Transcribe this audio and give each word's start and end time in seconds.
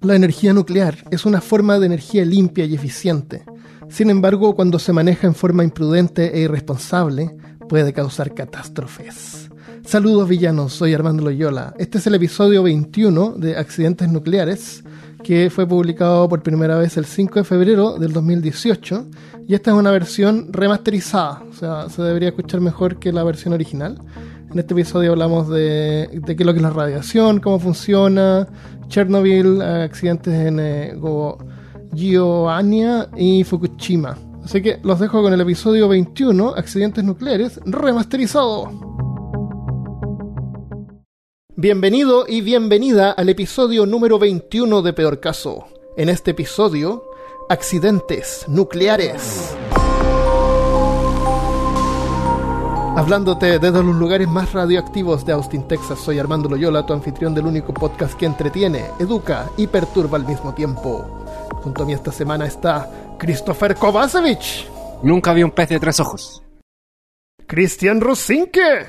La 0.00 0.16
energía 0.16 0.52
nuclear 0.52 1.04
es 1.10 1.24
una 1.24 1.40
forma 1.40 1.78
de 1.78 1.86
energía 1.86 2.24
limpia 2.24 2.64
y 2.64 2.74
eficiente. 2.74 3.44
Sin 3.88 4.10
embargo, 4.10 4.56
cuando 4.56 4.78
se 4.78 4.92
maneja 4.92 5.26
en 5.26 5.34
forma 5.34 5.62
imprudente 5.62 6.36
e 6.36 6.40
irresponsable, 6.40 7.36
puede 7.68 7.92
causar 7.92 8.34
catástrofes. 8.34 9.50
Saludos 9.84 10.28
villanos, 10.28 10.72
soy 10.72 10.94
Armando 10.94 11.22
Loyola. 11.22 11.74
Este 11.78 11.98
es 11.98 12.06
el 12.06 12.14
episodio 12.14 12.62
21 12.62 13.32
de 13.32 13.56
Accidentes 13.56 14.08
Nucleares, 14.10 14.82
que 15.22 15.50
fue 15.50 15.66
publicado 15.66 16.28
por 16.28 16.42
primera 16.42 16.76
vez 16.78 16.96
el 16.96 17.04
5 17.04 17.40
de 17.40 17.44
febrero 17.44 17.98
del 17.98 18.12
2018. 18.12 19.06
Y 19.46 19.54
esta 19.54 19.70
es 19.70 19.76
una 19.76 19.90
versión 19.90 20.52
remasterizada, 20.52 21.42
o 21.48 21.52
sea, 21.52 21.88
se 21.88 22.02
debería 22.02 22.30
escuchar 22.30 22.60
mejor 22.60 22.98
que 22.98 23.12
la 23.12 23.22
versión 23.22 23.54
original. 23.54 24.00
En 24.52 24.58
este 24.58 24.74
episodio 24.74 25.12
hablamos 25.12 25.48
de, 25.48 26.20
qué 26.26 26.34
es 26.38 26.44
lo 26.44 26.52
que 26.52 26.58
es 26.58 26.62
la 26.62 26.68
radiación, 26.68 27.40
cómo 27.40 27.58
funciona, 27.58 28.46
Chernobyl, 28.88 29.62
accidentes 29.62 30.34
en 30.34 30.60
eh, 30.60 30.94
y 33.16 33.44
Fukushima. 33.44 34.18
Así 34.44 34.60
que 34.60 34.78
los 34.82 35.00
dejo 35.00 35.22
con 35.22 35.32
el 35.32 35.40
episodio 35.40 35.88
21, 35.88 36.50
accidentes 36.50 37.02
nucleares, 37.02 37.60
remasterizado. 37.64 38.70
Bienvenido 41.56 42.26
y 42.28 42.42
bienvenida 42.42 43.12
al 43.12 43.30
episodio 43.30 43.86
número 43.86 44.18
21 44.18 44.82
de 44.82 44.92
Peor 44.92 45.20
Caso. 45.20 45.64
En 45.96 46.10
este 46.10 46.32
episodio, 46.32 47.04
accidentes 47.48 48.44
nucleares. 48.48 49.56
Hablándote 52.94 53.58
desde 53.58 53.82
los 53.82 53.96
lugares 53.96 54.28
más 54.28 54.52
radioactivos 54.52 55.24
de 55.24 55.32
Austin, 55.32 55.66
Texas, 55.66 55.98
soy 55.98 56.18
Armando 56.18 56.46
Loyola, 56.48 56.84
tu 56.84 56.92
anfitrión 56.92 57.34
del 57.34 57.46
único 57.46 57.72
podcast 57.72 58.12
que 58.14 58.26
entretiene, 58.26 58.84
educa 59.00 59.50
y 59.56 59.66
perturba 59.66 60.18
al 60.18 60.26
mismo 60.26 60.52
tiempo. 60.54 61.24
Junto 61.62 61.82
a 61.82 61.86
mí 61.86 61.94
esta 61.94 62.12
semana 62.12 62.46
está 62.46 63.16
Christopher 63.18 63.76
Kovacevic. 63.76 64.68
Nunca 65.02 65.32
vi 65.32 65.42
un 65.42 65.52
pez 65.52 65.70
de 65.70 65.80
tres 65.80 66.00
ojos. 66.00 66.42
Christian 67.46 68.00
Rosinke. 68.00 68.86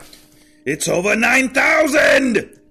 It's 0.66 0.90
over 0.90 1.18
9000. 1.18 2.62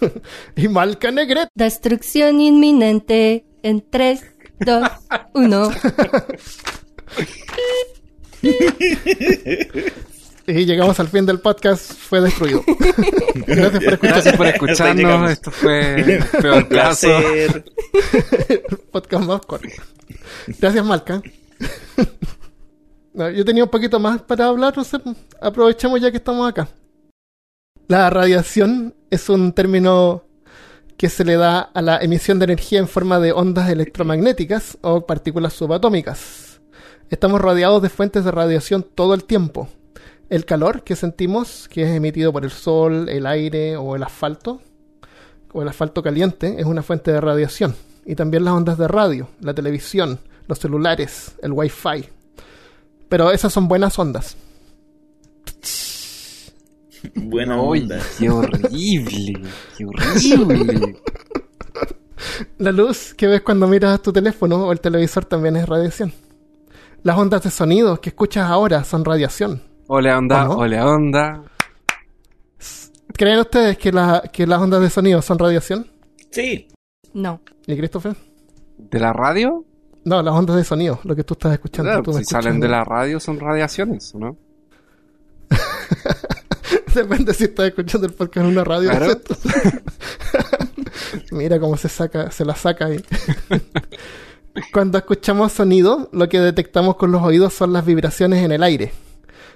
y 0.56 0.68
Malca 0.68 1.10
Negret. 1.10 1.48
Destrucción 1.54 2.38
inminente 2.40 3.46
en 3.62 3.82
3, 3.88 4.24
2, 4.60 4.90
1. 5.32 5.70
Y 10.46 10.64
llegamos 10.64 10.98
al 10.98 11.08
fin 11.08 11.24
del 11.24 11.38
podcast, 11.38 11.92
fue 11.92 12.20
destruido. 12.20 12.64
Gracias 13.34 13.84
por, 13.84 13.98
Gracias 14.00 14.36
por 14.36 14.46
escucharnos. 14.48 15.30
Esto 15.30 15.50
fue 15.52 16.20
peor 16.40 16.68
caso. 16.68 17.08
podcast 18.90 19.24
más 19.24 19.40
corto. 19.46 19.68
Gracias, 20.58 20.84
Malca. 20.84 21.22
yo 23.14 23.44
tenía 23.44 23.64
un 23.64 23.70
poquito 23.70 24.00
más 24.00 24.20
para 24.22 24.46
hablar, 24.46 24.76
no 24.76 24.82
sé, 24.82 24.98
aprovechemos 25.40 26.00
ya 26.00 26.10
que 26.10 26.16
estamos 26.16 26.48
acá. 26.48 26.68
La 27.86 28.10
radiación 28.10 28.94
es 29.10 29.28
un 29.28 29.52
término 29.52 30.24
que 30.96 31.08
se 31.08 31.24
le 31.24 31.36
da 31.36 31.60
a 31.60 31.82
la 31.82 31.98
emisión 31.98 32.40
de 32.40 32.44
energía 32.46 32.80
en 32.80 32.88
forma 32.88 33.20
de 33.20 33.32
ondas 33.32 33.70
electromagnéticas 33.70 34.76
o 34.80 35.06
partículas 35.06 35.52
subatómicas. 35.52 36.60
Estamos 37.10 37.40
rodeados 37.40 37.80
de 37.82 37.90
fuentes 37.90 38.24
de 38.24 38.30
radiación 38.32 38.82
todo 38.82 39.14
el 39.14 39.24
tiempo 39.24 39.68
el 40.32 40.46
calor 40.46 40.82
que 40.82 40.96
sentimos, 40.96 41.68
que 41.68 41.82
es 41.82 41.90
emitido 41.90 42.32
por 42.32 42.42
el 42.42 42.50
sol, 42.50 43.10
el 43.10 43.26
aire 43.26 43.76
o 43.76 43.96
el 43.96 44.02
asfalto, 44.02 44.62
o 45.52 45.60
el 45.60 45.68
asfalto 45.68 46.02
caliente, 46.02 46.54
es 46.58 46.64
una 46.64 46.82
fuente 46.82 47.12
de 47.12 47.20
radiación. 47.20 47.74
Y 48.06 48.14
también 48.14 48.46
las 48.46 48.54
ondas 48.54 48.78
de 48.78 48.88
radio, 48.88 49.28
la 49.42 49.52
televisión, 49.52 50.18
los 50.48 50.58
celulares, 50.58 51.32
el 51.42 51.52
wifi. 51.52 52.08
Pero 53.10 53.30
esas 53.30 53.52
son 53.52 53.68
buenas 53.68 53.98
ondas. 53.98 54.38
Buena 57.14 57.60
onda. 57.60 58.00
¡Qué 58.18 58.30
horrible! 58.30 59.34
¡Qué 59.76 59.84
horrible! 59.84 60.96
La 62.56 62.72
luz 62.72 63.12
que 63.12 63.26
ves 63.26 63.42
cuando 63.42 63.68
miras 63.68 64.00
tu 64.00 64.14
teléfono 64.14 64.68
o 64.68 64.72
el 64.72 64.80
televisor 64.80 65.26
también 65.26 65.56
es 65.56 65.68
radiación. 65.68 66.10
Las 67.02 67.18
ondas 67.18 67.42
de 67.42 67.50
sonido 67.50 68.00
que 68.00 68.08
escuchas 68.08 68.48
ahora 68.48 68.82
son 68.82 69.04
radiación. 69.04 69.71
Ole 69.94 70.10
onda, 70.10 70.48
ole 70.48 70.80
onda. 70.80 71.42
¿Creen 73.14 73.40
ustedes 73.40 73.76
que, 73.76 73.92
que 74.32 74.46
las 74.46 74.58
ondas 74.58 74.80
de 74.80 74.88
sonido 74.88 75.20
son 75.20 75.38
radiación? 75.38 75.86
Sí. 76.30 76.66
No. 77.12 77.42
¿Y 77.66 77.76
Christopher? 77.76 78.16
¿De 78.78 78.98
la 78.98 79.12
radio? 79.12 79.66
No, 80.06 80.22
las 80.22 80.32
ondas 80.32 80.56
de 80.56 80.64
sonido, 80.64 80.98
lo 81.04 81.14
que 81.14 81.24
tú 81.24 81.34
estás 81.34 81.52
escuchando. 81.52 82.10
si 82.14 82.24
salen 82.24 82.58
de 82.58 82.68
la 82.68 82.84
radio 82.84 83.20
son 83.20 83.38
radiaciones, 83.38 84.14
¿no? 84.14 84.38
Depende 86.94 87.34
si 87.34 87.44
estás 87.44 87.66
escuchando 87.66 88.06
el 88.06 88.14
podcast 88.14 88.46
en 88.46 88.46
una 88.46 88.64
radio. 88.64 88.90
Mira 91.32 91.60
cómo 91.60 91.76
se 91.76 91.90
saca, 91.90 92.30
se 92.30 92.46
la 92.46 92.54
saca 92.54 92.86
ahí. 92.86 93.04
Cuando 94.72 94.96
escuchamos 94.96 95.52
sonido, 95.52 96.08
lo 96.12 96.30
que 96.30 96.40
detectamos 96.40 96.96
con 96.96 97.12
los 97.12 97.22
oídos 97.22 97.52
son 97.52 97.74
las 97.74 97.84
vibraciones 97.84 98.42
en 98.42 98.52
el 98.52 98.62
aire. 98.62 98.90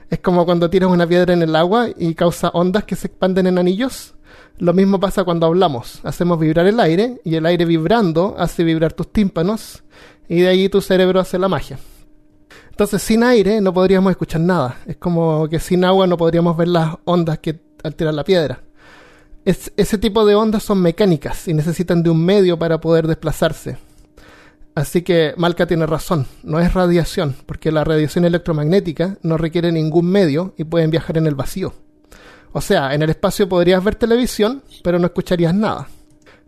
Es 0.08 0.20
como 0.20 0.44
cuando 0.44 0.70
tiras 0.70 0.90
una 0.90 1.06
piedra 1.06 1.34
en 1.34 1.42
el 1.42 1.56
agua 1.56 1.88
y 1.96 2.14
causa 2.14 2.50
ondas 2.50 2.84
que 2.84 2.94
se 2.94 3.08
expanden 3.08 3.46
en 3.46 3.58
anillos. 3.58 4.14
Lo 4.58 4.72
mismo 4.72 5.00
pasa 5.00 5.24
cuando 5.24 5.46
hablamos. 5.46 6.00
Hacemos 6.04 6.38
vibrar 6.38 6.66
el 6.66 6.78
aire 6.78 7.20
y 7.24 7.34
el 7.34 7.44
aire 7.44 7.64
vibrando 7.64 8.36
hace 8.38 8.62
vibrar 8.62 8.92
tus 8.92 9.12
tímpanos 9.12 9.82
y 10.28 10.40
de 10.40 10.48
ahí 10.48 10.68
tu 10.68 10.80
cerebro 10.80 11.20
hace 11.20 11.38
la 11.38 11.48
magia. 11.48 11.78
Entonces 12.70 13.02
sin 13.02 13.24
aire 13.24 13.60
no 13.60 13.74
podríamos 13.74 14.10
escuchar 14.10 14.42
nada. 14.42 14.78
Es 14.86 14.96
como 14.96 15.48
que 15.48 15.58
sin 15.58 15.84
agua 15.84 16.06
no 16.06 16.16
podríamos 16.16 16.56
ver 16.56 16.68
las 16.68 16.94
ondas 17.04 17.38
que 17.40 17.58
alteran 17.82 18.16
la 18.16 18.24
piedra. 18.24 18.62
ese 19.44 19.98
tipo 19.98 20.24
de 20.24 20.34
ondas 20.34 20.62
son 20.62 20.82
mecánicas 20.82 21.48
y 21.48 21.54
necesitan 21.54 22.02
de 22.02 22.10
un 22.10 22.24
medio 22.24 22.58
para 22.58 22.80
poder 22.80 23.06
desplazarse. 23.06 23.78
Así 24.76 25.00
que 25.00 25.32
Malca 25.38 25.66
tiene 25.66 25.86
razón, 25.86 26.26
no 26.42 26.60
es 26.60 26.74
radiación, 26.74 27.34
porque 27.46 27.72
la 27.72 27.82
radiación 27.82 28.26
electromagnética 28.26 29.16
no 29.22 29.38
requiere 29.38 29.72
ningún 29.72 30.06
medio 30.06 30.52
y 30.58 30.64
pueden 30.64 30.90
viajar 30.90 31.16
en 31.16 31.26
el 31.26 31.34
vacío. 31.34 31.72
O 32.52 32.60
sea, 32.60 32.92
en 32.92 33.00
el 33.00 33.08
espacio 33.08 33.48
podrías 33.48 33.82
ver 33.82 33.94
televisión, 33.94 34.62
pero 34.84 34.98
no 34.98 35.06
escucharías 35.06 35.54
nada. 35.54 35.88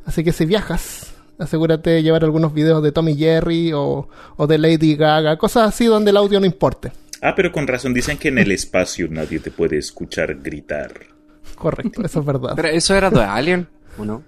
Así 0.04 0.22
que 0.22 0.32
si 0.32 0.44
viajas, 0.44 1.14
asegúrate 1.38 1.88
de 1.88 2.02
llevar 2.02 2.22
algunos 2.22 2.52
videos 2.52 2.82
de 2.82 2.92
Tommy 2.92 3.16
Jerry 3.16 3.72
o, 3.74 4.10
de 4.46 4.58
Lady 4.58 4.94
Gaga, 4.94 5.38
cosas 5.38 5.70
así 5.70 5.86
donde 5.86 6.10
el 6.10 6.18
audio 6.18 6.38
no 6.38 6.44
importe. 6.44 6.92
Ah, 7.22 7.32
pero 7.34 7.50
con 7.50 7.66
razón 7.66 7.94
dicen 7.94 8.18
que 8.18 8.28
en 8.28 8.36
el 8.36 8.52
espacio 8.52 9.08
nadie 9.08 9.38
te 9.40 9.50
puede 9.50 9.78
escuchar 9.78 10.34
gritar. 10.34 10.92
Correcto, 11.54 12.04
eso 12.04 12.20
es 12.20 12.26
verdad. 12.26 12.52
Pero 12.56 12.68
eso 12.68 12.94
era 12.94 13.08
de 13.08 13.22
Alien, 13.22 13.66
¿o 13.96 14.04
no? 14.04 14.22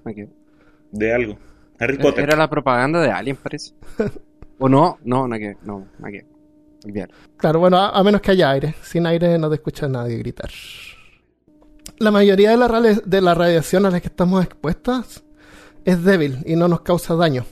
De 0.91 1.15
algo. 1.15 1.50
Harry 1.80 1.98
Potter. 1.98 2.24
Era 2.24 2.36
la 2.36 2.48
propaganda 2.48 3.00
de 3.00 3.10
Alien, 3.10 3.36
parece. 3.36 3.74
¿O 4.58 4.68
no? 4.68 4.98
No, 5.02 5.26
no, 5.26 5.36
que, 5.36 5.56
no, 5.62 5.88
que. 6.04 6.26
Claro, 7.36 7.60
bueno, 7.60 7.78
a, 7.78 8.02
menos 8.02 8.20
que 8.20 8.32
haya 8.32 8.50
aire. 8.50 8.74
Sin 8.82 9.06
aire 9.06 9.38
no 9.38 9.48
te 9.48 9.56
escucha 9.56 9.88
nadie 9.88 10.19
gritar. 10.19 10.50
La 11.98 12.10
mayoría 12.10 12.50
de 12.50 12.56
la, 12.56 12.69
de 13.04 13.20
la 13.20 13.34
radiación 13.34 13.86
a 13.86 13.90
la 13.90 14.00
que 14.00 14.08
estamos 14.08 14.44
expuestas 14.44 15.24
es 15.84 16.04
débil 16.04 16.38
y 16.46 16.56
no 16.56 16.69
nos 16.69 16.82
causa 16.82 17.14
daño. 17.14 17.44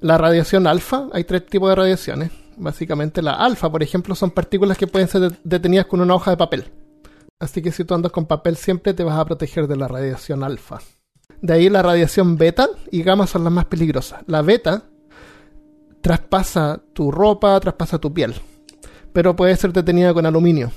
La 0.00 0.18
radiación 0.18 0.66
alfa, 0.66 1.08
hay 1.12 1.24
tres 1.24 1.46
tipos 1.46 1.68
de 1.68 1.74
radiaciones. 1.76 2.32
Básicamente 2.56 3.22
la 3.22 3.32
alfa, 3.32 3.70
por 3.70 3.82
ejemplo, 3.82 4.14
son 4.14 4.30
partículas 4.30 4.78
que 4.78 4.86
pueden 4.86 5.08
ser 5.08 5.38
detenidas 5.44 5.86
con 5.86 6.00
una 6.00 6.14
hoja 6.14 6.30
de 6.30 6.36
papel. 6.38 6.64
Así 7.38 7.60
que 7.60 7.72
si 7.72 7.84
tú 7.84 7.94
andas 7.94 8.12
con 8.12 8.26
papel 8.26 8.56
siempre 8.56 8.94
te 8.94 9.04
vas 9.04 9.18
a 9.18 9.24
proteger 9.24 9.66
de 9.66 9.76
la 9.76 9.88
radiación 9.88 10.42
alfa. 10.42 10.78
De 11.40 11.52
ahí 11.52 11.68
la 11.68 11.82
radiación 11.82 12.36
beta 12.36 12.68
y 12.90 13.02
gamma 13.02 13.26
son 13.26 13.44
las 13.44 13.52
más 13.52 13.66
peligrosas. 13.66 14.22
La 14.26 14.42
beta 14.42 14.84
traspasa 16.00 16.80
tu 16.92 17.10
ropa, 17.10 17.58
traspasa 17.60 17.98
tu 17.98 18.12
piel, 18.12 18.34
pero 19.12 19.36
puede 19.36 19.56
ser 19.56 19.72
detenida 19.72 20.14
con 20.14 20.26
aluminio. 20.26 20.70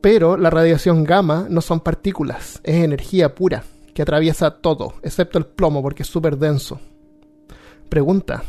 Pero 0.00 0.36
la 0.36 0.50
radiación 0.50 1.04
gamma 1.04 1.46
no 1.48 1.60
son 1.60 1.80
partículas, 1.80 2.60
es 2.62 2.76
energía 2.76 3.34
pura 3.34 3.64
que 3.94 4.02
atraviesa 4.02 4.50
todo, 4.50 4.94
excepto 5.02 5.38
el 5.38 5.46
plomo 5.46 5.82
porque 5.82 6.02
es 6.02 6.08
súper 6.08 6.38
denso. 6.38 6.80
Pregunta, 7.88 8.42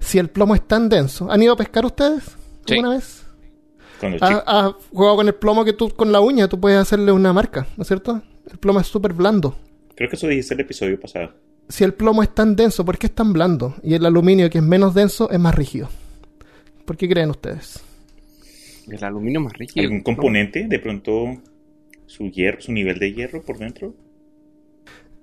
si 0.00 0.18
el 0.18 0.28
plomo 0.28 0.54
es 0.54 0.66
tan 0.66 0.88
denso, 0.88 1.30
¿han 1.30 1.42
ido 1.42 1.52
a 1.54 1.56
pescar 1.56 1.84
ustedes 1.84 2.36
alguna 2.68 2.90
vez? 2.90 3.24
¿Has 4.20 4.74
jugado 4.90 5.16
con 5.16 5.26
el 5.28 5.34
plomo 5.34 5.64
que 5.64 5.72
tú 5.72 5.88
con 5.90 6.12
la 6.12 6.20
uña 6.20 6.48
tú 6.48 6.60
puedes 6.60 6.78
hacerle 6.78 7.12
una 7.12 7.32
marca, 7.32 7.66
¿no 7.76 7.82
es 7.82 7.88
cierto? 7.88 8.22
El 8.50 8.58
plomo 8.58 8.80
es 8.80 8.86
súper 8.86 9.12
blando. 9.12 9.56
Creo 9.94 10.08
que 10.08 10.16
eso 10.16 10.26
dijiste 10.28 10.54
el 10.54 10.60
episodio 10.60 11.00
pasado. 11.00 11.32
Si 11.68 11.82
el 11.82 11.94
plomo 11.94 12.22
es 12.22 12.34
tan 12.34 12.54
denso, 12.54 12.84
¿por 12.84 12.96
qué 12.98 13.06
es 13.06 13.14
tan 13.14 13.32
blando? 13.32 13.74
Y 13.82 13.94
el 13.94 14.06
aluminio, 14.06 14.48
que 14.50 14.58
es 14.58 14.64
menos 14.64 14.94
denso, 14.94 15.30
es 15.30 15.40
más 15.40 15.54
rígido. 15.54 15.88
¿Por 16.84 16.96
qué 16.96 17.08
creen 17.08 17.30
ustedes? 17.30 17.80
El 18.88 19.02
aluminio 19.02 19.40
más 19.40 19.52
rígido. 19.54 19.82
¿Algún 19.84 20.02
componente? 20.02 20.66
De 20.68 20.78
pronto, 20.78 21.36
su 22.06 22.30
hierro, 22.30 22.60
su 22.60 22.72
nivel 22.72 22.98
de 22.98 23.12
hierro 23.12 23.42
por 23.42 23.58
dentro. 23.58 23.94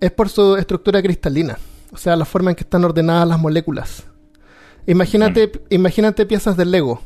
Es 0.02 0.12
por 0.12 0.28
su 0.28 0.58
estructura 0.58 1.02
cristalina. 1.02 1.58
o 1.92 1.98
sea, 1.98 2.16
la 2.16 2.26
forma 2.26 2.50
en 2.50 2.56
que 2.56 2.64
están 2.64 2.84
ordenadas 2.84 3.28
las 3.28 3.40
moléculas. 3.40 4.06
Imagínate, 4.86 5.50
imagínate 5.70 6.26
piezas 6.26 6.58
del 6.58 6.72
Lego. 6.72 7.02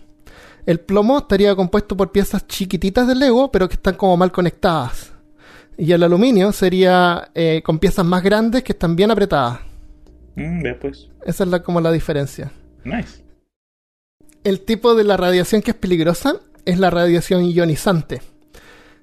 El 0.66 0.80
plomo 0.80 1.20
estaría 1.20 1.56
compuesto 1.56 1.96
por 1.96 2.12
piezas 2.12 2.48
chiquititas 2.48 3.08
del 3.08 3.20
Lego, 3.20 3.52
pero 3.52 3.70
que 3.70 3.76
están 3.76 3.96
como 3.96 4.18
mal 4.18 4.32
conectadas. 4.32 5.14
Y 5.78 5.92
el 5.92 6.04
aluminio 6.04 6.52
sería 6.52 7.30
eh, 7.36 7.62
con 7.64 7.78
piezas 7.80 8.06
más 8.06 8.24
grandes 8.24 8.64
que 8.64 8.74
están 8.74 8.96
bien 8.96 9.12
apretadas. 9.12 9.60
Mm, 10.36 10.64
vea 10.64 10.80
pues. 10.80 11.10
Esa 11.26 11.44
es 11.44 11.50
la, 11.50 11.62
como 11.62 11.82
la 11.82 11.92
diferencia. 11.92 12.52
Nice. 12.84 13.24
El 14.44 14.62
tipo 14.62 14.96
de 14.96 15.04
la 15.04 15.18
radiación 15.18 15.62
que 15.62 15.72
es 15.72 15.78
peligrosa 15.78 16.38
es 16.66 16.80
la 16.80 16.90
radiación 16.90 17.46
ionizante. 17.46 18.22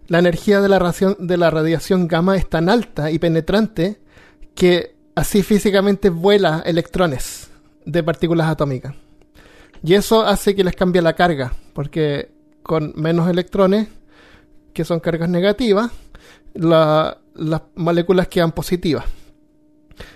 La 0.08 0.18
energía 0.18 0.60
de 0.60 0.68
la, 0.68 0.78
radiación, 0.78 1.16
de 1.18 1.36
la 1.36 1.50
radiación 1.50 2.08
gamma 2.08 2.36
es 2.36 2.48
tan 2.48 2.68
alta 2.68 3.10
y 3.10 3.18
penetrante 3.18 4.00
que 4.54 4.94
así 5.14 5.42
físicamente 5.42 6.10
vuela 6.10 6.62
electrones 6.66 7.50
de 7.84 8.02
partículas 8.02 8.48
atómicas. 8.48 8.94
Y 9.82 9.94
eso 9.94 10.24
hace 10.24 10.54
que 10.54 10.64
les 10.64 10.76
cambie 10.76 11.02
la 11.02 11.14
carga, 11.14 11.52
porque 11.72 12.30
con 12.62 12.92
menos 12.96 13.28
electrones, 13.28 13.88
que 14.74 14.84
son 14.84 15.00
cargas 15.00 15.30
negativas, 15.30 15.90
la- 16.52 17.18
las 17.34 17.62
moléculas 17.74 18.28
quedan 18.28 18.52
positivas. 18.52 19.04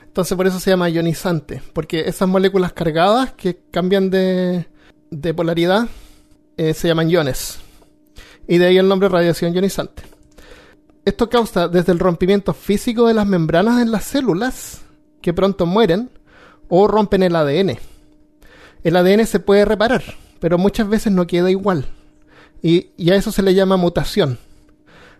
Entonces 0.04 0.36
por 0.36 0.46
eso 0.46 0.58
se 0.60 0.70
llama 0.70 0.88
ionizante, 0.88 1.62
porque 1.72 2.00
esas 2.08 2.28
moléculas 2.28 2.72
cargadas 2.72 3.32
que 3.32 3.60
cambian 3.70 4.10
de, 4.10 4.66
polaridad 5.36 5.88
eh, 6.56 6.74
se 6.74 6.88
llaman 6.88 7.08
iones. 7.08 7.58
Y 8.48 8.58
de 8.58 8.66
ahí 8.66 8.78
el 8.78 8.88
nombre 8.88 9.08
radiación 9.08 9.54
ionizante. 9.54 10.02
Esto 11.04 11.30
causa 11.30 11.68
desde 11.68 11.92
el 11.92 11.98
rompimiento 11.98 12.52
físico 12.52 13.06
de 13.06 13.14
las 13.14 13.26
membranas 13.26 13.80
en 13.80 13.92
las 13.92 14.04
células, 14.04 14.82
que 15.22 15.32
pronto 15.32 15.66
mueren, 15.66 16.10
o 16.68 16.86
rompen 16.88 17.22
el 17.22 17.36
ADN. 17.36 17.78
El 18.84 18.96
ADN 18.96 19.24
se 19.26 19.40
puede 19.40 19.64
reparar, 19.64 20.02
pero 20.40 20.58
muchas 20.58 20.88
veces 20.88 21.12
no 21.12 21.26
queda 21.26 21.50
igual. 21.50 21.86
Y 22.60 23.10
a 23.10 23.14
eso 23.14 23.30
se 23.30 23.42
le 23.42 23.54
llama 23.54 23.76
mutación. 23.76 24.38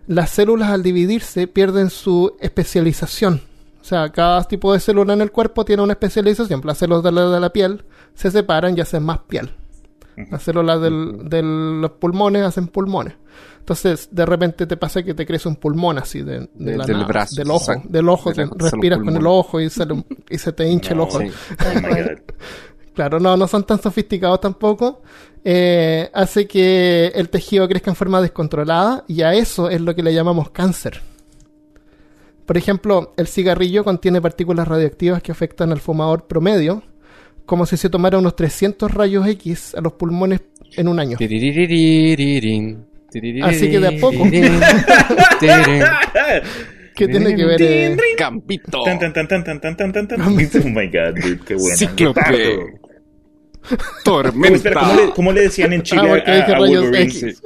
Las 0.08 0.30
células 0.30 0.70
al 0.70 0.82
dividirse 0.82 1.46
pierden 1.46 1.88
su 1.90 2.34
especialización. 2.40 3.40
O 3.80 3.84
sea, 3.84 4.10
cada 4.10 4.42
tipo 4.44 4.72
de 4.72 4.80
célula 4.80 5.12
en 5.14 5.20
el 5.20 5.30
cuerpo 5.30 5.64
tiene 5.64 5.82
una 5.82 5.92
especialización. 5.92 6.60
Las 6.64 6.78
células 6.78 7.04
de 7.04 7.12
la, 7.12 7.28
de 7.28 7.40
la 7.40 7.50
piel 7.50 7.84
se 8.14 8.30
separan 8.30 8.76
y 8.76 8.80
hacen 8.80 9.02
más 9.04 9.20
piel. 9.28 9.50
Las 10.30 10.42
células 10.42 10.80
del- 10.80 11.28
de 11.28 11.42
los 11.42 11.92
pulmones 11.92 12.42
hacen 12.42 12.66
pulmones. 12.66 13.14
Entonces, 13.60 14.08
de 14.10 14.26
repente 14.26 14.66
te 14.66 14.76
pasa 14.76 15.02
que 15.04 15.14
te 15.14 15.24
crece 15.26 15.48
un 15.48 15.56
pulmón 15.56 15.98
así 15.98 16.22
de, 16.22 16.40
de 16.40 16.48
De- 16.72 16.76
la 16.78 16.86
del 16.86 16.96
nada, 16.96 17.06
brazo, 17.06 17.34
del 17.36 17.50
ojo, 17.50 17.72
del 17.84 18.08
ojo, 18.08 18.32
De 18.32 18.46
la- 18.46 18.52
respiras 18.56 18.98
con 18.98 19.14
el 19.16 19.26
ojo 19.26 19.60
y, 19.60 19.70
sale 19.70 19.92
un- 19.92 20.06
y 20.28 20.38
se 20.38 20.52
te 20.52 20.66
hincha 20.68 20.94
el 20.94 21.00
ojo. 21.00 21.20
Sí. 21.20 21.30
Oh. 21.30 22.34
Claro, 22.94 23.20
no, 23.20 23.36
no 23.36 23.46
son 23.46 23.62
tan 23.64 23.80
sofisticados 23.80 24.40
tampoco. 24.40 25.02
Eh, 25.44 26.10
hace 26.12 26.46
que 26.46 27.12
el 27.14 27.28
tejido 27.28 27.68
crezca 27.68 27.90
en 27.90 27.96
forma 27.96 28.20
descontrolada 28.20 29.04
y 29.06 29.22
a 29.22 29.34
eso 29.34 29.70
es 29.70 29.80
lo 29.80 29.94
que 29.94 30.02
le 30.02 30.12
llamamos 30.12 30.50
cáncer. 30.50 31.00
Por 32.44 32.56
ejemplo, 32.56 33.12
el 33.16 33.26
cigarrillo 33.26 33.84
contiene 33.84 34.20
partículas 34.22 34.66
radioactivas 34.66 35.22
que 35.22 35.32
afectan 35.32 35.70
al 35.70 35.80
fumador 35.80 36.26
promedio, 36.26 36.82
como 37.44 37.66
si 37.66 37.76
se 37.76 37.90
tomara 37.90 38.18
unos 38.18 38.36
300 38.36 38.90
rayos 38.92 39.26
X 39.26 39.74
a 39.74 39.80
los 39.80 39.92
pulmones 39.92 40.40
en 40.76 40.88
un 40.88 40.98
año. 40.98 41.16
Así 43.44 43.70
que 43.70 43.80
de 43.80 43.88
a 43.88 44.00
poco. 44.00 44.24
¿Qué 46.94 47.06
tiene 47.06 47.36
que 47.36 47.44
ver? 47.44 47.58
Eh? 47.62 47.96
Campito. 48.16 48.82
Oh 50.20 50.30
my 50.68 50.86
god, 50.88 51.14
qué 51.46 51.54
bueno. 51.54 51.76
Cíclope. 53.62 53.76
Guepardo. 53.76 54.02
¿Cómo, 54.04 54.22
Tormenta. 54.22 54.56
espera, 54.56 54.80
¿cómo, 54.80 54.94
le, 54.94 55.10
cómo 55.10 55.32
le 55.32 55.40
decían 55.42 55.72
en 55.72 55.82
Chile 55.82 56.02
Ah, 56.04 56.08
porque 56.08 56.30
a, 56.54 56.58
Wolverine? 56.58 57.02
X. 57.04 57.42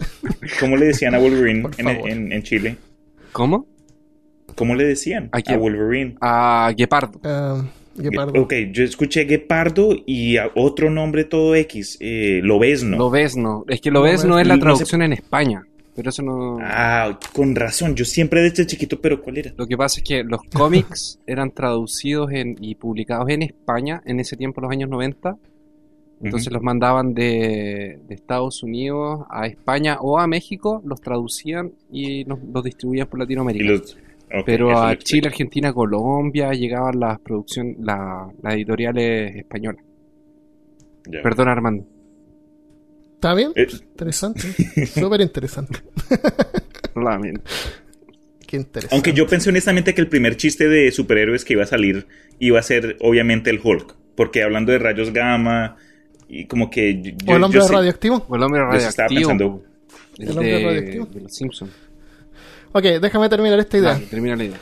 ¿Cómo 0.61 0.77
le 0.77 0.87
decían 0.87 1.15
a 1.15 1.19
Wolverine 1.19 1.69
en, 1.79 1.89
en- 1.89 2.33
en 2.33 2.43
Chile? 2.43 2.77
¿Cómo? 3.33 3.67
¿Cómo 4.55 4.75
le 4.75 4.85
decían 4.85 5.31
¿A? 5.33 5.57
Wolverine? 5.57 6.17
A 6.21 6.73
Guepardo. 6.77 7.21
Ah, 7.25 7.65
guepardo. 7.97 8.41
Ok, 8.43 8.53
yo 8.73 8.85
escuché 8.85 9.25
Guepardo 9.25 9.97
y 10.07 10.37
a 10.37 10.51
otro 10.55 10.91
nombre 10.91 11.25
todo 11.25 11.55
X, 11.55 11.97
eh, 12.01 12.41
Lobezno. 12.43 12.97
Lobezno. 12.99 13.65
Es 13.69 13.81
que 13.81 13.91
Lobezno 13.91 14.39
es 14.39 14.47
la 14.47 14.57
No 14.57 14.63
traducción 14.63 15.03
en 15.03 15.13
España. 15.15 15.63
Pero 15.95 16.09
eso 16.09 16.23
no. 16.23 16.59
Ah, 16.63 17.19
con 17.35 17.55
razón, 17.55 17.95
yo 17.95 18.07
siempre 18.07 18.41
desde 18.41 18.67
chiquito, 18.67 18.99
pero 18.99 19.21
¿cuál 19.21 19.37
era? 19.39 19.53
Lo 19.57 19.67
que 19.67 19.77
pasa 19.77 20.01
es 20.01 20.05
que 20.05 20.25
los 20.25 20.41
cómics 20.51 21.19
eran 21.27 21.51
traducidos 21.51 22.31
en, 22.33 22.57
y 22.61 22.75
publicados 22.77 23.29
en 23.29 23.43
España 23.43 24.03
en 24.07 24.19
ese 24.21 24.37
tiempo, 24.37 24.63
los 24.63 24.71
años 24.71 24.89
90. 24.89 25.37
Entonces 26.23 26.53
los 26.53 26.63
mandaban 26.63 27.15
de, 27.15 27.99
de 28.07 28.15
Estados 28.15 28.63
Unidos 28.63 29.27
a 29.29 29.47
España 29.47 29.99
o 30.01 30.19
a 30.19 30.27
México, 30.27 30.81
los 30.85 31.01
traducían 31.01 31.73
y 31.91 32.25
los, 32.25 32.39
los 32.45 32.63
distribuían 32.63 33.09
por 33.09 33.19
Latinoamérica. 33.19 33.65
los- 33.65 33.97
Pero 34.47 34.79
a 34.79 34.97
Chile. 34.97 35.29
Argentina, 35.29 35.73
Colombia 35.73 36.53
llegaban 36.53 36.99
las 37.01 37.19
producciones, 37.21 37.77
la- 37.81 38.31
las 38.41 38.55
editoriales 38.55 39.35
españolas. 39.37 39.85
Ya. 41.11 41.21
Perdón, 41.23 41.49
Armando. 41.49 41.85
¿Está 43.15 43.35
bien? 43.35 43.53
Eh, 43.57 43.67
Interesante. 43.71 44.41
Súper 44.87 45.21
interesante. 45.21 45.81
Lamento. 46.95 47.43
Qué 48.47 48.57
interesante. 48.59 48.95
Aunque 48.95 49.13
yo 49.13 49.27
pensé 49.27 49.49
honestamente 49.51 49.95
que 49.95 50.01
el 50.01 50.09
primer 50.09 50.37
chiste 50.37 50.69
de 50.69 50.91
superhéroes 50.93 51.45
que 51.45 51.55
iba 51.55 51.63
a 51.63 51.67
salir 51.67 52.07
iba 52.39 52.59
a 52.59 52.63
ser 52.63 52.97
obviamente 53.01 53.51
el 53.51 53.61
Hulk, 53.63 53.95
porque 54.15 54.43
hablando 54.43 54.73
de 54.73 54.79
rayos 54.79 55.13
gamma 55.13 55.77
y 56.35 56.47
como 56.47 56.71
que 56.71 57.01
yo, 57.03 57.11
¿O 57.33 57.35
el 57.37 57.41
yo 57.41 57.45
hombre 57.47 57.61
sé- 57.63 57.73
radioactivo? 57.73 58.25
O 58.29 58.37
el 58.37 58.43
hombre 58.43 58.61
yo 58.73 58.81
sí 58.81 58.87
estaba 58.87 59.09
radioactivo. 59.09 59.29
pensando, 59.29 59.63
el 60.19 60.25
El 60.25 60.31
hombre 60.39 60.49
de, 60.59 60.65
radioactivo. 60.65 61.07
de 61.07 61.21
los 61.21 61.33
Simpsons. 61.35 61.71
Ok, 62.73 62.83
déjame 63.01 63.29
terminar 63.29 63.59
esta 63.61 63.79
idea. 63.79 64.01
Termina 64.11 64.35
la 64.37 64.45
idea. 64.45 64.59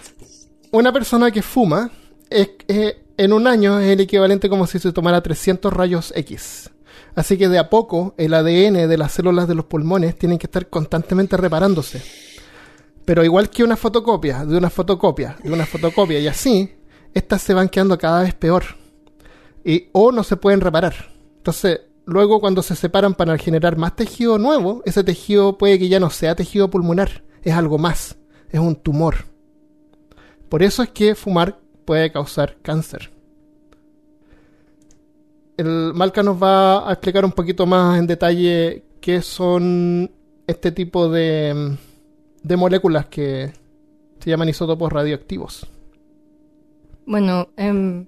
Una 0.73 0.93
persona 0.93 1.31
que 1.31 1.43
fuma 1.43 1.91
es, 2.29 2.51
es- 2.69 2.97
en 3.17 3.33
un 3.33 3.47
año 3.47 3.79
es 3.79 3.89
el 3.91 4.01
equivalente 4.01 4.49
como 4.49 4.67
si 4.67 4.79
se 4.79 4.93
tomara 4.93 5.23
300 5.23 5.73
rayos 5.73 6.13
X. 6.17 6.71
Así 7.15 7.37
que 7.37 7.49
de 7.49 7.59
a 7.59 7.69
poco 7.69 8.15
el 8.17 8.33
ADN 8.35 8.87
de 8.89 8.97
las 8.99 9.13
células 9.13 9.47
de 9.47 9.55
los 9.55 9.67
pulmones 9.67 10.17
tienen 10.17 10.39
que 10.39 10.47
estar 10.47 10.69
constantemente 10.69 11.37
reparándose. 11.37 12.01
Pero 13.05 13.25
igual 13.25 13.51
que 13.51 13.63
una 13.65 13.77
fotocopia, 13.77 14.45
de 14.47 14.57
una 14.57 14.71
fotocopia, 14.71 15.37
de 15.43 15.53
una 15.53 15.67
fotocopia 15.67 16.19
y 16.21 16.29
así, 16.29 16.71
estas 17.13 17.43
se 17.43 17.53
van 17.55 17.69
quedando 17.69 17.99
cada 17.99 18.23
vez 18.23 18.35
peor. 18.35 18.63
Y, 19.65 19.89
o 19.93 20.13
no 20.13 20.23
se 20.25 20.37
pueden 20.37 20.61
reparar. 20.61 20.95
Entonces, 21.41 21.81
luego 22.05 22.39
cuando 22.39 22.61
se 22.61 22.77
separan 22.77 23.15
para 23.15 23.39
generar 23.39 23.79
más 23.79 23.97
tejido 23.97 24.37
nuevo, 24.37 24.83
ese 24.85 25.03
tejido 25.03 25.57
puede 25.57 25.79
que 25.79 25.89
ya 25.89 25.99
no 25.99 26.11
sea 26.11 26.35
tejido 26.35 26.69
pulmonar, 26.69 27.25
es 27.43 27.55
algo 27.55 27.79
más, 27.79 28.19
es 28.51 28.61
un 28.61 28.77
tumor. 28.77 29.25
Por 30.51 30.63
eso 30.63 30.83
es 30.83 30.91
que 30.91 31.15
fumar 31.15 31.59
puede 31.87 32.13
causar 32.13 32.59
cáncer. 32.61 33.11
El 35.57 35.95
Malca 35.95 36.23
nos 36.23 36.43
va 36.43 36.87
a 36.87 36.93
explicar 36.93 37.25
un 37.25 37.33
poquito 37.33 37.65
más 37.65 37.99
en 37.99 38.07
detalle 38.07 38.85
qué 39.01 39.23
son 39.23 40.11
este 40.47 40.73
tipo 40.73 41.09
de, 41.09 41.75
de 42.43 42.57
moléculas 42.59 43.07
que 43.07 43.51
se 44.19 44.29
llaman 44.29 44.51
isótopos 44.51 44.93
radioactivos. 44.93 45.67
Bueno, 47.07 47.49
sorry. 47.57 48.07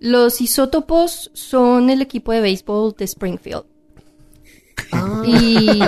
Los 0.00 0.40
isótopos 0.40 1.30
son 1.34 1.90
el 1.90 2.00
equipo 2.02 2.32
de 2.32 2.40
béisbol 2.40 2.94
de 2.98 3.04
Springfield. 3.04 3.64
Ah, 4.92 5.22
Y 5.26 5.78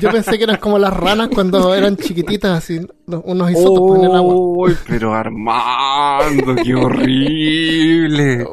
yo 0.00 0.10
pensé 0.10 0.38
que 0.38 0.44
eran 0.44 0.56
como 0.56 0.78
las 0.78 0.92
ranas 0.96 1.28
cuando 1.32 1.74
eran 1.74 1.96
chiquititas, 1.96 2.56
así, 2.58 2.80
unos 3.06 3.50
isótopos 3.50 3.98
en 3.98 4.04
el 4.06 4.16
agua. 4.16 4.34
¡Uy, 4.34 4.76
pero 4.88 5.14
Armando, 5.14 6.56
qué 6.64 6.74
horrible! 6.74 8.46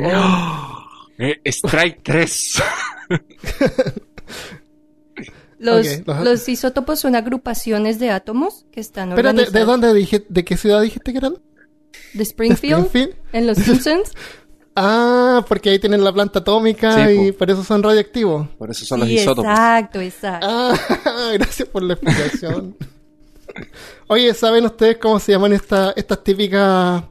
Eh, 1.18 1.40
strike 1.46 2.02
3. 2.04 2.62
los, 5.60 5.88
Ok, 5.88 6.08
los- 6.08 6.24
los 6.26 6.50
isótopos 6.50 7.00
son 7.00 7.16
agrupaciones 7.16 7.98
de 8.00 8.10
átomos 8.12 8.66
que 8.72 8.82
están 8.82 9.10
Espérate, 9.10 9.38
¿de 9.38 9.44
organizados. 9.44 9.68
dónde 9.82 9.94
dijiste, 9.94 10.28
de 10.30 10.44
qué 10.44 10.58
ciudad 10.58 10.82
dijiste 10.82 11.12
que 11.14 11.18
eran? 11.20 11.36
De 12.14 12.24
Springfield, 12.24 12.86
Springfield. 12.86 13.16
en 13.34 13.48
Los 13.48 13.58
Simpsons. 13.58 14.12
Ah, 14.78 15.46
porque 15.48 15.70
ahí 15.70 15.80
tienen 15.80 16.04
la 16.04 16.12
planta 16.12 16.40
atómica 16.40 17.08
Sí, 17.08 17.14
y 17.14 17.32
po. 17.32 17.38
por 17.38 17.50
eso 17.50 17.64
son 17.64 17.82
radioactivos. 17.82 18.50
Por 18.58 18.70
eso 18.72 18.84
son 18.86 19.00
los 19.00 19.08
Sí, 19.08 19.16
isótopos. 19.16 19.50
exacto, 19.50 20.02
exacto. 20.02 20.48
Ah, 20.50 20.78
gracias 21.34 21.70
por 21.70 21.82
la 21.82 21.94
explicación. 21.94 22.76
Oye, 24.08 24.34
¿saben 24.34 24.66
ustedes 24.66 24.98
cómo 24.98 25.18
se 25.20 25.32
llaman 25.32 25.54
esta- 25.54 25.94
estas 25.96 26.22
típicas 26.26 27.04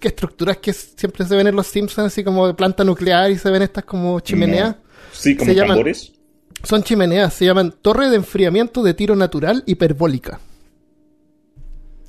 que 0.00 0.08
estructuras 0.08 0.56
que 0.56 0.72
siempre 0.72 1.24
se 1.24 1.36
ven 1.36 1.46
en 1.46 1.54
los 1.54 1.68
Simpsons, 1.68 2.08
así 2.08 2.24
como 2.24 2.44
de 2.46 2.54
planta 2.54 2.82
nuclear 2.82 3.30
y 3.30 3.38
se 3.38 3.50
ven 3.50 3.62
estas 3.62 3.84
como 3.84 4.18
chimeneas? 4.18 4.74
sí, 5.12 5.36
como 5.36 5.48
Se 5.50 5.54
llaman- 5.54 5.76
tambores. 5.76 6.12
Son 6.64 6.82
chimeneas, 6.82 7.34
se 7.34 7.44
llaman 7.44 7.72
torre 7.82 8.08
de 8.10 8.16
enfriamiento 8.16 8.82
de 8.82 8.94
tiro 8.94 9.14
natural 9.14 9.62
hiperbólica. 9.66 10.40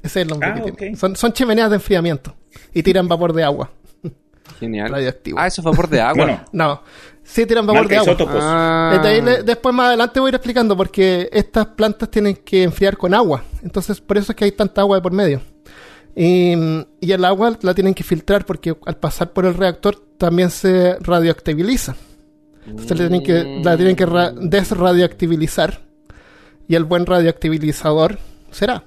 Ese 0.03 0.19
es 0.19 0.23
el 0.23 0.27
nombre 0.27 0.49
Ah, 0.49 0.55
que 0.55 0.71
ok. 0.71 0.77
tiene. 0.77 0.95
Son, 0.97 1.15
son 1.15 1.33
chimeneas 1.33 1.69
de 1.69 1.77
enfriamiento 1.77 2.35
y 2.73 2.83
tiran 2.83 3.07
vapor 3.07 3.33
de 3.33 3.43
agua. 3.43 3.71
Genial. 4.59 4.91
Radioactivo. 4.91 5.39
Ah, 5.39 5.47
eso 5.47 5.61
es 5.61 5.65
vapor 5.65 5.89
de 5.89 6.01
agua. 6.01 6.25
Bueno, 6.25 6.41
No, 6.51 6.81
sí 7.23 7.45
tiran 7.45 7.65
vapor 7.65 7.87
de 7.87 7.97
agua. 7.97 8.15
Ah. 8.41 8.99
Desde 9.01 9.43
después 9.43 9.73
más 9.73 9.87
adelante 9.87 10.19
voy 10.19 10.27
a 10.27 10.29
ir 10.29 10.35
explicando 10.35 10.75
porque 10.77 11.29
estas 11.31 11.67
plantas 11.67 12.09
tienen 12.11 12.35
que 12.35 12.63
enfriar 12.63 12.97
con 12.97 13.13
agua. 13.13 13.43
Entonces 13.63 13.99
por 14.01 14.17
eso 14.17 14.31
es 14.33 14.35
que 14.35 14.45
hay 14.45 14.51
tanta 14.51 14.81
agua 14.81 14.97
de 14.97 15.01
por 15.01 15.13
medio. 15.13 15.41
Y, 16.15 16.53
y 17.01 17.11
el 17.11 17.25
agua 17.25 17.57
la 17.61 17.73
tienen 17.73 17.93
que 17.95 18.03
filtrar 18.03 18.45
porque 18.45 18.75
al 18.85 18.97
pasar 18.97 19.31
por 19.31 19.45
el 19.45 19.53
reactor 19.55 19.95
también 20.17 20.51
se 20.51 20.95
radioactiviliza. 20.99 21.95
Entonces 22.67 22.91
le 22.99 23.07
tienen 23.09 23.23
que, 23.23 23.61
la 23.63 23.75
tienen 23.75 23.95
que 23.95 24.05
ra- 24.05 24.31
desradioactivizar. 24.31 25.81
Y 26.67 26.75
el 26.75 26.83
buen 26.83 27.05
radioactivizador 27.05 28.19
será 28.51 28.83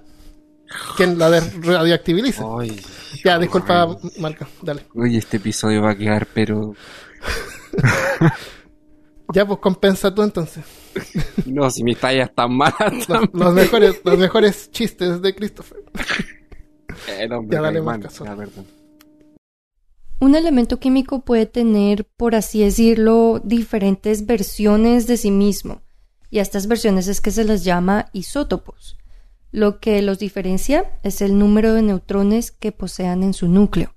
quien 0.97 1.19
la 1.19 1.31
desradioactivilice. 1.31 2.43
Ay, 2.59 2.81
Ya, 3.25 3.39
disculpa, 3.39 3.97
Marca, 4.19 4.49
dale. 4.63 4.83
Uy, 4.95 5.17
este 5.17 5.39
episodio 5.39 5.83
va 5.83 5.93
a 5.93 5.97
quedar, 5.97 6.27
pero. 6.33 6.75
Ya, 9.33 9.45
pues 9.45 9.59
compensa 9.59 10.15
tú 10.15 10.23
entonces. 10.23 10.65
No, 11.47 11.69
si 11.69 11.83
mis 11.83 11.99
tallas 11.99 12.29
están 12.29 12.57
malas. 12.57 13.09
Los, 13.09 13.29
los 13.33 13.55
mejores, 13.55 14.01
los 14.05 14.19
mejores 14.19 14.71
chistes 14.71 15.21
de 15.21 15.35
Christopher. 15.35 15.79
Eh, 17.09 17.29
no, 17.29 17.43
Ya, 17.49 17.61
dale. 17.61 17.83
Ya, 17.85 18.37
perdón. 18.37 18.67
Un 20.19 20.35
elemento 20.35 20.81
químico 20.81 21.21
puede 21.21 21.45
tener, 21.45 22.07
por 22.17 22.35
así 22.35 22.65
decirlo, 22.65 23.41
diferentes 23.45 24.25
versiones 24.25 25.07
de 25.07 25.19
sí 25.19 25.31
mismo. 25.31 25.83
Y 26.31 26.39
a 26.39 26.43
estas 26.43 26.67
versiones 26.67 27.07
es 27.07 27.21
que 27.21 27.31
se 27.31 27.45
les 27.45 27.65
llama 27.65 28.07
isótopos. 28.13 28.97
Lo 29.53 29.81
que 29.81 30.03
los 30.03 30.19
diferencia 30.19 30.85
es 31.03 31.23
el 31.23 31.39
número 31.39 31.75
de 31.75 31.83
neutrones 31.83 32.51
que 32.51 32.73
posean 32.73 33.23
en 33.23 33.33
su 33.33 33.49
núcleo. 33.49 33.95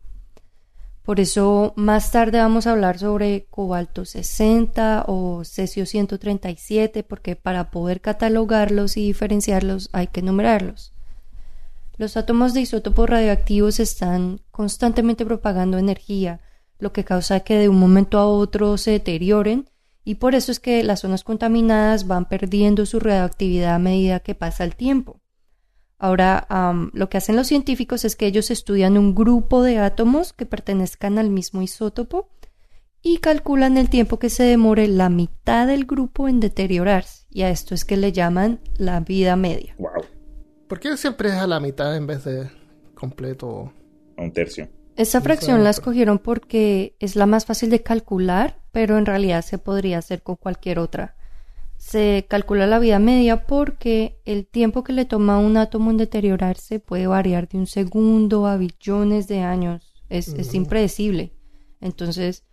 Por 1.03 1.19
eso 1.19 1.73
más 1.75 2.11
tarde 2.11 2.37
vamos 2.37 2.67
a 2.67 2.71
hablar 2.71 2.99
sobre 2.99 3.47
cobalto 3.49 4.05
60 4.05 5.05
o 5.07 5.43
cesio 5.43 5.87
137, 5.87 7.01
porque 7.01 7.35
para 7.35 7.71
poder 7.71 7.99
catalogarlos 7.99 8.95
y 8.95 9.07
diferenciarlos 9.07 9.89
hay 9.91 10.05
que 10.07 10.21
numerarlos. 10.21 10.93
Los 11.97 12.15
átomos 12.15 12.53
de 12.53 12.61
isótopos 12.61 13.09
radioactivos 13.09 13.79
están 13.79 14.41
constantemente 14.51 15.25
propagando 15.25 15.79
energía, 15.79 16.41
lo 16.77 16.93
que 16.93 17.03
causa 17.03 17.39
que 17.39 17.55
de 17.55 17.69
un 17.69 17.79
momento 17.79 18.19
a 18.19 18.27
otro 18.27 18.77
se 18.77 18.91
deterioren 18.91 19.67
y 20.05 20.15
por 20.15 20.33
eso 20.33 20.51
es 20.51 20.59
que 20.59 20.83
las 20.83 21.01
zonas 21.01 21.23
contaminadas 21.23 22.07
van 22.07 22.29
perdiendo 22.29 22.85
su 22.85 22.99
radioactividad 22.99 23.75
a 23.75 23.79
medida 23.79 24.19
que 24.21 24.35
pasa 24.35 24.63
el 24.63 24.75
tiempo. 24.75 25.18
Ahora, 25.99 26.47
lo 26.93 27.09
que 27.09 27.17
hacen 27.17 27.35
los 27.35 27.47
científicos 27.47 28.05
es 28.05 28.15
que 28.15 28.25
ellos 28.25 28.49
estudian 28.51 28.97
un 28.97 29.13
grupo 29.13 29.61
de 29.61 29.77
átomos 29.77 30.33
que 30.33 30.45
pertenezcan 30.45 31.19
al 31.19 31.29
mismo 31.29 31.61
isótopo 31.61 32.29
y 33.01 33.17
calculan 33.17 33.77
el 33.77 33.89
tiempo 33.89 34.17
que 34.17 34.29
se 34.29 34.43
demore 34.43 34.87
la 34.87 35.09
mitad 35.09 35.67
del 35.67 35.85
grupo 35.85 36.27
en 36.27 36.39
deteriorarse, 36.39 37.25
y 37.29 37.43
a 37.43 37.49
esto 37.49 37.75
es 37.75 37.85
que 37.85 37.97
le 37.97 38.11
llaman 38.11 38.59
la 38.77 38.99
vida 39.01 39.35
media. 39.35 39.75
Wow, 39.77 40.05
¿Por 40.67 40.79
qué 40.79 40.95
siempre 40.97 41.29
es 41.29 41.35
a 41.35 41.47
la 41.47 41.59
mitad 41.59 41.95
en 41.95 42.07
vez 42.07 42.23
de 42.23 42.49
completo? 42.95 43.73
a 44.17 44.21
un 44.21 44.31
tercio. 44.31 44.69
Esta 44.95 45.21
fracción 45.21 45.63
la 45.63 45.69
escogieron 45.69 46.19
porque 46.19 46.95
es 46.99 47.15
la 47.15 47.25
más 47.25 47.45
fácil 47.45 47.69
de 47.69 47.81
calcular, 47.81 48.59
pero 48.71 48.97
en 48.97 49.05
realidad 49.05 49.43
se 49.43 49.57
podría 49.57 49.97
hacer 49.97 50.21
con 50.23 50.35
cualquier 50.35 50.77
otra. 50.77 51.15
Se 51.89 52.27
calcula 52.29 52.67
la 52.67 52.77
vida 52.77 52.99
media 52.99 53.47
porque 53.47 54.21
el 54.23 54.45
tiempo 54.45 54.83
que 54.83 54.93
le 54.93 55.05
toma 55.05 55.35
a 55.35 55.39
un 55.39 55.57
átomo 55.57 55.89
en 55.89 55.97
deteriorarse 55.97 56.79
puede 56.79 57.07
variar 57.07 57.47
de 57.47 57.57
un 57.57 57.65
segundo 57.65 58.45
a 58.45 58.57
billones 58.57 59.27
de 59.27 59.39
años. 59.39 60.03
Es, 60.07 60.27
es 60.27 60.53
impredecible. 60.53 61.33
Entonces, 61.81 62.43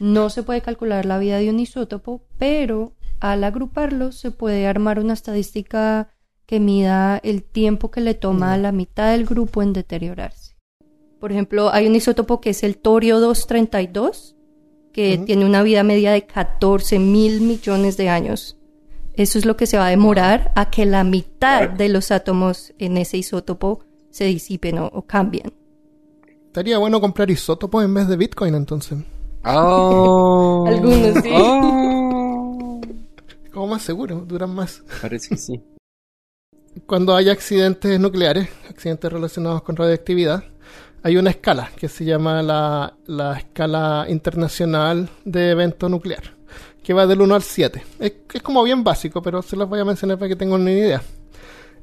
no 0.00 0.28
se 0.28 0.42
puede 0.42 0.60
calcular 0.60 1.06
la 1.06 1.18
vida 1.18 1.38
de 1.38 1.50
un 1.50 1.60
isótopo, 1.60 2.26
pero 2.36 2.96
al 3.20 3.44
agruparlos 3.44 4.16
se 4.16 4.32
puede 4.32 4.66
armar 4.66 4.98
una 4.98 5.12
estadística 5.12 6.10
que 6.46 6.58
mida 6.58 7.20
el 7.22 7.44
tiempo 7.44 7.92
que 7.92 8.00
le 8.00 8.14
toma 8.14 8.54
a 8.54 8.58
la 8.58 8.72
mitad 8.72 9.12
del 9.12 9.24
grupo 9.24 9.62
en 9.62 9.72
deteriorarse. 9.72 10.56
Por 11.20 11.30
ejemplo, 11.30 11.72
hay 11.72 11.86
un 11.86 11.94
isótopo 11.94 12.40
que 12.40 12.50
es 12.50 12.64
el 12.64 12.76
torio 12.76 13.20
232, 13.20 14.34
que 14.92 15.14
Ujú. 15.14 15.24
tiene 15.26 15.44
una 15.44 15.62
vida 15.62 15.84
media 15.84 16.10
de 16.10 16.26
14 16.26 16.98
mil 16.98 17.40
millones 17.40 17.96
de 17.96 18.08
años. 18.08 18.56
Eso 19.14 19.38
es 19.38 19.44
lo 19.44 19.56
que 19.56 19.66
se 19.66 19.76
va 19.76 19.86
a 19.86 19.90
demorar 19.90 20.52
a 20.54 20.70
que 20.70 20.86
la 20.86 21.04
mitad 21.04 21.68
de 21.68 21.88
los 21.88 22.10
átomos 22.10 22.72
en 22.78 22.96
ese 22.96 23.18
isótopo 23.18 23.84
se 24.10 24.24
disipen 24.24 24.78
o, 24.78 24.86
o 24.86 25.02
cambien. 25.02 25.52
Estaría 26.46 26.78
bueno 26.78 27.00
comprar 27.00 27.30
isótopos 27.30 27.84
en 27.84 27.94
vez 27.94 28.08
de 28.08 28.16
Bitcoin 28.16 28.54
entonces. 28.54 28.98
Oh. 29.44 30.64
Algunos 30.68 31.22
sí. 31.22 31.30
Oh. 31.32 32.80
Como 33.52 33.66
más 33.66 33.82
seguro, 33.82 34.24
duran 34.26 34.54
más. 34.54 34.82
Parece 35.00 35.30
que 35.30 35.36
sí. 35.36 35.60
Cuando 36.86 37.16
hay 37.16 37.28
accidentes 37.28 37.98
nucleares, 37.98 38.48
accidentes 38.68 39.12
relacionados 39.12 39.62
con 39.62 39.76
radioactividad, 39.76 40.44
hay 41.02 41.16
una 41.16 41.30
escala 41.30 41.70
que 41.76 41.88
se 41.88 42.04
llama 42.04 42.42
la, 42.42 42.94
la 43.06 43.38
escala 43.38 44.06
internacional 44.08 45.08
de 45.24 45.50
evento 45.50 45.88
nuclear, 45.88 46.34
que 46.82 46.92
va 46.94 47.06
del 47.06 47.20
1 47.20 47.34
al 47.34 47.42
7. 47.42 47.82
Es, 47.98 48.12
es 48.32 48.42
como 48.42 48.62
bien 48.62 48.82
básico, 48.84 49.20
pero 49.22 49.42
se 49.42 49.56
los 49.56 49.68
voy 49.68 49.80
a 49.80 49.84
mencionar 49.84 50.18
para 50.18 50.28
que 50.28 50.36
tengan 50.36 50.60
una 50.62 50.72
idea. 50.72 51.02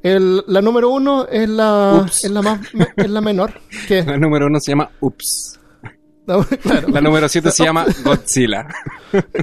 El- 0.03 0.43
la 0.47 0.61
número 0.61 0.89
1 0.89 1.27
es 1.31 1.49
la, 1.49 2.01
Ups. 2.03 2.23
es 2.25 2.31
la, 2.31 2.41
más, 2.41 2.59
es 2.95 3.09
la 3.09 3.21
menor. 3.21 3.53
Que, 3.87 4.03
La 4.05 4.17
número 4.17 4.45
uno 4.47 4.59
se 4.59 4.71
llama 4.71 4.89
Ups. 4.99 5.59
claro, 6.61 6.87
La 6.89 6.99
número 7.01 7.27
siete 7.29 7.51
se 7.51 7.63
llama 7.63 7.85
Godzilla. 8.03 8.67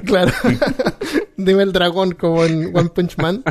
claro. 0.05 0.31
Dime 1.37 1.63
el 1.63 1.73
dragón 1.73 2.11
como 2.13 2.43
en 2.45 2.75
One 2.75 2.89
Punch 2.89 3.17
Man. 3.17 3.43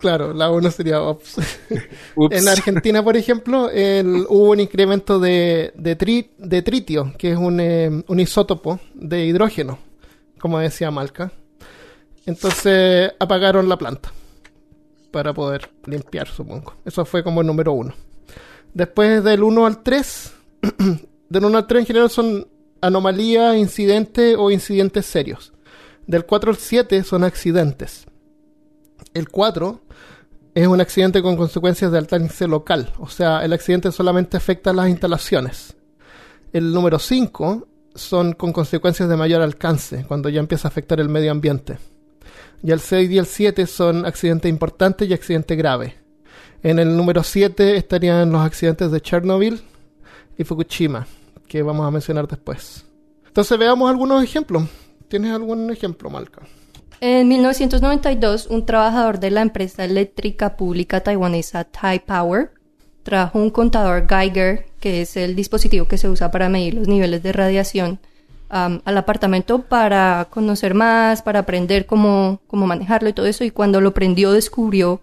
Claro, 0.00 0.32
la 0.32 0.50
1 0.50 0.70
sería 0.70 1.02
Ops. 1.02 1.36
Ups. 2.16 2.34
En 2.36 2.48
Argentina, 2.48 3.04
por 3.04 3.16
ejemplo, 3.16 3.68
el- 3.70 4.24
hubo 4.28 4.50
un 4.50 4.60
incremento 4.60 5.20
de, 5.20 5.72
de, 5.76 5.96
tri- 5.98 6.30
de 6.38 6.62
tritio, 6.62 7.12
que 7.18 7.32
es 7.32 7.36
un, 7.38 7.60
eh, 7.60 8.02
un 8.06 8.18
isótopo 8.20 8.80
de 8.94 9.26
hidrógeno, 9.26 9.78
como 10.40 10.58
decía 10.58 10.90
Malca. 10.90 11.32
Entonces 12.26 13.12
apagaron 13.18 13.68
la 13.68 13.76
planta 13.78 14.12
para 15.10 15.32
poder 15.34 15.70
limpiar, 15.86 16.28
supongo. 16.28 16.74
Eso 16.84 17.04
fue 17.04 17.22
como 17.22 17.40
el 17.40 17.46
número 17.46 17.72
uno. 17.72 17.94
Después 18.72 19.22
del 19.24 19.42
1 19.42 19.66
al 19.66 19.82
3, 19.82 20.32
del 21.28 21.44
1 21.44 21.58
al 21.58 21.66
3 21.66 21.80
en 21.80 21.86
general 21.86 22.10
son 22.10 22.46
anomalías, 22.80 23.56
incidentes 23.56 24.36
o 24.38 24.50
incidentes 24.50 25.06
serios. 25.06 25.52
Del 26.06 26.24
4 26.24 26.50
al 26.52 26.56
7 26.56 27.02
son 27.04 27.24
accidentes. 27.24 28.06
El 29.12 29.28
4 29.28 29.80
es 30.54 30.66
un 30.66 30.80
accidente 30.80 31.22
con 31.22 31.36
consecuencias 31.36 31.92
de 31.92 31.98
alcance 31.98 32.46
local, 32.48 32.92
o 32.98 33.08
sea, 33.08 33.44
el 33.44 33.52
accidente 33.52 33.92
solamente 33.92 34.36
afecta 34.36 34.70
a 34.70 34.72
las 34.72 34.88
instalaciones. 34.88 35.76
El 36.52 36.72
número 36.72 36.98
5 36.98 37.68
son 37.94 38.32
con 38.32 38.52
consecuencias 38.52 39.08
de 39.08 39.16
mayor 39.16 39.42
alcance, 39.42 40.04
cuando 40.06 40.28
ya 40.28 40.40
empieza 40.40 40.68
a 40.68 40.70
afectar 40.70 41.00
el 41.00 41.08
medio 41.08 41.30
ambiente. 41.30 41.78
Y 42.62 42.72
el 42.72 42.80
6 42.80 43.10
y 43.10 43.18
el 43.18 43.26
7 43.26 43.66
son 43.66 44.04
accidentes 44.04 44.50
importantes 44.50 45.08
y 45.08 45.12
accidentes 45.12 45.56
graves. 45.56 45.94
En 46.62 46.78
el 46.78 46.96
número 46.96 47.22
7 47.22 47.76
estarían 47.76 48.30
los 48.32 48.42
accidentes 48.42 48.90
de 48.90 49.00
Chernobyl 49.00 49.62
y 50.36 50.44
Fukushima, 50.44 51.06
que 51.46 51.62
vamos 51.62 51.86
a 51.86 51.90
mencionar 51.90 52.26
después. 52.28 52.84
Entonces 53.26 53.58
veamos 53.58 53.88
algunos 53.88 54.22
ejemplos. 54.22 54.64
¿Tienes 55.08 55.32
algún 55.32 55.70
ejemplo, 55.70 56.10
Malca? 56.10 56.42
En 57.02 57.28
1992, 57.28 58.46
un 58.48 58.66
trabajador 58.66 59.20
de 59.20 59.30
la 59.30 59.40
empresa 59.40 59.84
eléctrica 59.84 60.56
pública 60.58 61.00
taiwanesa 61.00 61.64
Tai 61.64 62.00
Power 62.00 62.50
trajo 63.02 63.38
un 63.38 63.48
contador 63.48 64.06
Geiger, 64.06 64.66
que 64.80 65.00
es 65.00 65.16
el 65.16 65.34
dispositivo 65.34 65.86
que 65.86 65.96
se 65.96 66.10
usa 66.10 66.30
para 66.30 66.50
medir 66.50 66.74
los 66.74 66.88
niveles 66.88 67.22
de 67.22 67.32
radiación, 67.32 68.00
al 68.50 68.98
apartamento 68.98 69.62
para 69.62 70.26
conocer 70.28 70.74
más, 70.74 71.22
para 71.22 71.38
aprender 71.38 71.86
cómo, 71.86 72.40
cómo 72.46 72.66
manejarlo 72.66 73.08
y 73.08 73.12
todo 73.14 73.26
eso. 73.26 73.44
Y 73.44 73.50
cuando 73.50 73.80
lo 73.80 73.94
prendió, 73.94 74.32
descubrió 74.32 75.00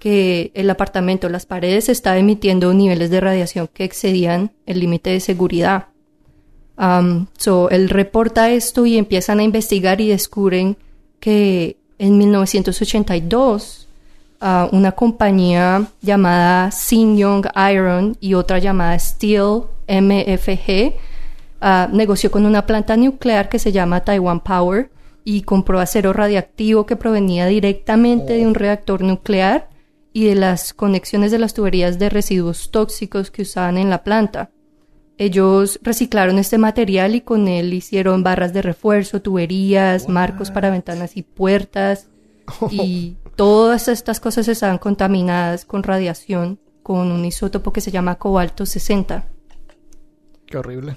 que 0.00 0.50
el 0.54 0.68
apartamento, 0.68 1.28
las 1.28 1.46
paredes, 1.46 1.88
estaba 1.88 2.18
emitiendo 2.18 2.74
niveles 2.74 3.10
de 3.10 3.20
radiación 3.20 3.68
que 3.72 3.84
excedían 3.84 4.50
el 4.64 4.80
límite 4.80 5.10
de 5.10 5.20
seguridad. 5.20 5.88
Um, 6.76 7.26
so, 7.38 7.70
él 7.70 7.88
reporta 7.88 8.50
esto 8.50 8.84
y 8.86 8.98
empiezan 8.98 9.38
a 9.38 9.44
investigar 9.44 10.00
y 10.00 10.08
descubren 10.08 10.76
que 11.20 11.76
en 11.98 12.18
1982 12.18 13.88
ah, 14.40 14.68
una 14.72 14.92
compañía 14.92 15.86
llamada 16.02 16.70
Sinyoung 16.70 17.46
Iron 17.72 18.16
y 18.20 18.34
otra 18.34 18.58
llamada 18.58 18.98
Steel 18.98 19.62
MFG 19.88 20.94
ah, 21.60 21.88
negoció 21.92 22.30
con 22.30 22.46
una 22.46 22.66
planta 22.66 22.96
nuclear 22.96 23.48
que 23.48 23.58
se 23.58 23.72
llama 23.72 24.00
Taiwan 24.00 24.40
Power 24.40 24.90
y 25.24 25.42
compró 25.42 25.80
acero 25.80 26.12
radiactivo 26.12 26.86
que 26.86 26.96
provenía 26.96 27.46
directamente 27.46 28.34
de 28.34 28.46
un 28.46 28.54
reactor 28.54 29.02
nuclear 29.02 29.68
y 30.12 30.24
de 30.24 30.34
las 30.34 30.72
conexiones 30.72 31.30
de 31.30 31.38
las 31.38 31.52
tuberías 31.52 31.98
de 31.98 32.08
residuos 32.08 32.70
tóxicos 32.70 33.30
que 33.30 33.42
usaban 33.42 33.76
en 33.76 33.90
la 33.90 34.02
planta. 34.04 34.50
Ellos 35.18 35.78
reciclaron 35.82 36.38
este 36.38 36.58
material 36.58 37.14
y 37.14 37.22
con 37.22 37.48
él 37.48 37.72
hicieron 37.72 38.22
barras 38.22 38.52
de 38.52 38.62
refuerzo, 38.62 39.22
tuberías, 39.22 40.08
marcos 40.08 40.50
para 40.50 40.70
ventanas 40.70 41.16
y 41.16 41.22
puertas. 41.22 42.08
Y 42.70 43.16
todas 43.34 43.88
estas 43.88 44.20
cosas 44.20 44.46
estaban 44.46 44.78
contaminadas 44.78 45.64
con 45.64 45.82
radiación 45.82 46.60
con 46.84 47.10
un 47.10 47.24
isótopo 47.24 47.72
que 47.72 47.80
se 47.80 47.90
llama 47.90 48.14
cobalto 48.14 48.64
60. 48.64 49.26
Qué 50.46 50.56
horrible. 50.56 50.94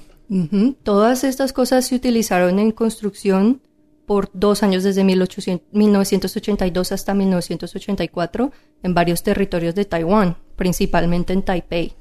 Todas 0.84 1.24
estas 1.24 1.54
cosas 1.54 1.88
se 1.88 1.96
utilizaron 1.96 2.60
en 2.60 2.72
construcción 2.72 3.62
por 4.06 4.30
dos 4.34 4.62
años 4.62 4.84
desde 4.84 5.04
1800 5.04 5.68
1982 5.72 6.92
hasta 6.92 7.16
1984 7.16 8.52
en 8.84 8.94
varios 8.94 9.24
territorios 9.24 9.74
de 9.74 9.86
Taiwán, 9.86 10.38
principalmente 10.56 11.34
en 11.34 11.42
Taipei. 11.42 11.96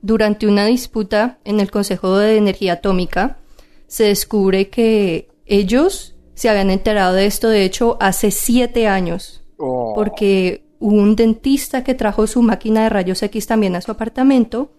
Durante 0.00 0.46
una 0.46 0.64
disputa 0.66 1.38
en 1.44 1.60
el 1.60 1.70
Consejo 1.70 2.16
de 2.16 2.36
Energía 2.36 2.74
Atómica, 2.74 3.38
se 3.86 4.04
descubre 4.04 4.68
que 4.70 5.28
ellos 5.46 6.14
se 6.34 6.48
habían 6.48 6.70
enterado 6.70 7.14
de 7.14 7.26
esto, 7.26 7.48
de 7.48 7.64
hecho, 7.64 7.98
hace 8.00 8.30
siete 8.30 8.86
años, 8.86 9.36
Oh. 9.62 9.92
porque 9.94 10.64
hubo 10.78 10.94
un 10.96 11.16
dentista 11.16 11.84
que 11.84 11.92
trajo 11.94 12.26
su 12.26 12.40
máquina 12.40 12.84
de 12.84 12.88
rayos 12.88 13.22
X 13.22 13.46
también 13.46 13.76
a 13.76 13.82
su 13.82 13.90
apartamento. 13.90 14.72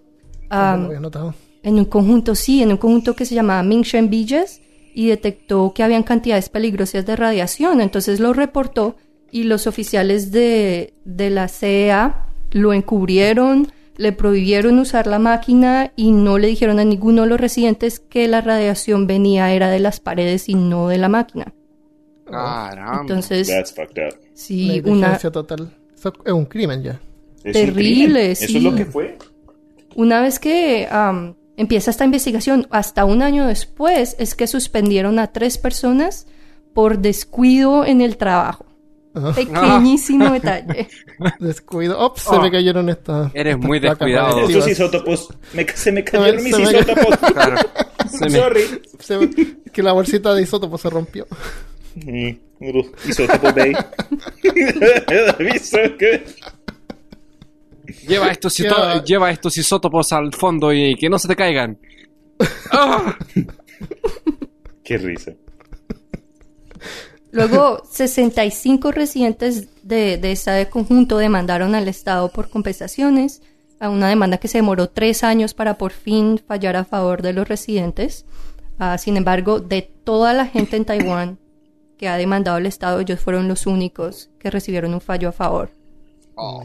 No 0.50 0.58
am, 0.58 0.80
lo 0.82 0.86
había 0.88 1.00
notado. 1.00 1.36
en 1.62 1.76
un 1.76 1.86
conjunto, 1.86 2.34
sí, 2.34 2.64
en 2.64 2.72
un 2.72 2.78
conjunto 2.78 3.16
que 3.16 3.26
se 3.26 3.36
llamaba 3.36 3.62
Mingshen 3.62 4.10
Villas 4.10 4.60
y 4.96 5.06
detectó 5.08 5.72
que 5.76 5.84
habían 5.84 6.02
cantidades 6.02 6.50
peligrosas 6.50 7.06
de 7.06 7.16
radiación. 7.16 7.80
Entonces 7.80 8.20
lo 8.20 8.34
reportó 8.34 8.96
y 9.30 9.44
los 9.44 9.68
oficiales 9.68 10.32
de, 10.32 10.96
de 11.06 11.30
la 11.30 11.48
CEA 11.48 12.26
lo 12.50 12.74
encubrieron, 12.74 13.72
le 14.02 14.12
prohibieron 14.12 14.80
usar 14.80 15.06
la 15.06 15.20
máquina 15.20 15.94
y 15.96 16.12
no 16.12 16.40
le 16.40 16.48
dijeron 16.48 16.80
a 16.80 16.84
ninguno 16.84 17.22
de 17.22 17.28
los 17.30 17.40
residentes 17.40 18.00
que 18.00 18.28
la 18.28 18.42
radiación 18.42 19.06
venía 19.06 19.54
era 19.54 19.70
de 19.70 19.80
las 19.80 20.00
paredes 20.00 20.50
y 20.50 20.56
no 20.56 20.88
de 20.88 20.98
la 20.98 21.08
máquina. 21.08 21.54
Caramba. 22.26 23.02
Entonces, 23.02 23.48
That's 23.48 23.74
fucked 23.74 24.08
up. 24.08 24.16
sí, 24.34 24.82
La 24.82 24.92
una 24.92 25.18
total. 25.20 25.72
Eso 25.96 26.14
es 26.26 26.34
un 26.34 26.46
crimen 26.46 26.82
ya. 26.82 27.00
Es 27.44 27.54
Terrible, 27.54 27.74
crimen. 27.76 28.32
Eso 28.32 28.48
sí. 28.48 28.58
es 28.58 28.64
lo 28.64 28.76
que 28.76 28.86
fue. 28.86 29.18
Una 29.96 30.22
vez 30.22 30.40
que 30.40 30.88
empieza 31.56 31.92
esta 31.92 32.06
investigación, 32.06 32.66
hasta 32.72 33.06
un 33.06 33.22
año 33.22 33.46
después, 33.46 34.16
es 34.18 34.34
que 34.34 34.48
suspendieron 34.48 35.20
a 35.20 35.28
tres 35.28 35.60
personas 35.60 36.26
por 36.74 37.00
descuido 37.00 37.86
en 37.86 38.02
el 38.02 38.18
trabajo. 38.18 38.66
Ajá. 39.14 39.34
Pequeñísimo 39.36 40.32
detalle. 40.32 40.88
Descuido. 41.40 42.00
Ops, 42.00 42.22
se 42.22 42.36
Oh. 42.36 42.42
me 42.42 42.50
cayeron 42.52 42.90
estas. 42.90 43.32
Eres 43.34 43.58
muy 43.58 43.80
descuidado. 43.80 44.48
Estos 44.48 44.68
isótopos. 44.70 45.30
Me, 45.54 45.68
se 45.68 45.92
me 45.92 46.04
cayeron 46.04 46.44
mis 46.44 46.58
isótopos. 46.58 47.18
Claro. 47.34 47.58
Se 48.10 48.26
me- 48.30 48.40
Sorry. 48.40 48.62
Se 49.00 49.18
me- 49.18 49.30
que 49.72 49.84
la 49.84 49.92
bolsita 49.94 50.34
de 50.34 50.42
isótopos 50.44 50.82
se 50.82 50.90
rompió. 50.90 51.28
Mm, 51.96 52.30
Isótopo 53.08 53.52
Bay. 53.54 53.74
Lleva 58.08 58.32
estos, 58.32 58.58
lleva 59.06 59.32
estos 59.32 59.58
isótopos 59.58 60.14
al 60.14 60.34
fondo 60.34 60.72
y 60.74 60.96
que 60.96 61.10
no 61.10 61.20
se 61.20 61.28
te 61.28 61.36
caigan. 61.36 61.78
¡Ah! 62.72 63.18
Qué 64.84 64.98
risa. 64.98 65.34
Luego, 67.32 67.84
65 67.90 68.92
residentes 68.92 69.68
de, 69.84 70.18
de 70.18 70.32
este 70.32 70.70
conjunto 70.70 71.18
demandaron 71.18 71.76
al 71.76 71.88
Estado 71.88 72.30
por 72.30 72.50
compensaciones, 72.50 73.42
a 73.80 73.90
una 73.90 74.10
demanda 74.10 74.38
que 74.38 74.48
se 74.48 74.60
demoró 74.60 74.90
tres 74.90 75.24
años 75.24 75.54
para 75.54 75.78
por 75.78 75.92
fin 75.92 76.40
fallar 76.46 76.76
a 76.76 76.86
favor 76.86 77.22
de 77.22 77.34
los 77.34 77.48
residentes. 77.48 78.26
Ah, 78.78 78.98
sin 78.98 79.18
embargo, 79.18 79.60
de 79.60 79.82
toda 79.82 80.34
la 80.34 80.46
gente 80.46 80.78
en 80.78 80.86
Taiwán 80.86 81.40
que 81.98 82.08
ha 82.08 82.18
demandado 82.18 82.58
al 82.58 82.66
Estado, 82.66 83.00
ellos 83.00 83.20
fueron 83.20 83.48
los 83.48 83.68
únicos 83.68 84.32
que 84.40 84.50
recibieron 84.50 84.94
un 84.94 85.02
fallo 85.02 85.30
a 85.30 85.32
favor. 85.32 85.70
Oh. 86.36 86.64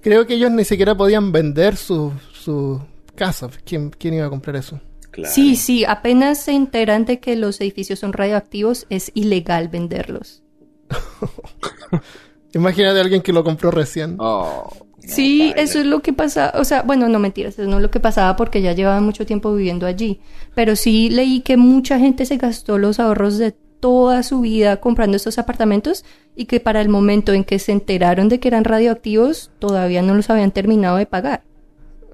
Creo 0.00 0.26
que 0.26 0.34
ellos 0.34 0.50
ni 0.50 0.64
siquiera 0.64 0.96
podían 0.96 1.30
vender 1.30 1.76
su, 1.76 2.12
su 2.32 2.80
casa. 3.14 3.48
¿Quién, 3.64 3.90
¿Quién 3.90 4.14
iba 4.14 4.26
a 4.26 4.30
comprar 4.30 4.56
eso? 4.56 4.80
Claro. 5.14 5.32
Sí, 5.32 5.54
sí, 5.54 5.84
apenas 5.84 6.40
se 6.40 6.50
enteran 6.50 7.04
de 7.04 7.20
que 7.20 7.36
los 7.36 7.60
edificios 7.60 8.00
son 8.00 8.12
radioactivos, 8.12 8.84
es 8.90 9.12
ilegal 9.14 9.68
venderlos. 9.68 10.42
Imagínate 12.52 12.98
a 12.98 13.02
alguien 13.02 13.22
que 13.22 13.32
lo 13.32 13.44
compró 13.44 13.70
recién. 13.70 14.16
Oh. 14.18 14.68
Sí, 14.98 15.52
eso 15.56 15.78
es 15.78 15.86
lo 15.86 16.00
que 16.00 16.12
pasa, 16.12 16.52
o 16.56 16.64
sea, 16.64 16.82
bueno, 16.82 17.08
no 17.08 17.20
mentiras, 17.20 17.56
eso 17.56 17.70
no 17.70 17.76
es 17.76 17.82
lo 17.82 17.92
que 17.92 18.00
pasaba 18.00 18.34
porque 18.34 18.60
ya 18.60 18.72
llevaban 18.72 19.04
mucho 19.04 19.24
tiempo 19.24 19.54
viviendo 19.54 19.86
allí, 19.86 20.20
pero 20.56 20.74
sí 20.74 21.10
leí 21.10 21.42
que 21.42 21.56
mucha 21.56 22.00
gente 22.00 22.26
se 22.26 22.38
gastó 22.38 22.76
los 22.78 22.98
ahorros 22.98 23.38
de 23.38 23.52
toda 23.78 24.24
su 24.24 24.40
vida 24.40 24.80
comprando 24.80 25.16
estos 25.16 25.38
apartamentos 25.38 26.04
y 26.34 26.46
que 26.46 26.58
para 26.58 26.80
el 26.80 26.88
momento 26.88 27.34
en 27.34 27.44
que 27.44 27.60
se 27.60 27.70
enteraron 27.70 28.28
de 28.28 28.40
que 28.40 28.48
eran 28.48 28.64
radioactivos 28.64 29.52
todavía 29.60 30.02
no 30.02 30.14
los 30.14 30.28
habían 30.30 30.50
terminado 30.50 30.96
de 30.96 31.06
pagar. 31.06 31.42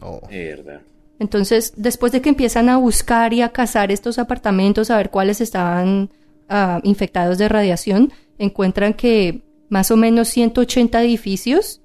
Oh. 0.02 0.20
Mierda. 0.28 0.82
Entonces, 1.20 1.74
después 1.76 2.12
de 2.12 2.22
que 2.22 2.30
empiezan 2.30 2.70
a 2.70 2.78
buscar 2.78 3.34
y 3.34 3.42
a 3.42 3.50
cazar 3.50 3.92
estos 3.92 4.18
apartamentos, 4.18 4.90
a 4.90 4.96
ver 4.96 5.10
cuáles 5.10 5.42
estaban 5.42 6.08
ah, 6.48 6.80
infectados 6.82 7.36
de 7.36 7.48
radiación, 7.48 8.10
encuentran 8.38 8.94
que 8.94 9.42
más 9.68 9.90
o 9.90 9.96
menos 9.98 10.28
180 10.28 11.02
edificios 11.02 11.82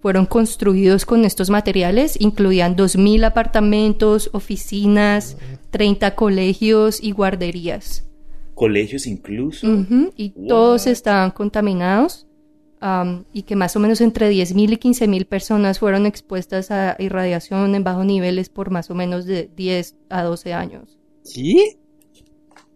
fueron 0.00 0.24
construidos 0.24 1.04
con 1.04 1.26
estos 1.26 1.50
materiales, 1.50 2.18
incluían 2.18 2.74
2.000 2.74 3.26
apartamentos, 3.26 4.30
oficinas, 4.32 5.36
30 5.70 6.14
colegios 6.14 7.00
y 7.00 7.12
guarderías. 7.12 8.08
Colegios 8.54 9.06
incluso. 9.06 9.66
Y 10.16 10.32
What? 10.34 10.48
todos 10.48 10.86
estaban 10.86 11.30
contaminados 11.30 12.26
am, 12.82 13.24
y 13.32 13.44
que 13.44 13.56
más 13.56 13.74
o 13.76 13.80
menos 13.80 14.00
entre 14.00 14.30
10.000 14.30 14.72
y 14.72 14.76
15.000 14.76 15.26
personas 15.26 15.78
fueron 15.78 16.04
expuestas 16.04 16.70
a 16.70 16.96
irradiación 16.98 17.74
en 17.74 17.84
bajos 17.84 18.04
niveles 18.04 18.48
por 18.48 18.70
más 18.70 18.90
o 18.90 18.94
menos 18.94 19.24
de 19.24 19.50
10 19.56 19.94
a 20.10 20.22
12 20.22 20.52
años. 20.52 20.98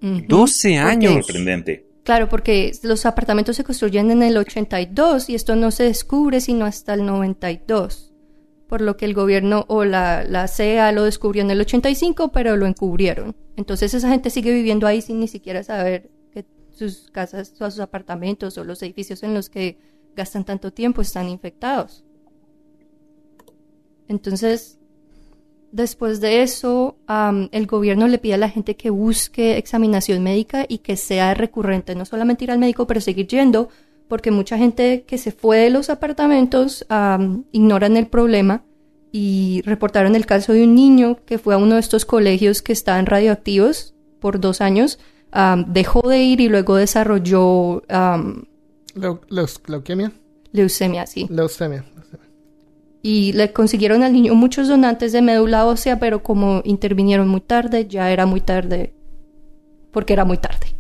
Ujú. 0.02 0.24
12 0.28 0.76
años. 0.78 1.26
Sorprendente. 1.26 1.86
Claro, 2.06 2.28
porque 2.28 2.70
los 2.84 3.04
apartamentos 3.04 3.56
se 3.56 3.64
construyen 3.64 4.12
en 4.12 4.22
el 4.22 4.36
82 4.36 5.28
y 5.28 5.34
esto 5.34 5.56
no 5.56 5.72
se 5.72 5.82
descubre 5.82 6.40
sino 6.40 6.64
hasta 6.64 6.94
el 6.94 7.04
92. 7.04 8.12
Por 8.68 8.80
lo 8.80 8.96
que 8.96 9.06
el 9.06 9.14
gobierno 9.14 9.64
o 9.68 9.84
la, 9.84 10.22
la 10.22 10.46
CEA 10.46 10.92
lo 10.92 11.02
descubrió 11.02 11.42
en 11.42 11.50
el 11.50 11.60
85, 11.60 12.30
pero 12.30 12.56
lo 12.56 12.66
encubrieron. 12.66 13.34
Entonces 13.56 13.92
esa 13.92 14.08
gente 14.08 14.30
sigue 14.30 14.52
viviendo 14.52 14.86
ahí 14.86 15.02
sin 15.02 15.18
ni 15.18 15.26
siquiera 15.26 15.64
saber 15.64 16.10
que 16.30 16.44
sus 16.70 17.10
casas, 17.10 17.52
sus 17.58 17.80
apartamentos 17.80 18.56
o 18.56 18.62
los 18.62 18.82
edificios 18.84 19.24
en 19.24 19.34
los 19.34 19.50
que 19.50 19.76
gastan 20.16 20.44
tanto 20.44 20.72
tiempo 20.72 21.02
están 21.02 21.28
infectados. 21.28 22.04
Entonces, 24.08 24.78
después 25.72 26.20
de 26.20 26.42
eso, 26.42 26.96
el 27.52 27.66
gobierno 27.66 28.08
le 28.08 28.18
pide 28.18 28.34
a 28.34 28.38
la 28.38 28.48
gente 28.48 28.76
que 28.76 28.90
busque 28.90 29.58
examinación 29.58 30.22
médica 30.22 30.64
y 30.68 30.78
que 30.78 30.96
sea 30.96 31.34
recurrente, 31.34 31.94
no 31.94 32.04
solamente 32.04 32.44
ir 32.44 32.50
al 32.50 32.58
médico, 32.58 32.86
pero 32.86 33.00
seguir 33.00 33.26
yendo, 33.26 33.68
porque 34.08 34.30
mucha 34.30 34.56
gente 34.56 35.04
que 35.06 35.18
se 35.18 35.32
fue 35.32 35.58
de 35.58 35.70
los 35.70 35.90
apartamentos 35.90 36.86
am, 36.88 37.44
ignoran 37.52 37.96
el 37.96 38.06
problema 38.06 38.64
y 39.12 39.62
reportaron 39.64 40.14
el 40.14 40.26
caso 40.26 40.52
de 40.52 40.64
un 40.64 40.74
niño 40.74 41.18
que 41.24 41.38
fue 41.38 41.54
a 41.54 41.58
uno 41.58 41.74
de 41.74 41.80
estos 41.80 42.04
colegios 42.04 42.62
que 42.62 42.72
estaban 42.72 43.06
radioactivos 43.06 43.94
por 44.20 44.40
dos 44.40 44.60
años, 44.60 44.98
dejó 45.68 46.08
de 46.08 46.22
ir 46.22 46.40
y 46.40 46.48
luego 46.48 46.76
desarrolló 46.76 47.82
Leu- 48.96 49.20
leus- 49.28 49.60
leuquemia. 49.66 50.10
leucemia, 50.52 51.06
sí. 51.06 51.26
Leucemia. 51.30 51.84
Y 53.02 53.32
le 53.34 53.52
consiguieron 53.52 54.02
al 54.02 54.12
niño 54.12 54.34
muchos 54.34 54.66
donantes 54.66 55.12
de 55.12 55.22
médula 55.22 55.64
ósea, 55.66 56.00
pero 56.00 56.22
como 56.24 56.60
intervinieron 56.64 57.28
muy 57.28 57.40
tarde, 57.40 57.86
ya 57.86 58.10
era 58.10 58.26
muy 58.26 58.40
tarde. 58.40 58.94
Porque 59.92 60.12
era 60.12 60.24
muy 60.24 60.38
tarde. 60.38 60.74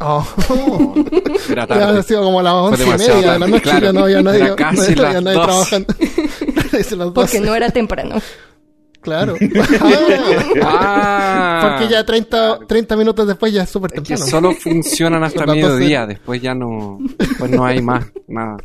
Oh. 0.00 0.26
Era 1.48 1.62
Ya 1.62 1.66
tarde. 1.68 1.98
ha 2.00 2.02
sido 2.02 2.24
como 2.24 2.40
a 2.40 2.42
las 2.42 2.54
once 2.54 2.82
y 2.82 2.86
media 2.88 3.14
de 3.14 3.22
la 3.22 3.38
noche. 3.38 3.60
claro. 3.62 3.86
Ya 3.86 3.92
no 3.92 4.00
había 4.04 4.22
nadie, 4.22 4.40
Era 4.42 4.56
casi 4.56 4.94
no 4.96 5.02
había 5.06 5.20
las 5.20 5.22
nadie 5.22 5.36
dos. 5.38 5.46
trabajando. 5.46 5.94
Porque 7.14 7.38
12. 7.38 7.40
no 7.42 7.54
era 7.54 7.70
temprano. 7.70 8.16
Claro. 9.02 9.34
Ah. 10.62 11.76
Porque 11.78 11.92
ya 11.92 12.04
30, 12.04 12.60
30 12.66 12.96
minutos 12.96 13.26
después 13.26 13.52
ya 13.52 13.62
es 13.62 13.70
súper 13.70 13.90
Es 13.94 14.00
que 14.00 14.08
temprano. 14.14 14.30
solo 14.30 14.52
funcionan 14.52 15.24
hasta 15.24 15.46
mediodía, 15.46 16.00
12. 16.02 16.14
después 16.14 16.42
ya 16.42 16.54
no, 16.54 16.98
después 17.18 17.50
no 17.50 17.64
hay 17.64 17.80
más, 17.82 18.06
nada. 18.28 18.56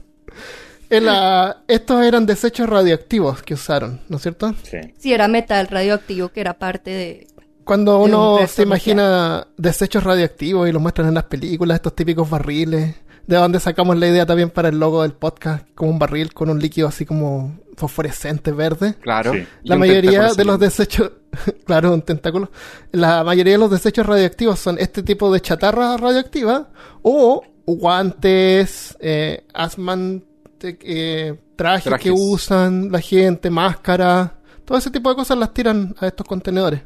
En 0.90 1.06
la- 1.06 1.64
estos 1.68 2.04
eran 2.06 2.26
desechos 2.26 2.70
radioactivos 2.70 3.42
que 3.44 3.54
usaron, 3.56 4.00
¿no 4.08 4.18
es 4.18 4.22
cierto? 4.24 4.54
Sí. 4.64 4.78
Sí, 4.98 5.14
era 5.14 5.28
metal 5.28 5.68
radioactivo 5.68 6.30
que 6.30 6.40
era 6.42 6.54
parte 6.58 6.92
de... 6.92 7.28
Cuando 7.66 7.98
De 8.00 8.06
uno 8.06 8.40
se 8.48 8.64
imagina 8.64 9.48
desechos 9.58 10.04
radioactivos 10.06 10.70
y 10.70 10.72
los 10.72 10.82
muestran 10.82 11.10
en 11.10 11.16
las 11.16 11.26
películas, 11.26 11.76
estos 11.76 11.94
típicos 11.96 12.30
barriles 12.30 12.96
de 13.26 13.36
donde 13.36 13.60
sacamos 13.60 13.98
la 13.98 14.08
idea 14.08 14.26
también 14.26 14.50
para 14.50 14.70
el 14.70 14.80
logo 14.80 15.02
del 15.02 15.12
podcast, 15.12 15.68
como 15.76 15.92
un 15.92 16.00
barril 16.00 16.34
con 16.34 16.50
un 16.50 16.60
líquido 16.60 16.88
así 16.88 17.06
como 17.06 17.60
fosforescente 17.78 18.52
verde. 18.52 18.96
Claro. 19.00 19.32
Sí. 19.34 19.46
La 19.64 19.78
mayoría 19.78 20.34
de 20.34 20.44
los 20.44 20.60
desechos, 20.60 21.12
claro, 21.66 21.94
un 21.94 22.02
tentáculo. 22.02 22.52
La 22.92 23.24
mayoría 23.24 23.54
de 23.54 23.60
los 23.60 23.72
desechos 23.72 24.06
radioactivos 24.06 24.60
son 24.60 24.78
este 24.80 25.04
tipo 25.04 25.32
de 25.32 25.40
chatarra 25.40 25.96
radioactiva 25.96 26.70
o 27.04 27.44
guantes, 27.66 28.98
eh, 29.00 29.46
asman, 29.54 30.24
eh, 30.62 31.36
trajes, 31.56 31.84
Trajes. 31.84 32.04
que 32.04 32.12
usan 32.12 32.92
la 32.92 33.00
gente, 33.00 33.50
máscara, 33.50 34.40
todo 34.66 34.78
ese 34.78 34.90
tipo 34.90 35.10
de 35.10 35.16
cosas 35.16 35.38
las 35.38 35.54
tiran 35.54 35.96
a 36.00 36.08
estos 36.08 36.28
contenedores. 36.28 36.82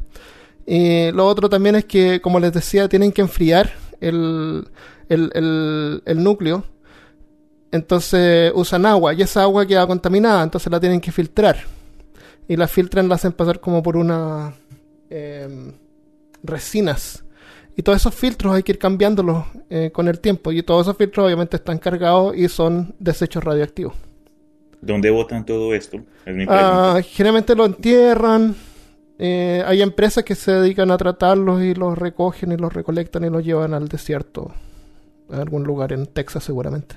Y 0.65 1.11
lo 1.11 1.25
otro 1.25 1.49
también 1.49 1.75
es 1.75 1.85
que, 1.85 2.21
como 2.21 2.39
les 2.39 2.51
decía, 2.53 2.87
tienen 2.89 3.11
que 3.11 3.21
enfriar 3.21 3.71
el, 4.01 4.67
el, 5.09 5.31
el, 5.33 6.03
el 6.05 6.23
núcleo. 6.23 6.65
Entonces 7.71 8.51
usan 8.53 8.85
agua 8.85 9.13
y 9.13 9.21
esa 9.21 9.43
agua 9.43 9.65
queda 9.65 9.87
contaminada, 9.87 10.43
entonces 10.43 10.71
la 10.71 10.79
tienen 10.79 10.99
que 10.99 11.11
filtrar. 11.11 11.57
Y 12.47 12.57
la 12.57 12.67
filtran, 12.67 13.07
la 13.07 13.15
hacen 13.15 13.31
pasar 13.31 13.61
como 13.61 13.81
por 13.81 13.95
unas 13.95 14.53
em, 15.09 15.71
resinas. 16.43 17.23
Y 17.77 17.81
todos 17.83 17.99
esos 17.99 18.13
filtros 18.13 18.53
hay 18.53 18.63
que 18.63 18.73
ir 18.73 18.79
cambiándolos 18.79 19.45
eh, 19.69 19.89
con 19.93 20.09
el 20.09 20.19
tiempo. 20.19 20.51
Y 20.51 20.61
todos 20.61 20.87
esos 20.87 20.97
filtros 20.97 21.25
obviamente 21.25 21.55
están 21.55 21.77
cargados 21.77 22.35
y 22.35 22.49
son 22.49 22.93
desechos 22.99 23.41
radioactivos. 23.43 23.93
¿Dónde 24.81 25.09
botan 25.11 25.45
todo 25.45 25.73
esto? 25.73 25.97
Es 26.25 26.35
mi 26.35 26.45
pregunta. 26.45 26.95
Ah, 26.97 27.01
generalmente 27.01 27.55
lo 27.55 27.65
entierran. 27.65 28.55
Eh, 29.17 29.63
hay 29.65 29.81
empresas 29.81 30.23
que 30.23 30.35
se 30.35 30.51
dedican 30.51 30.91
a 30.91 30.97
tratarlos 30.97 31.61
y 31.61 31.75
los 31.75 31.97
recogen 31.97 32.51
y 32.51 32.57
los 32.57 32.73
recolectan 32.73 33.23
y 33.23 33.29
los 33.29 33.45
llevan 33.45 33.73
al 33.73 33.87
desierto. 33.87 34.51
A 35.31 35.37
algún 35.37 35.63
lugar 35.63 35.93
en 35.93 36.07
Texas 36.07 36.43
seguramente. 36.43 36.95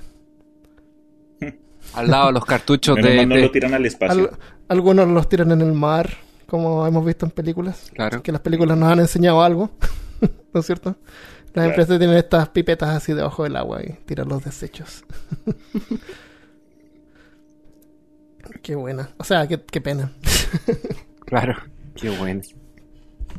Al 1.94 2.10
lado 2.10 2.26
de 2.28 2.32
los 2.32 2.44
cartuchos 2.44 2.96
Menos 2.96 3.10
de, 3.10 3.26
no 3.26 3.34
de- 3.36 3.40
lo 3.42 3.50
tiran 3.50 3.74
al 3.74 3.86
espacio. 3.86 4.30
Al- 4.30 4.38
algunos 4.68 5.08
los 5.08 5.28
tiran 5.28 5.52
en 5.52 5.60
el 5.60 5.72
mar, 5.72 6.10
como 6.46 6.86
hemos 6.86 7.04
visto 7.04 7.26
en 7.26 7.30
películas. 7.32 7.90
Claro. 7.94 8.22
Que 8.22 8.32
las 8.32 8.40
películas 8.40 8.76
nos 8.78 8.90
han 8.90 9.00
enseñado 9.00 9.42
algo, 9.42 9.70
¿no 10.52 10.60
es 10.60 10.66
cierto? 10.66 10.96
Las 11.46 11.52
Claro. 11.52 11.68
empresas 11.70 11.98
tienen 11.98 12.16
estas 12.16 12.48
pipetas 12.48 12.90
así 12.90 13.12
debajo 13.12 13.44
del 13.44 13.56
agua 13.56 13.82
y 13.84 13.92
tiran 14.06 14.28
los 14.28 14.42
desechos. 14.44 15.04
qué 18.62 18.74
buena. 18.74 19.10
O 19.18 19.24
sea, 19.24 19.46
qué, 19.46 19.60
qué 19.62 19.80
pena. 19.80 20.12
Claro. 21.26 21.54
Qué 21.94 22.10
bueno. 22.10 22.42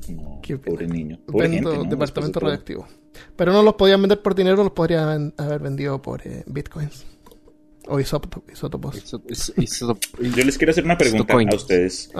No, 0.09 0.39
Qué 0.41 0.57
pobre 0.57 0.87
niño. 0.87 1.19
Pobre 1.27 1.49
gente, 1.51 1.77
¿no? 1.77 1.83
departamento 1.83 2.39
radioactivo. 2.39 2.87
Pero 3.35 3.53
no 3.53 3.61
los 3.61 3.75
podían 3.75 4.01
vender 4.01 4.23
por 4.23 4.33
dinero, 4.33 4.57
los 4.63 4.71
podrían 4.71 5.35
haber 5.37 5.59
vendido 5.61 6.01
por 6.01 6.25
eh, 6.27 6.43
bitcoins. 6.47 7.05
O 7.87 7.99
isóto- 7.99 8.43
isótopos. 8.51 8.95
Yo 10.19 10.43
les 10.43 10.57
quiero 10.57 10.71
hacer 10.71 10.83
una 10.85 10.97
pregunta 10.97 11.33
a 11.33 11.55
ustedes. 11.55 12.11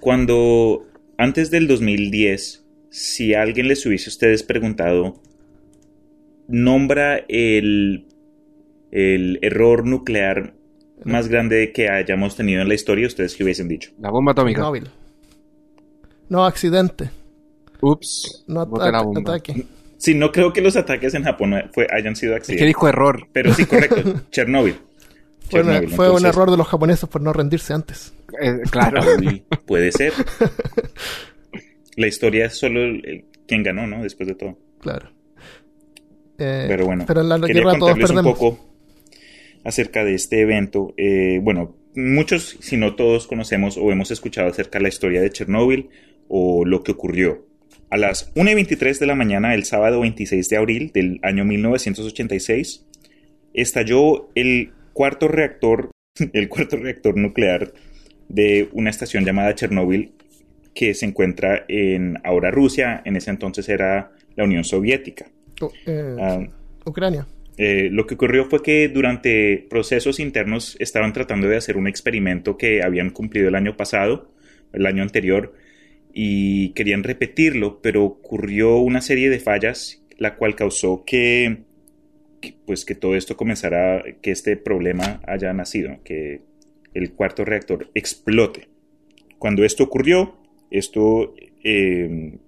Cuando 0.00 0.86
antes 1.18 1.50
del 1.50 1.66
2010, 1.68 2.64
si 2.90 3.34
alguien 3.34 3.68
les 3.68 3.84
hubiese 3.86 4.08
a 4.08 4.12
ustedes 4.12 4.42
preguntado, 4.42 5.20
nombra 6.48 7.18
el, 7.28 8.06
el 8.90 9.38
error 9.42 9.86
nuclear 9.86 10.54
más 11.04 11.28
grande 11.28 11.72
que 11.72 11.88
hayamos 11.88 12.36
tenido 12.36 12.60
en 12.62 12.68
la 12.68 12.74
historia, 12.74 13.06
ustedes 13.06 13.34
qué 13.34 13.44
hubiesen 13.44 13.68
dicho. 13.68 13.90
La 14.00 14.10
bomba 14.10 14.32
atómica. 14.32 14.62
No 16.28 16.44
accidente. 16.44 17.10
Ups. 17.80 18.44
No 18.46 18.66
la 18.90 19.02
bomba. 19.02 19.20
ataque. 19.20 19.66
Sí, 20.00 20.14
no 20.14 20.32
creo 20.32 20.52
que 20.54 20.62
los 20.62 20.76
ataques 20.76 21.12
en 21.14 21.24
Japón 21.24 21.54
fue- 21.74 21.86
hayan 21.90 22.16
sido 22.16 22.32
Es 22.32 22.38
que 22.38 22.40
accidentes. 22.40 22.66
dijo 22.68 22.88
error. 22.88 23.28
Pero 23.32 23.52
sí, 23.54 23.66
correcto. 23.66 24.22
Chernobyl. 24.32 24.74
Fue, 25.50 25.60
una- 25.60 25.72
Chernobyl, 25.74 25.94
fue 25.96 26.10
un 26.10 26.24
error 26.26 26.50
de 26.50 26.56
los 26.56 26.66
japoneses 26.66 27.06
por 27.08 27.20
no 27.20 27.32
rendirse 27.34 27.74
antes. 27.74 28.14
Eh, 28.40 28.60
claro. 28.70 29.02
Uy, 29.18 29.44
puede 29.66 29.92
ser. 29.92 30.12
La 31.96 32.06
historia 32.06 32.46
es 32.46 32.54
solo 32.58 32.80
el, 32.80 33.04
el- 33.04 33.24
quien 33.46 33.62
ganó, 33.62 33.86
¿no? 33.86 34.02
Después 34.02 34.28
de 34.28 34.34
todo. 34.36 34.56
Claro. 34.80 35.10
Eh, 36.38 36.64
Pero 36.68 36.86
bueno, 36.86 37.04
pero 37.06 37.20
en 37.20 37.28
la 37.28 37.38
quería 37.38 37.56
guerra 37.64 37.78
todos 37.78 37.90
contarles 37.90 38.16
un 38.16 38.24
poco 38.24 38.58
acerca 39.64 40.04
de 40.04 40.14
este 40.14 40.40
evento. 40.40 40.94
Eh, 40.96 41.38
bueno, 41.42 41.76
muchos, 41.94 42.56
si 42.60 42.78
no 42.78 42.94
todos, 42.94 43.26
conocemos 43.26 43.76
o 43.76 43.90
hemos 43.92 44.10
escuchado 44.10 44.48
acerca 44.48 44.78
de 44.78 44.84
la 44.84 44.88
historia 44.88 45.20
de 45.20 45.30
Chernóbil 45.30 45.90
o 46.28 46.64
lo 46.64 46.82
que 46.82 46.92
ocurrió. 46.92 47.44
A 47.90 47.96
las 47.96 48.30
1 48.36 48.50
y 48.50 48.54
23 48.54 49.00
de 49.00 49.06
la 49.06 49.14
mañana 49.16 49.50
del 49.50 49.64
sábado 49.64 50.00
26 50.00 50.48
de 50.48 50.56
abril 50.56 50.90
del 50.94 51.18
año 51.22 51.44
1986, 51.44 52.86
estalló 53.54 54.30
el 54.34 54.70
cuarto 54.92 55.28
reactor, 55.28 55.90
el 56.32 56.48
cuarto 56.48 56.76
reactor 56.76 57.16
nuclear 57.16 57.72
de 58.28 58.68
una 58.72 58.90
estación 58.90 59.24
llamada 59.24 59.54
Chernóbil 59.54 60.12
que 60.72 60.94
se 60.94 61.04
encuentra 61.04 61.64
en 61.66 62.18
ahora 62.22 62.52
Rusia, 62.52 63.02
en 63.04 63.16
ese 63.16 63.30
entonces 63.30 63.68
era 63.68 64.12
la 64.36 64.44
Unión 64.44 64.62
Soviética. 64.62 65.26
Eh, 65.86 66.16
Ah, 66.18 66.46
Ucrania. 66.86 67.26
eh, 67.58 67.88
lo 67.90 68.06
que 68.06 68.14
ocurrió 68.14 68.44
fue 68.44 68.62
que 68.62 68.88
durante 68.88 69.66
procesos 69.68 70.20
internos 70.20 70.76
estaban 70.78 71.12
tratando 71.12 71.48
de 71.48 71.56
hacer 71.56 71.76
un 71.76 71.88
experimento 71.88 72.56
que 72.56 72.82
habían 72.84 73.10
cumplido 73.10 73.48
el 73.48 73.56
año 73.56 73.76
pasado, 73.76 74.30
el 74.72 74.86
año 74.86 75.02
anterior, 75.02 75.52
y 76.12 76.70
querían 76.70 77.02
repetirlo, 77.02 77.80
pero 77.82 78.04
ocurrió 78.04 78.78
una 78.78 79.00
serie 79.00 79.30
de 79.30 79.40
fallas, 79.40 80.02
la 80.18 80.36
cual 80.36 80.54
causó 80.56 81.04
que, 81.04 81.58
pues 82.66 82.84
que 82.84 82.94
todo 82.94 83.16
esto 83.16 83.36
comenzara, 83.36 84.02
que 84.22 84.30
este 84.30 84.56
problema 84.56 85.20
haya 85.26 85.52
nacido, 85.52 85.98
que 86.04 86.42
el 86.94 87.12
cuarto 87.12 87.44
reactor 87.44 87.90
explote. 87.94 88.68
Cuando 89.38 89.64
esto 89.64 89.84
ocurrió, 89.84 90.36
esto 90.70 91.34
eh, 91.62 92.38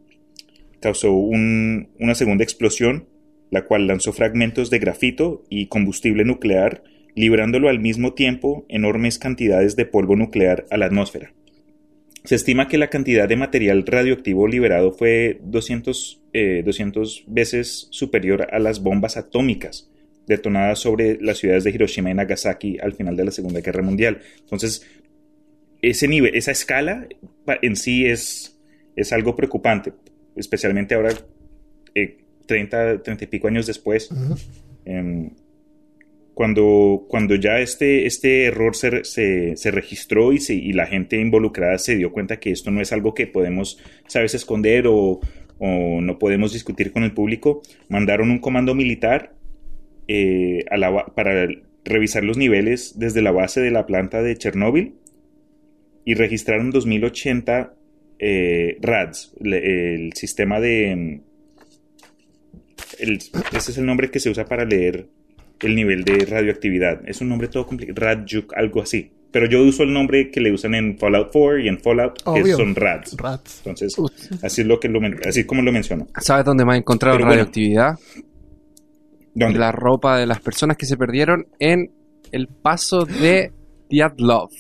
causó 0.81 1.13
un- 1.13 1.89
una 1.99 2.15
segunda 2.15 2.45
explosión 2.45 3.07
la 3.51 3.67
cual 3.67 3.87
lanzó 3.87 4.15
fragmentos 4.15 4.71
de 4.71 4.79
grafito 4.79 5.45
y 5.51 5.67
combustible 5.67 6.25
nuclear, 6.25 6.83
librándolo 7.15 7.69
al 7.69 7.81
mismo 7.81 8.15
tiempo 8.15 8.65
enormes 8.71 9.19
cantidades 9.19 9.77
de 9.77 9.85
polvo 9.85 10.17
nuclear 10.17 10.65
a 10.71 10.79
la 10.79 10.87
atmósfera. 10.87 11.35
Se 12.25 12.37
estima 12.37 12.69
que 12.69 12.79
la 12.79 12.89
cantidad 12.89 13.29
de 13.29 13.37
material 13.37 13.85
radioactivo 13.85 14.47
liberado 14.47 14.93
fue 14.93 15.41
200, 15.43 16.23
eh, 16.33 16.63
200 16.65 17.25
veces 17.27 17.89
superior 17.91 18.49
a 18.53 18.59
las 18.59 18.81
bombas 18.81 19.17
atómicas 19.17 19.91
detonadas 20.27 20.79
sobre 20.79 21.21
las 21.21 21.39
ciudades 21.39 21.65
de 21.65 21.71
Hiroshima 21.71 22.11
y 22.11 22.15
Nagasaki 22.15 22.79
al 22.79 22.93
final 22.93 23.17
de 23.17 23.25
la 23.25 23.31
Segunda 23.33 23.61
Guerra 23.61 23.83
Mundial. 23.83 24.21
Entonces, 24.39 24.87
ese 25.81 26.07
nivel, 26.07 26.35
esa 26.37 26.53
escala 26.53 27.09
en 27.61 27.75
sí 27.75 28.07
es, 28.07 28.57
es 28.95 29.13
algo 29.13 29.35
preocupante, 29.35 29.93
especialmente 30.37 30.95
ahora 30.95 31.11
eh, 31.95 32.19
30, 32.47 33.03
30 33.03 33.25
y 33.25 33.27
pico 33.27 33.49
años 33.49 33.67
después, 33.67 34.11
cuando, 36.35 37.05
cuando 37.09 37.35
ya 37.35 37.59
este, 37.61 38.07
este 38.07 38.45
error 38.45 38.75
se, 38.75 39.05
se, 39.05 39.71
registró 39.71 40.33
y, 40.33 40.39
se- 40.39 40.55
y 40.55 40.73
la 40.73 40.87
gente 40.87 41.21
involucrada 41.21 41.79
se 41.79 41.97
dio 41.97 42.13
cuenta 42.13 42.41
que 42.41 42.51
esto 42.51 42.71
no 42.71 42.81
es 42.81 42.93
algo 42.93 43.15
que 43.15 43.27
podemos, 43.27 43.79
sabes, 44.07 44.35
esconder 44.35 44.87
o, 44.87 45.21
o 45.59 46.01
no 46.01 46.19
podemos 46.19 46.53
discutir 46.53 46.93
con 46.93 47.03
el 47.05 47.13
público, 47.13 47.63
mandaron 47.89 48.31
un 48.31 48.39
comando 48.39 48.75
militar 48.75 49.35
eh, 50.09 50.65
para 51.15 51.49
revisar 51.85 52.25
los 52.25 52.37
niveles 52.37 52.99
desde 52.99 53.23
la 53.23 53.33
base 53.33 53.61
de 53.61 53.71
la 53.71 53.87
planta 53.87 54.23
de 54.23 54.37
Chernóbil 54.37 54.95
y 56.05 56.15
registraron 56.15 56.71
2080 56.71 57.75
eh, 58.19 58.79
RADs, 58.81 59.35
el 59.43 60.13
sistema 60.15 60.61
de... 60.61 61.21
Ese 62.99 63.71
es 63.73 63.79
el 63.79 63.87
nombre 63.87 64.11
que 64.11 64.21
se 64.21 64.31
usa 64.31 64.45
para 64.47 64.65
leer 64.65 65.09
el 65.63 65.75
nivel 65.75 66.05
de 66.05 66.25
radioactividad. 66.25 67.01
Es 67.07 67.21
un 67.21 67.29
nombre 67.29 67.49
todo 67.49 67.67
complicado, 67.67 68.01
RADJUC, 68.01 68.53
algo 68.57 68.83
así. 68.83 69.11
Pero 69.31 69.47
yo 69.49 69.63
uso 69.63 69.83
el 69.83 69.93
nombre 69.95 70.31
que 70.31 70.41
le 70.43 70.53
usan 70.53 70.75
en 70.75 70.99
Fallout 70.99 71.31
4 71.33 71.59
y 71.61 71.69
en 71.69 71.79
Fallout, 71.81 72.23
que 72.35 72.53
son 72.53 72.75
RADs. 72.75 73.17
Rats. 73.17 73.63
Entonces, 73.65 73.95
así 74.43 74.61
es 74.61 74.67
lo 74.67 74.79
que 74.79 74.89
lo 74.89 75.01
así 75.27 75.45
como 75.45 75.63
lo 75.63 75.73
menciono. 75.73 76.07
¿Sabes 76.21 76.45
dónde 76.45 76.65
más 76.67 76.77
encontraron 76.77 77.17
Pero 77.19 77.27
bueno. 77.29 77.39
radioactividad? 77.41 77.99
¿Dónde? 79.35 79.59
La 79.59 79.73
ropa 79.73 80.19
de 80.19 80.27
las 80.27 80.41
personas 80.41 80.77
que 80.77 80.85
se 80.85 80.97
perdieron 80.99 81.47
en 81.59 81.91
el 82.31 82.49
paso 82.49 83.07
de 83.07 83.53
Diatlov. 83.89 84.51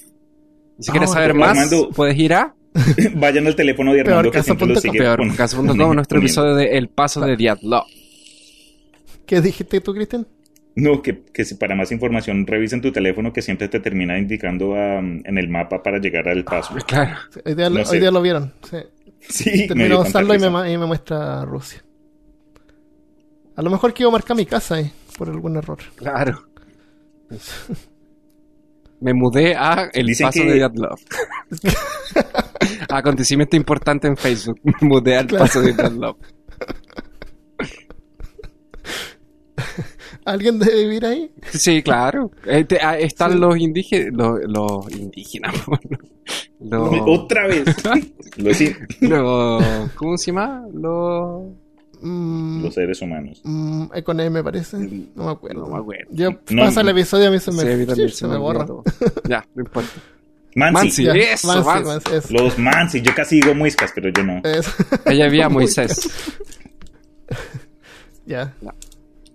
Si 0.78 0.90
Ah, 0.90 0.92
quieres 0.92 1.10
saber 1.10 1.34
más, 1.34 1.50
Armando- 1.58 1.90
puedes 1.90 2.18
ir 2.18 2.32
a 2.32 2.54
Vayan 3.16 3.46
al 3.46 3.54
teléfono 3.54 3.92
de 3.92 4.00
Armando 4.00 4.30
que 4.30 4.42
siempre 4.42 4.66
lo 4.66 4.76
sigue 4.80 4.98
pon- 5.02 5.26
peorcaso.com, 5.28 5.66
poniendo. 5.66 5.94
nuestro 5.94 6.18
episodio 6.18 6.54
de 6.54 6.78
El 6.78 6.88
paso 6.88 7.20
de 7.20 7.36
Diatlov. 7.36 7.84
¿Qué 9.26 9.42
dijiste 9.42 9.80
tú, 9.82 9.92
Cristian? 9.92 10.26
No, 10.74 11.02
que, 11.02 11.22
que 11.34 11.44
si 11.44 11.56
para 11.56 11.74
más 11.74 11.92
información 11.92 12.46
revisen 12.46 12.80
tu 12.80 12.92
teléfono 12.92 13.32
que 13.32 13.42
siempre 13.42 13.68
te 13.68 13.78
termina 13.80 14.18
indicando 14.18 14.70
um, 14.70 15.20
en 15.24 15.36
el 15.38 15.48
mapa 15.48 15.82
para 15.82 15.98
llegar 15.98 16.28
al 16.28 16.44
paso. 16.44 16.74
Claro. 16.86 17.16
Hoy, 17.44 17.54
día, 17.54 17.68
No 17.68 17.80
hoy 17.80 17.84
sé. 17.84 18.00
día 18.00 18.10
lo 18.10 18.22
vieron. 18.22 18.52
Sí. 18.62 18.78
Sí, 19.20 19.66
Termino 19.68 20.00
usarlo 20.00 20.34
y 20.34 20.38
me, 20.38 20.72
y 20.72 20.78
me 20.78 20.86
muestra 20.86 21.44
Rusia. 21.44 21.82
A 23.54 23.62
lo 23.62 23.70
mejor 23.70 23.92
quiero 23.92 24.10
marcar 24.10 24.36
mi 24.36 24.46
casa 24.46 24.76
ahí. 24.76 24.90
por 25.18 25.28
algún 25.28 25.56
error. 25.56 25.78
Claro. 25.94 26.42
Me 29.00 29.12
mudé 29.14 29.54
a 29.54 29.90
el 29.92 30.06
Dicen 30.06 30.26
paso 30.28 30.42
que- 30.42 30.52
de 30.52 30.58
Love. 30.60 31.04
Acontecimiento 32.88 33.56
importante 33.56 34.06
en 34.08 34.16
Facebook. 34.16 34.58
Me 34.62 34.74
mudé 34.88 35.16
al 35.18 35.26
Claro. 35.26 35.44
paso 35.44 35.60
de 35.60 35.72
Love. 35.74 36.16
¿Alguien 40.24 40.58
debe 40.58 40.84
vivir 40.84 41.04
ahí? 41.06 41.30
Sí, 41.52 41.82
claro. 41.82 42.30
Eh, 42.46 42.66
están 43.00 43.32
Sí. 43.32 43.38
los 43.38 43.56
indígenas. 43.58 44.12
Los, 44.14 44.40
los 44.46 44.92
indígenas. 44.92 45.54
los, 46.60 46.90
Otra 47.06 47.46
vez. 47.48 47.64
Lo 48.36 48.54
sí, 48.54 48.72
los- 49.00 49.90
¿Cómo 49.94 50.16
se 50.16 50.26
llama? 50.26 50.64
Los. 50.72 51.42
Mm, 52.00 52.62
los 52.64 52.74
seres 52.74 53.00
humanos. 53.02 53.40
mm, 53.44 53.86
Econé, 53.94 54.28
me 54.30 54.42
parece. 54.42 54.76
No 55.14 55.26
me 55.26 55.30
acuerdo. 55.32 55.60
No 55.66 55.74
me 55.74 55.78
acuerdo. 55.80 56.08
Yo 56.10 56.30
No, 56.50 56.62
pasa 56.64 56.80
el 56.80 56.88
episodio 56.88 57.24
y 57.24 57.28
a 57.28 57.30
mí 57.30 57.38
se 57.38 57.52
me, 57.52 57.62
Sí, 57.62 57.68
a 57.70 57.76
mí 57.76 57.86
también 57.86 58.08
se 58.08 58.14
se 58.16 58.26
me 58.26 58.32
me 58.34 58.38
borra. 58.38 58.66
Ya, 59.28 59.46
no 59.54 59.62
importa. 59.62 59.90
Mansi. 60.54 61.04
Mansi. 61.04 61.20
Eso, 61.20 61.46
Mansi, 61.48 61.64
Mansi. 61.68 61.88
Mansi, 61.88 62.14
eso. 62.14 62.28
Los 62.32 62.58
Mansi. 62.58 63.02
Yo 63.02 63.14
casi 63.14 63.36
digo 63.40 63.54
muiscas, 63.54 63.90
pero 63.94 64.08
yo 64.10 64.22
no. 64.24 64.40
Ella 65.06 65.26
había 65.26 65.48
Moisés. 65.48 66.10
ya. 68.26 68.54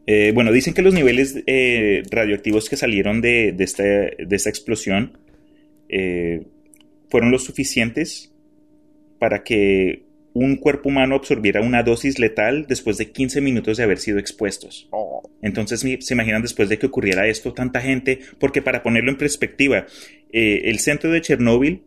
Eh, 0.08 0.32
bueno, 0.34 0.52
dicen 0.54 0.74
que 0.74 0.82
los 0.82 0.94
niveles 0.94 1.44
eh, 1.48 2.02
radioactivos 2.10 2.70
que 2.70 2.78
salieron 2.78 3.20
de, 3.22 3.52
de 3.52 3.64
esta, 3.64 3.84
de 3.84 4.28
esta 4.36 4.50
explosión 4.50 5.18
eh, 5.90 6.48
fueron 7.10 7.30
los 7.32 7.44
suficientes 7.44 8.34
para 9.20 9.44
que 9.44 10.04
un 10.34 10.56
cuerpo 10.56 10.90
humano 10.90 11.16
absorbiera 11.16 11.62
una 11.62 11.82
dosis 11.84 12.20
letal 12.20 12.68
después 12.68 12.98
de 12.98 13.12
15 13.12 13.42
minutos 13.42 13.78
de 13.78 13.84
haber 13.84 13.98
sido 13.98 14.20
expuestos. 14.20 14.88
Entonces, 15.42 15.80
¿se 16.00 16.14
imaginan 16.14 16.42
después 16.44 16.70
de 16.70 16.78
que 16.78 16.86
ocurriera 16.86 17.28
esto 17.28 17.54
tanta 17.54 17.82
gente? 17.82 18.20
Porque 18.40 18.62
para 18.62 18.84
ponerlo 18.84 19.10
en 19.12 19.18
perspectiva, 19.18 19.88
eh, 20.32 20.62
el 20.66 20.80
centro 20.80 21.12
de 21.12 21.22
Chernóbil 21.22 21.82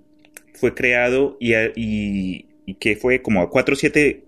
fue 0.55 0.75
creado 0.75 1.37
y, 1.41 1.55
y, 1.77 2.75
que 2.81 2.97
fue 2.97 3.23
como 3.23 3.41
a 3.41 3.49
4 3.51 3.77
7, 3.77 4.25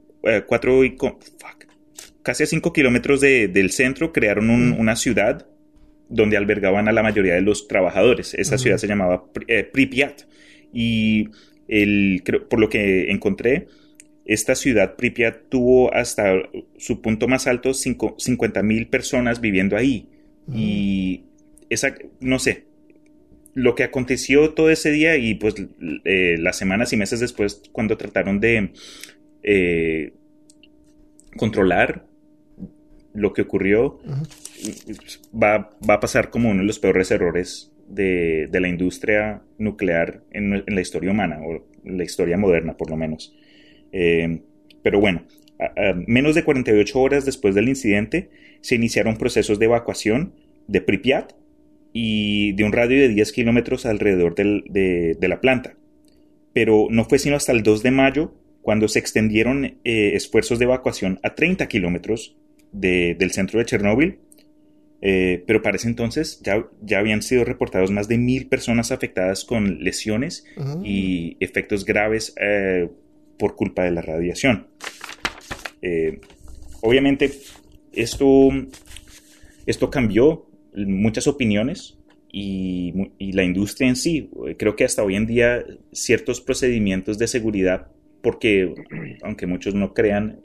4 0.46 0.84
y 0.84 0.94
co- 0.96 1.18
fuck, 1.38 1.66
casi 2.22 2.42
a 2.42 2.46
5 2.46 2.72
kilómetros 2.72 3.20
de- 3.20 3.48
del 3.48 3.70
centro 3.70 4.12
crearon 4.12 4.50
un- 4.50 4.72
una 4.78 4.96
ciudad 4.96 5.46
donde 6.08 6.36
albergaban 6.36 6.88
a 6.88 6.92
la 6.92 7.02
mayoría 7.02 7.34
de 7.34 7.40
los 7.42 7.68
trabajadores. 7.68 8.34
Esa 8.34 8.56
ciudad 8.58 8.76
se 8.78 8.86
llamaba 8.86 9.24
eh, 9.48 9.64
Pripyat. 9.64 10.22
Y 10.72 11.28
el, 11.68 12.22
creo- 12.24 12.48
por 12.48 12.60
lo 12.60 12.68
que 12.68 13.10
encontré, 13.10 13.66
esta 14.24 14.54
ciudad 14.54 14.94
Pripyat 14.96 15.48
tuvo 15.48 15.92
hasta 15.94 16.34
su 16.76 17.00
punto 17.00 17.28
más 17.28 17.46
alto 17.46 17.72
50 17.74 18.62
mil 18.62 18.86
personas 18.88 19.40
viviendo 19.40 19.76
ahí. 19.76 20.06
Y 20.54 21.22
esa, 21.70 21.94
no 22.20 22.38
sé, 22.38 22.64
lo 23.54 23.74
que 23.74 23.84
aconteció 23.84 24.50
todo 24.50 24.70
ese 24.70 24.90
día 24.90 25.16
y 25.16 25.34
pues 25.34 25.54
eh, 26.04 26.36
las 26.38 26.56
semanas 26.56 26.92
y 26.92 26.96
meses 26.96 27.20
después 27.20 27.62
cuando 27.72 27.96
trataron 27.96 28.38
de 28.40 28.70
eh, 29.42 30.12
controlar 31.36 32.04
lo 33.14 33.32
que 33.32 33.42
ocurrió, 33.42 33.98
Ujú. 34.04 34.26
va, 35.42 35.70
va 35.88 35.94
a 35.94 36.00
pasar 36.00 36.30
como 36.30 36.50
uno 36.50 36.60
de 36.60 36.66
los 36.66 36.78
peores 36.78 37.10
errores 37.10 37.72
de, 37.88 38.48
de 38.50 38.60
la 38.60 38.68
industria 38.68 39.42
nuclear 39.58 40.22
en, 40.32 40.52
en 40.66 40.74
la 40.74 40.80
historia 40.80 41.10
humana, 41.10 41.40
o 41.44 41.64
en 41.84 41.98
la 41.98 42.04
historia 42.04 42.36
moderna 42.38 42.76
por 42.76 42.90
lo 42.90 42.96
menos. 42.96 43.34
Eh, 43.92 44.40
pero 44.82 45.00
bueno, 45.00 45.24
a- 45.58 45.90
a 45.90 45.94
menos 46.06 46.34
de 46.34 46.44
48 46.44 47.00
horas 47.00 47.24
después 47.24 47.54
del 47.54 47.68
incidente, 47.68 48.30
se 48.60 48.76
iniciaron 48.76 49.16
procesos 49.16 49.58
de 49.58 49.66
evacuación 49.66 50.34
de 50.68 50.80
Pripyat 50.80 51.32
y 51.92 52.52
de 52.52 52.64
un 52.64 52.72
radio 52.72 52.98
de 53.00 53.08
10 53.08 53.32
kilómetros 53.32 53.84
alrededor 53.84 54.34
del- 54.34 54.64
de, 54.70 55.16
de 55.20 55.28
la 55.28 55.40
planta. 55.40 55.74
Pero 56.54 56.86
no 56.90 57.04
fue 57.04 57.18
sino 57.18 57.36
hasta 57.36 57.52
el 57.52 57.62
2 57.62 57.82
de 57.82 57.90
mayo 57.90 58.34
cuando 58.62 58.86
se 58.88 58.98
extendieron 59.00 59.64
eh, 59.84 60.12
esfuerzos 60.14 60.58
de 60.58 60.64
evacuación 60.66 61.18
a 61.22 61.34
30 61.34 61.66
kilómetros 61.68 62.36
de- 62.72 63.14
del 63.18 63.30
centro 63.30 63.58
de 63.58 63.66
Chernóbil. 63.66 64.18
Eh, 65.04 65.42
pero 65.48 65.62
para 65.62 65.76
ese 65.76 65.88
entonces 65.88 66.40
ya, 66.44 66.64
ya 66.80 67.00
habían 67.00 67.22
sido 67.22 67.44
reportados 67.44 67.90
más 67.90 68.06
de 68.06 68.18
mil 68.18 68.46
personas 68.46 68.92
afectadas 68.92 69.44
con 69.44 69.82
lesiones 69.82 70.44
y 70.84 71.36
efectos 71.40 71.84
graves 71.84 72.32
eh, 72.40 72.88
por 73.36 73.56
culpa 73.56 73.82
de 73.82 73.90
la 73.90 74.00
radiación. 74.00 74.68
Eh, 75.82 76.20
obviamente, 76.82 77.32
esto, 77.92 78.50
esto 79.66 79.90
cambió 79.90 80.46
muchas 80.72 81.26
opiniones 81.26 81.98
y, 82.30 82.94
la 83.32 83.42
industria 83.42 83.88
en 83.88 83.96
sí. 83.96 84.30
Creo 84.56 84.76
que 84.76 84.84
hasta 84.84 85.02
hoy 85.02 85.16
en 85.16 85.26
día 85.26 85.64
ciertos 85.90 86.40
procedimientos 86.40 87.18
de 87.18 87.26
seguridad, 87.26 87.88
porque 88.22 88.72
aunque 89.22 89.46
muchos 89.46 89.74
no 89.74 89.94
crean, 89.94 90.40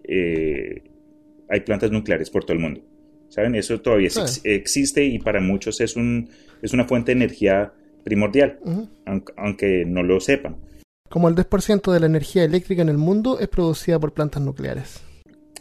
hay 1.50 1.62
plantas 1.62 1.92
nucleares 1.92 2.30
por 2.30 2.44
todo 2.44 2.54
el 2.54 2.60
mundo. 2.60 2.82
¿Saben? 3.30 3.56
Eso 3.56 3.82
todavía 3.82 4.10
Sí. 4.10 4.20
ex- 4.22 4.42
existe 4.46 5.04
y 5.04 5.20
para 5.20 5.42
muchos 5.42 5.82
es, 5.82 5.96
un, 5.96 6.30
es 6.62 6.74
una 6.74 6.86
fuente 6.86 7.12
de 7.14 7.18
energía 7.24 7.74
primordial, 8.04 8.60
aunque, 9.06 9.34
aunque 9.36 9.84
no 9.86 10.02
lo 10.02 10.20
sepan. 10.22 10.56
Como 11.10 11.28
el 11.28 11.36
10% 11.36 11.92
de 11.92 12.00
la 12.00 12.06
energía 12.06 12.44
eléctrica 12.46 12.82
en 12.82 12.90
el 12.90 12.98
mundo 12.98 13.40
es 13.40 13.48
producida 13.50 14.00
por 14.00 14.14
plantas 14.14 14.42
nucleares. 14.42 15.02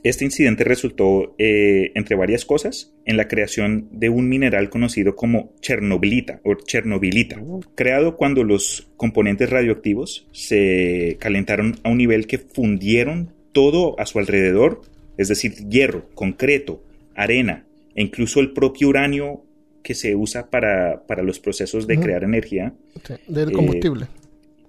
Este 0.05 0.25
incidente 0.25 0.63
resultó, 0.63 1.35
eh, 1.39 1.91
entre 1.97 2.15
varias 2.15 2.45
cosas, 2.45 2.95
en 3.07 3.17
la 3.17 3.27
creación 3.27 3.89
de 3.91 4.09
un 4.11 4.29
mineral 4.29 4.71
conocido 4.71 5.17
como 5.17 5.53
chernobylita 5.61 6.41
o 6.45 6.55
chernobylita, 6.55 7.43
creado 7.75 8.17
cuando 8.17 8.45
los 8.45 8.89
componentes 8.97 9.51
radioactivos 9.51 10.29
se 10.31 11.17
calentaron 11.19 11.77
a 11.83 11.91
un 11.91 11.99
nivel 11.99 12.29
que 12.29 12.39
fundieron 12.39 13.33
todo 13.51 13.99
a 13.99 14.07
su 14.07 14.21
alrededor, 14.21 14.83
es 15.17 15.29
decir, 15.29 15.53
hierro, 15.69 16.09
concreto, 16.15 16.83
arena 17.15 17.65
e 17.95 18.03
incluso 18.03 18.41
el 18.41 18.53
propio 18.53 18.89
uranio 18.89 19.43
que 19.83 19.95
se 19.95 20.15
usa 20.15 20.51
para, 20.51 21.07
para 21.07 21.23
los 21.23 21.39
procesos 21.39 21.87
de 21.87 21.99
crear 22.01 22.25
energía. 22.25 22.75
Sí, 23.07 23.15
del 23.29 23.51
Eh, 23.51 23.53
combustible. 23.53 24.07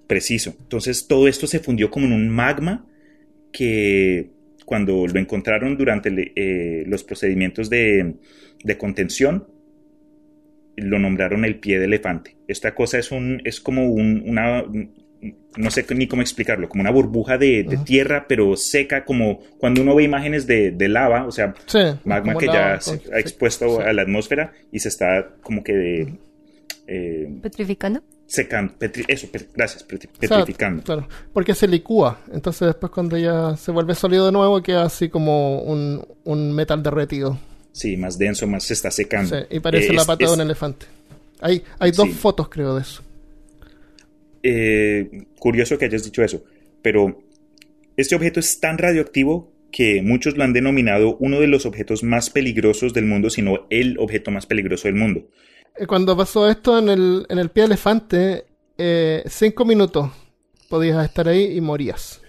Preciso. 0.07 0.55
Entonces 0.59 1.07
todo 1.07 1.27
esto 1.27 1.47
se 1.47 1.59
fundió 1.59 1.89
como 1.91 2.05
en 2.05 2.13
un 2.13 2.29
magma 2.29 2.85
que 3.51 4.29
cuando 4.65 5.07
lo 5.07 5.19
encontraron 5.19 5.77
durante 5.77 6.09
le- 6.11 6.31
eh, 6.35 6.83
los 6.87 7.03
procedimientos 7.03 7.69
de, 7.69 8.15
de 8.63 8.77
contención, 8.77 9.47
lo 10.75 10.99
nombraron 10.99 11.43
el 11.45 11.59
pie 11.59 11.79
de 11.79 11.85
elefante. 11.85 12.35
Esta 12.47 12.75
cosa 12.75 12.99
es, 12.99 13.11
un, 13.11 13.41
es 13.43 13.59
como 13.59 13.89
un- 13.89 14.23
una, 14.25 14.63
no 15.57 15.71
sé 15.71 15.85
ni 15.95 16.07
cómo 16.07 16.21
explicarlo, 16.21 16.69
como 16.69 16.81
una 16.81 16.91
burbuja 16.91 17.37
de, 17.37 17.79
tierra, 17.83 18.25
pero 18.29 18.55
seca, 18.55 19.03
como 19.05 19.39
cuando 19.57 19.81
uno 19.81 19.95
ve 19.95 20.03
imágenes 20.03 20.45
de, 20.45 20.71
de 20.71 20.87
lava, 20.87 21.25
o 21.25 21.31
sea, 21.31 21.53
Sí, 21.65 21.79
magma 22.05 22.35
que 22.37 22.45
lava 22.45 22.75
ya 22.75 22.81
se 22.81 23.01
ha 23.13 23.19
expuesto 23.19 23.77
sí. 23.77 23.81
a 23.83 23.93
la 23.93 24.03
atmósfera 24.03 24.53
y 24.71 24.79
se 24.79 24.89
está 24.89 25.29
como 25.41 25.63
que 25.63 25.73
de, 25.73 26.13
eh, 26.87 27.27
¿Petrificando? 27.41 28.01
secando, 28.27 28.73
petri- 28.77 29.05
eso, 29.07 29.27
gracias, 29.55 29.87
petri- 29.87 30.09
O 30.09 30.19
sea, 30.19 30.29
petrificando. 30.37 30.83
claro, 30.83 31.07
porque 31.33 31.55
se 31.55 31.67
licúa. 31.67 32.19
Entonces 32.31 32.67
después 32.67 32.91
cuando 32.91 33.17
ya 33.17 33.55
se 33.57 33.71
vuelve 33.71 33.95
sólido 33.95 34.25
de 34.25 34.31
nuevo 34.33 34.61
queda 34.61 34.83
así 34.83 35.09
como 35.09 35.61
un, 35.61 36.05
un 36.25 36.51
metal 36.53 36.83
derretido. 36.83 37.37
Sí, 37.71 37.95
más 37.95 38.17
denso, 38.17 38.45
más 38.47 38.63
se 38.63 38.73
está 38.73 38.91
secando. 38.91 39.35
Sí, 39.37 39.45
y 39.49 39.59
parece 39.59 39.89
Eh, 39.91 39.93
la 39.93 40.01
es- 40.01 40.07
pata 40.07 40.25
de 40.25 40.31
un 40.33 40.41
elefante. 40.41 40.85
Hay, 41.39 41.63
hay 41.79 41.91
dos 41.91 42.07
Sí. 42.07 42.13
fotos 42.15 42.49
creo 42.49 42.75
de 42.75 42.81
eso. 42.81 43.01
Eh, 44.43 45.25
curioso 45.39 45.77
que 45.77 45.85
hayas 45.85 46.03
dicho 46.03 46.23
eso, 46.23 46.43
pero 46.81 47.19
este 47.95 48.15
objeto 48.15 48.39
es 48.39 48.59
tan 48.59 48.77
radioactivo 48.77 49.51
que 49.71 50.01
muchos 50.01 50.37
lo 50.37 50.43
han 50.43 50.53
denominado 50.53 51.17
uno 51.17 51.39
de 51.39 51.47
los 51.47 51.65
objetos 51.65 52.03
más 52.03 52.29
peligrosos 52.29 52.93
del 52.93 53.05
mundo, 53.05 53.29
sino 53.29 53.67
el 53.69 53.97
objeto 53.99 54.31
más 54.31 54.45
peligroso 54.45 54.87
del 54.87 54.95
mundo. 54.95 55.27
Eh, 55.75 55.85
Cuando 55.85 56.15
pasó 56.15 56.49
esto 56.49 56.79
en 56.79 56.89
el, 56.89 57.25
en 57.29 57.39
el 57.39 57.49
pie 57.49 57.63
de 57.63 57.67
elefante, 57.67 58.45
eh, 58.77 59.23
cinco 59.27 59.65
minutos 59.65 60.11
podías 60.69 61.03
estar 61.03 61.27
ahí 61.27 61.57
y 61.57 61.61
morías. 61.61 62.21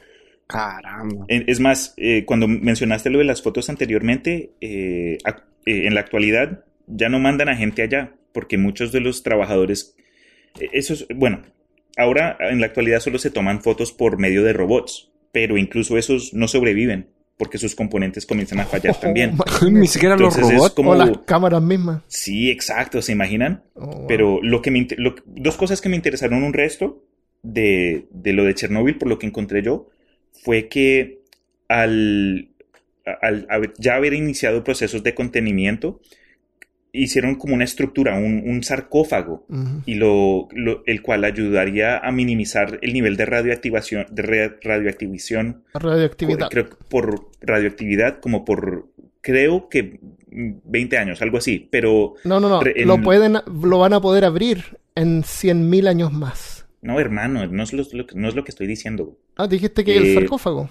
Caramba. 0.47 1.27
Es 1.29 1.61
más, 1.61 1.92
eh, 1.99 2.25
cuando 2.25 2.49
mencionaste 2.49 3.11
lo 3.11 3.18
de 3.18 3.25
las 3.25 3.42
fotos 3.42 3.68
anteriormente, 3.68 4.53
eh, 4.61 5.18
eh, 5.27 5.87
en 5.87 5.94
la 5.94 6.01
actualidad 6.01 6.64
ya 6.87 7.11
no 7.11 7.18
mandan 7.18 7.51
a 7.51 7.57
gente 7.57 7.83
allá, 7.83 8.14
porque 8.33 8.57
muchos 8.57 8.90
de 8.90 9.01
los 9.01 9.23
trabajadores, 9.23 9.94
eh, 10.59 10.71
eso 10.73 10.94
es, 10.94 11.07
bueno, 11.14 11.42
ahora 11.98 12.37
en 12.40 12.61
la 12.61 12.66
actualidad 12.66 13.00
solo 13.00 13.18
se 13.18 13.30
toman 13.30 13.61
fotos 13.62 13.92
por 13.92 14.18
medio 14.18 14.42
de 14.44 14.52
robots, 14.54 15.11
pero 15.32 15.58
incluso 15.58 15.98
esos 15.98 16.32
no 16.32 16.48
sobreviven, 16.48 17.08
porque 17.37 17.58
sus 17.58 17.74
componentes 17.74 18.24
comienzan 18.26 18.61
a 18.61 18.64
fallar 18.64 18.98
también. 18.98 19.37
Ni 19.70 19.87
siquiera 19.87 20.16
los 20.16 20.34
robots. 20.37 20.70
como- 20.74 20.90
O 20.92 20.94
las 20.96 21.18
cámaras 21.26 21.62
mismas. 21.62 22.02
Sí, 22.08 22.50
exacto, 22.50 23.02
¿se 23.02 23.12
imaginan? 23.12 23.62
Oh, 23.74 23.87
wow. 23.87 24.06
Pero 24.08 24.40
lo 24.42 24.62
que 24.62 24.70
me 24.70 24.87
lo- 24.96 25.14
dos 25.26 25.56
cosas 25.56 25.80
que 25.80 25.88
me 25.88 25.96
interesaron 25.96 26.42
un 26.42 26.52
resto 26.54 27.04
de, 27.42 28.06
de 28.11 28.32
lo 28.32 28.44
de 28.44 28.54
Chernóbil, 28.54 28.96
por 28.96 29.08
lo 29.08 29.18
que 29.18 29.26
encontré 29.26 29.62
yo, 29.62 29.88
fue 30.42 30.68
que 30.68 31.20
al, 31.68 32.48
al 33.22 33.46
haber- 33.50 33.74
ya 33.78 33.94
haber 33.96 34.14
iniciado 34.14 34.64
procesos 34.64 35.02
de 35.02 35.14
contenimiento, 35.14 36.00
hicieron 37.02 37.34
como 37.37 37.54
una 37.54 37.64
estructura, 37.64 38.16
un, 38.16 38.42
un 38.46 38.62
sarcófago, 38.62 39.46
y 39.87 39.94
lo, 39.94 40.48
lo- 40.52 40.82
el 40.87 41.02
cual 41.02 41.24
ayudaría 41.24 41.98
a 41.98 42.11
minimizar 42.12 42.78
el 42.82 42.92
nivel 42.92 43.16
de 43.16 43.26
radioactivación, 43.26 44.06
de 44.11 44.22
radioactivación, 44.62 45.62
Radioactividad. 45.74 46.38
por, 46.38 46.48
creo 46.50 46.68
por 46.88 47.30
radioactividad, 47.40 48.20
como 48.20 48.44
por, 48.44 48.88
creo 49.20 49.68
que 49.68 50.00
mm, 50.30 50.52
20 50.64 50.98
años, 50.98 51.22
algo 51.22 51.38
así, 51.38 51.68
pero 51.70 52.14
No, 52.24 52.40
no, 52.40 52.48
no. 52.48 52.61
Re- 52.62 52.84
Lo, 52.84 52.94
en- 52.94 53.02
pueden, 53.02 53.32
lo 53.62 53.78
van 53.78 53.92
a 53.92 54.00
poder 54.00 54.24
abrir 54.24 54.78
en 54.94 55.22
100.000 55.22 55.87
años 55.88 56.12
más. 56.12 56.66
no, 56.82 56.98
hermano, 57.00 57.46
no 57.46 57.62
es 57.62 57.72
lo, 57.72 57.84
lo 57.92 58.06
que- 58.06 58.14
no 58.16 58.28
es 58.28 58.34
lo 58.34 58.44
que 58.44 58.50
estoy 58.50 58.66
diciendo, 58.66 59.16
Ah, 59.37 59.46
dijiste 59.46 59.84
que 59.84 59.96
el 59.96 60.04
Eh, 60.06 60.14
sarcófago. 60.14 60.68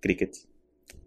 crickets. 0.00 0.46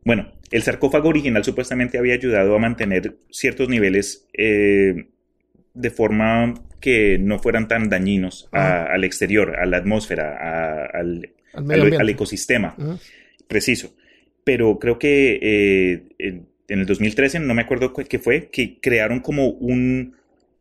Bueno, 0.07 0.31
el 0.51 0.61
sarcófago 0.63 1.09
original 1.09 1.43
supuestamente 1.43 1.97
había 1.97 2.13
ayudado 2.13 2.55
a 2.55 2.59
mantener 2.59 3.17
ciertos 3.29 3.67
niveles 3.67 4.25
eh, 4.33 5.07
de 5.73 5.89
forma 5.91 6.53
que 6.79 7.17
no 7.19 7.39
fueran 7.39 7.67
tan 7.67 7.89
dañinos 7.89 8.47
a- 8.53 8.85
al 8.85 9.03
exterior, 9.03 9.55
a 9.59 9.65
la 9.65 9.77
atmósfera, 9.77 10.37
a- 10.39 10.85
al, 10.97 11.29
ecosistema. 12.09 12.75
Preciso. 13.49 13.93
Pero 14.45 14.79
creo 14.79 14.97
que 14.97 15.39
eh, 15.41 16.03
en, 16.19 16.47
en 16.69 16.79
el 16.79 16.85
2013, 16.85 17.39
no 17.41 17.53
me 17.53 17.63
acuerdo 17.63 17.91
cu- 17.91 18.05
qué 18.07 18.17
fue, 18.19 18.47
que 18.49 18.79
crearon 18.79 19.19
como 19.19 19.49
un, 19.49 20.15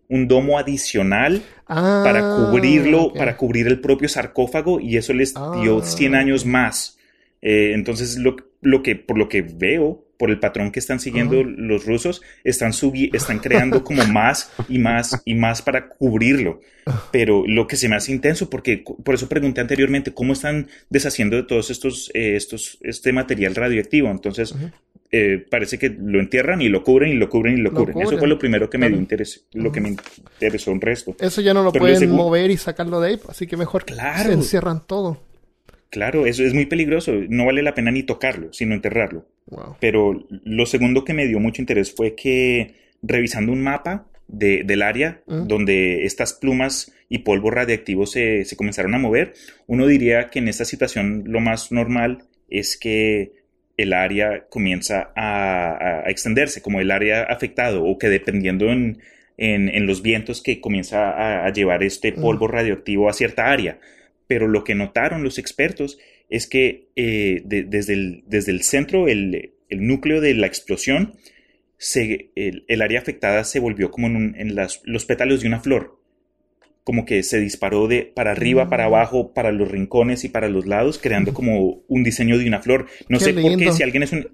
un 0.09 0.27
domo 0.27 0.59
adicional 0.59 1.43
Ah, 1.69 2.03
para 2.05 2.21
cubrirlo, 2.37 3.13
para 3.13 3.37
cubrir 3.37 3.69
el 3.69 3.81
propio 3.81 4.09
sarcófago 4.09 4.81
y 4.81 4.97
eso 4.97 5.13
les 5.13 5.35
dio 5.63 5.79
Ah. 5.79 5.85
100 5.85 6.15
años 6.17 6.45
más. 6.47 6.99
Eh, 7.43 7.73
entonces, 7.75 8.17
lo, 8.19 8.35
lo 8.67 8.83
que, 8.83 8.97
por 8.97 9.17
lo 9.17 9.29
que 9.29 9.43
veo, 9.43 10.05
por 10.19 10.31
el 10.31 10.39
patrón 10.41 10.71
que 10.73 10.79
están 10.81 10.99
siguiendo 10.99 11.43
los 11.45 11.85
rusos, 11.85 12.23
están, 12.43 12.73
subi- 12.73 13.11
están 13.15 13.39
creando 13.39 13.85
como 13.85 14.05
más 14.07 14.51
y 14.69 14.79
más 14.79 15.21
y 15.27 15.35
más 15.35 15.61
para 15.63 15.89
cubrirlo. 15.89 16.61
Pero 17.13 17.45
lo 17.47 17.67
que 17.67 17.77
se 17.77 17.89
me 17.89 17.97
hace 17.97 18.13
intenso, 18.13 18.49
porque 18.49 18.83
por 19.05 19.15
eso 19.15 19.29
pregunté 19.29 19.61
anteriormente, 19.61 20.15
¿cómo 20.15 20.33
están 20.33 20.69
deshaciendo 20.89 21.37
de 21.37 21.43
todos 21.43 21.71
estos, 21.71 22.11
eh, 22.15 22.35
estos, 22.37 22.79
este 22.81 23.13
material 23.13 23.55
radioactivo? 23.55 24.09
Entonces, 24.11 24.55
eh, 25.13 25.45
parece 25.51 25.79
que 25.79 25.91
lo 25.91 26.19
entierran 26.19 26.63
y 26.63 26.69
lo 26.71 26.83
cubren 26.83 27.11
y 27.13 27.15
lo 27.17 27.29
cubren 27.29 27.59
y 27.59 27.61
lo, 27.61 27.71
Lo 27.71 27.77
cubren. 27.77 28.01
Eso 28.01 28.17
fue 28.19 28.27
lo 28.29 28.39
primero 28.39 28.71
que 28.71 28.79
me 28.79 28.89
dio 28.89 28.97
interés, 28.97 29.47
lo 29.53 29.71
que 29.71 29.81
me 29.83 29.91
interesó 29.91 30.73
un 30.73 30.81
resto. 30.81 31.15
Eso 31.21 31.41
ya 31.43 31.53
no 31.53 31.63
lo 31.63 31.73
Pero 31.73 31.85
pueden 31.85 32.11
mover 32.11 32.51
y 32.51 32.57
sacarlo 32.57 33.01
de 33.01 33.09
ahí, 33.11 33.21
así 33.29 33.47
que 33.47 33.57
mejor 33.59 33.85
Claro. 33.85 34.29
se 34.31 34.33
encierran 34.33 34.87
todo. 34.87 35.26
Claro, 35.97 36.27
eso 36.27 36.45
es 36.45 36.53
muy 36.53 36.67
peligroso. 36.67 37.13
No 37.29 37.47
vale 37.47 37.63
la 37.63 37.73
pena 37.75 37.91
ni 37.91 38.03
tocarlo, 38.03 38.53
sino 38.53 38.75
enterrarlo. 38.75 39.27
Wow. 39.47 39.77
Pero 39.81 40.27
lo 40.45 40.67
segundo 40.67 41.05
que 41.05 41.15
me 41.15 41.27
dio 41.27 41.41
mucho 41.41 41.63
interés 41.63 41.95
fue 41.95 42.15
que 42.15 42.75
revisando 43.03 43.51
un 43.53 43.63
mapa 43.63 44.07
de- 44.29 44.63
del 44.65 44.83
área 44.83 45.23
Mm. 45.27 45.47
donde 45.47 46.05
estas 46.05 46.35
plumas 46.35 46.93
y 47.09 47.19
polvo 47.19 47.51
radiactivo 47.51 48.05
se, 48.07 48.45
se 48.45 48.57
comenzaron 48.57 48.95
a 48.95 48.99
mover, 48.99 49.33
uno 49.67 49.87
diría 49.87 50.29
que 50.29 50.41
en 50.41 50.49
esta 50.49 50.65
situación 50.65 51.23
lo 51.27 51.41
más 51.41 51.73
normal 51.73 52.25
es 52.51 52.77
que 52.77 53.33
el 53.79 53.93
área 53.93 54.47
comienza 54.51 55.13
a, 55.17 56.03
extenderse, 56.09 56.61
como 56.63 56.81
el 56.81 56.91
área 56.91 57.23
afectado, 57.25 57.85
o 57.85 57.99
que 57.99 58.09
dependiendo 58.09 58.71
en, 58.71 58.99
en- 59.39 59.69
en 59.69 59.87
los 59.87 60.03
vientos 60.03 60.43
que 60.43 60.61
comienza 60.61 61.11
a, 61.11 61.47
a 61.47 61.53
llevar 61.53 61.83
este 61.83 62.13
Mm. 62.13 62.21
polvo 62.21 62.49
radioactivo 62.49 63.09
a 63.09 63.13
cierta 63.13 63.47
área. 63.51 63.79
Pero 64.27 64.49
lo 64.49 64.65
que 64.65 64.75
notaron 64.75 65.23
los 65.23 65.39
expertos 65.39 65.99
es 66.31 66.47
que 66.49 66.89
eh, 66.97 67.43
de- 67.45 67.65
desde, 67.65 67.93
el, 67.95 68.25
desde 68.27 68.53
el 68.53 68.63
centro, 68.63 69.09
el, 69.09 69.53
el 69.69 69.87
núcleo 69.87 70.21
de 70.21 70.35
la 70.35 70.47
explosión, 70.47 71.15
se, 71.79 72.31
el, 72.37 72.65
el 72.69 72.83
área 72.83 73.01
afectada 73.01 73.45
se 73.45 73.61
volvió 73.61 73.91
como 73.91 74.07
en, 74.07 74.17
un- 74.17 74.35
en 74.37 74.55
las- 74.55 74.83
los 74.85 75.05
pétalos 75.05 75.41
de 75.43 75.49
una 75.49 75.61
flor. 75.61 75.96
Como 76.89 77.05
que 77.05 77.25
se 77.25 77.41
disparó 77.41 77.89
de 77.89 78.05
para 78.15 78.31
arriba, 78.31 78.67
Mm. 78.67 78.71
para 78.71 78.85
abajo, 78.85 79.33
para 79.35 79.51
los 79.51 79.69
rincones 79.69 80.23
y 80.23 80.29
para 80.29 80.49
los 80.49 80.67
lados, 80.67 81.01
creando 81.03 81.35
como 81.35 81.83
un 81.89 82.05
diseño 82.05 82.39
de 82.39 82.47
una 82.47 82.63
flor. 82.63 82.87
No 83.09 83.19
Qué 83.19 83.25
sé 83.25 83.33
por 83.35 83.43
qué, 83.43 83.57
lindo. 83.57 83.73
si 83.73 83.83
alguien 83.83 84.05
es 84.05 84.13
un. 84.13 84.29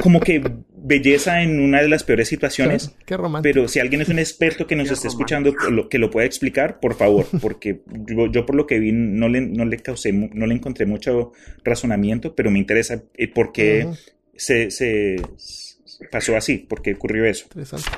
como 0.00 0.20
que 0.20 0.42
belleza 0.74 1.42
en 1.42 1.60
una 1.60 1.82
de 1.82 1.88
las 1.88 2.02
peores 2.02 2.28
situaciones. 2.28 2.94
Qué 3.04 3.16
romántico. 3.18 3.52
Pero 3.54 3.68
si 3.68 3.78
alguien 3.78 4.00
es 4.00 4.08
un 4.08 4.18
experto 4.18 4.66
que 4.66 4.74
nos 4.74 4.88
Qué 4.88 4.94
esté 4.94 5.08
romántico. 5.08 5.22
escuchando, 5.36 5.54
que 5.54 5.70
lo, 5.70 5.88
que 5.90 5.98
lo 5.98 6.10
pueda 6.10 6.26
explicar, 6.26 6.80
por 6.80 6.94
favor, 6.94 7.26
porque 7.42 7.82
yo, 8.06 8.26
yo 8.32 8.46
por 8.46 8.54
lo 8.54 8.66
que 8.66 8.78
vi 8.78 8.92
no 8.92 9.28
le, 9.28 9.42
no 9.42 9.66
le 9.66 9.76
causé, 9.80 10.14
mu- 10.14 10.30
no 10.32 10.46
le 10.46 10.54
encontré 10.54 10.86
mucho 10.86 11.32
razonamiento, 11.62 12.34
pero 12.34 12.50
me 12.50 12.58
interesa 12.58 13.02
eh, 13.18 13.28
por 13.28 13.52
qué 13.52 13.86
se, 14.34 14.70
se- 14.70 15.16
se 15.36 16.06
pasó 16.10 16.36
así, 16.38 16.56
por 16.56 16.80
qué 16.80 16.94
ocurrió 16.94 17.26
eso. 17.26 17.44
Interesante. 17.50 17.90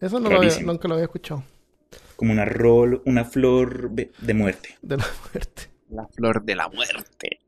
Eso 0.00 0.20
no 0.20 0.30
lo 0.30 0.36
había, 0.38 0.56
nunca 0.60 0.86
lo 0.86 0.94
había 0.94 1.04
escuchado. 1.06 1.42
Como 2.20 2.32
una 2.34 2.44
rol, 2.44 3.00
una 3.06 3.24
flor 3.24 3.92
de, 3.92 4.12
de 4.18 4.34
muerte. 4.34 4.76
De 4.82 4.98
la 4.98 5.06
muerte. 5.32 5.62
La 5.88 6.06
flor 6.06 6.44
de 6.44 6.54
la 6.54 6.68
muerte. 6.68 7.38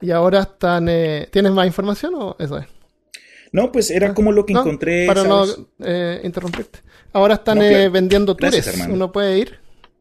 Y 0.00 0.12
ahora 0.12 0.42
están. 0.42 0.88
eh, 0.88 1.26
¿Tienes 1.32 1.50
más 1.50 1.66
información 1.66 2.14
o 2.14 2.36
eso 2.38 2.56
es? 2.58 2.66
No, 3.50 3.72
pues 3.72 3.90
era 3.90 4.14
como 4.14 4.30
lo 4.30 4.46
que 4.46 4.52
No, 4.54 4.60
encontré. 4.60 5.06
Para 5.08 5.22
¿sabes? 5.24 5.58
no 5.58 5.66
eh, 5.84 6.20
interrumpirte. 6.22 6.78
Ahora 7.12 7.34
están 7.34 7.58
No, 7.58 7.64
eh, 7.64 7.68
claro. 7.70 7.90
vendiendo 7.90 8.36
tours. 8.36 8.86
Uno 8.88 9.10
puede 9.10 9.38
ir 9.38 9.58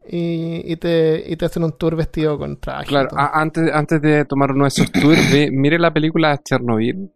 y, 0.08 0.62
y 0.72 0.76
te, 0.78 1.24
y 1.28 1.36
te 1.36 1.46
hacen 1.46 1.64
un 1.64 1.76
tour 1.76 1.96
vestido 1.96 2.38
con 2.38 2.60
traje. 2.60 2.86
Claro, 2.86 3.10
antes, 3.16 3.72
antes 3.74 4.00
de 4.04 4.26
tomar 4.26 4.52
uno 4.52 4.66
de 4.66 4.68
esos 4.70 4.92
tours, 4.92 5.32
ve- 5.32 5.50
mire 5.52 5.80
la 5.80 5.92
película 5.92 6.40
Chernobyl. 6.44 7.10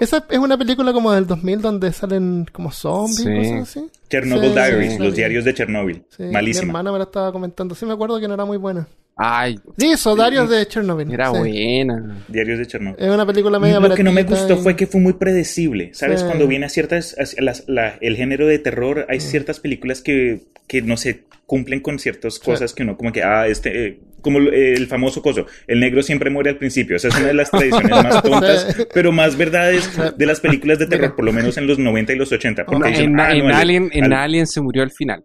Esa 0.00 0.24
es 0.30 0.38
una 0.38 0.56
película 0.58 0.92
como 0.92 1.12
del 1.12 1.26
2000 1.26 1.60
donde 1.60 1.92
salen 1.92 2.46
como 2.52 2.70
zombies 2.72 3.16
Sí. 3.18 3.28
y 3.30 3.36
cosas 3.60 3.76
así. 3.76 3.90
Chernobyl 4.08 4.48
Sí, 4.50 4.54
Diaries, 4.54 4.92
sí, 4.92 4.98
los 4.98 5.08
sí. 5.10 5.16
diarios 5.16 5.44
de 5.44 5.54
Chernobyl. 5.54 6.02
Sí, 6.16 6.22
Mi 6.24 6.30
Malísima. 6.32 6.66
hermana 6.68 6.92
me 6.92 6.98
la 6.98 7.04
estaba 7.04 7.32
comentando. 7.32 7.74
Sí, 7.74 7.84
me 7.86 7.92
acuerdo 7.92 8.18
que 8.20 8.28
no 8.28 8.34
era 8.34 8.44
muy 8.44 8.56
buena. 8.56 8.86
Ay, 9.20 9.58
Sí, 9.76 9.90
eso, 9.90 10.14
Diarios 10.14 10.48
de 10.48 10.64
Chernobyl. 10.68 11.12
era 11.12 11.32
sí. 11.32 11.38
buena. 11.38 12.18
Diarios 12.28 12.58
de 12.60 12.66
Chernobyl. 12.68 13.04
Es 13.04 13.10
una 13.12 13.26
película 13.26 13.58
media 13.58 13.80
Lo 13.80 13.92
que 13.94 14.04
no 14.04 14.12
me 14.12 14.22
gustó 14.22 14.54
y- 14.54 14.56
fue 14.58 14.76
que 14.76 14.86
fue 14.86 15.00
muy 15.00 15.14
predecible. 15.14 15.90
¿Sabes? 15.92 16.20
Sí. 16.20 16.26
Cuando 16.26 16.46
viene 16.46 16.66
a 16.66 16.68
ciertas. 16.68 17.16
a 17.18 17.42
las- 17.42 17.64
la- 17.66 17.98
el 18.00 18.16
género 18.16 18.46
de 18.46 18.58
terror, 18.60 19.06
hay 19.08 19.18
ciertas 19.20 19.58
películas 19.58 20.02
que, 20.02 20.42
que 20.68 20.82
no 20.82 20.96
se 20.96 21.24
cumplen 21.46 21.80
con 21.80 21.98
ciertas 21.98 22.38
cosas 22.38 22.74
que 22.74 22.84
uno, 22.84 22.96
como 22.96 23.10
que, 23.12 23.22
ah, 23.24 23.48
este. 23.48 23.86
eh, 23.88 24.00
como 24.20 24.38
el- 24.38 24.86
famoso 24.86 25.22
coso, 25.22 25.46
el 25.66 25.80
negro 25.80 26.02
siempre 26.02 26.30
muere 26.30 26.50
al 26.50 26.56
principio. 26.56 26.96
Esa 26.96 27.08
es 27.08 27.16
una 27.16 27.26
de 27.28 27.34
las 27.34 27.50
tradiciones 27.50 27.90
más 27.90 28.22
tontas, 28.22 28.74
Sí. 28.76 28.82
pero 28.94 29.12
más 29.12 29.36
verdades 29.36 29.90
de 30.16 30.26
las 30.26 30.40
películas 30.40 30.78
de 30.78 30.86
terror, 30.86 31.14
por 31.16 31.24
lo 31.24 31.32
menos 31.32 31.56
en 31.58 31.66
los 31.66 31.78
90 31.78 32.12
y 32.12 32.16
los 32.16 32.30
80. 32.32 32.64
porque 32.64 32.82
Ok. 32.82 32.88
dicen, 32.88 33.10
En, 33.10 33.20
"Ah, 33.20 33.32
en 33.32 33.46
no, 33.48 33.54
Alien, 33.56 33.90
en 33.92 34.04
al- 34.04 34.12
Alien 34.14 34.46
se 34.46 34.60
murió 34.60 34.82
al 34.82 34.90
final. 34.90 35.24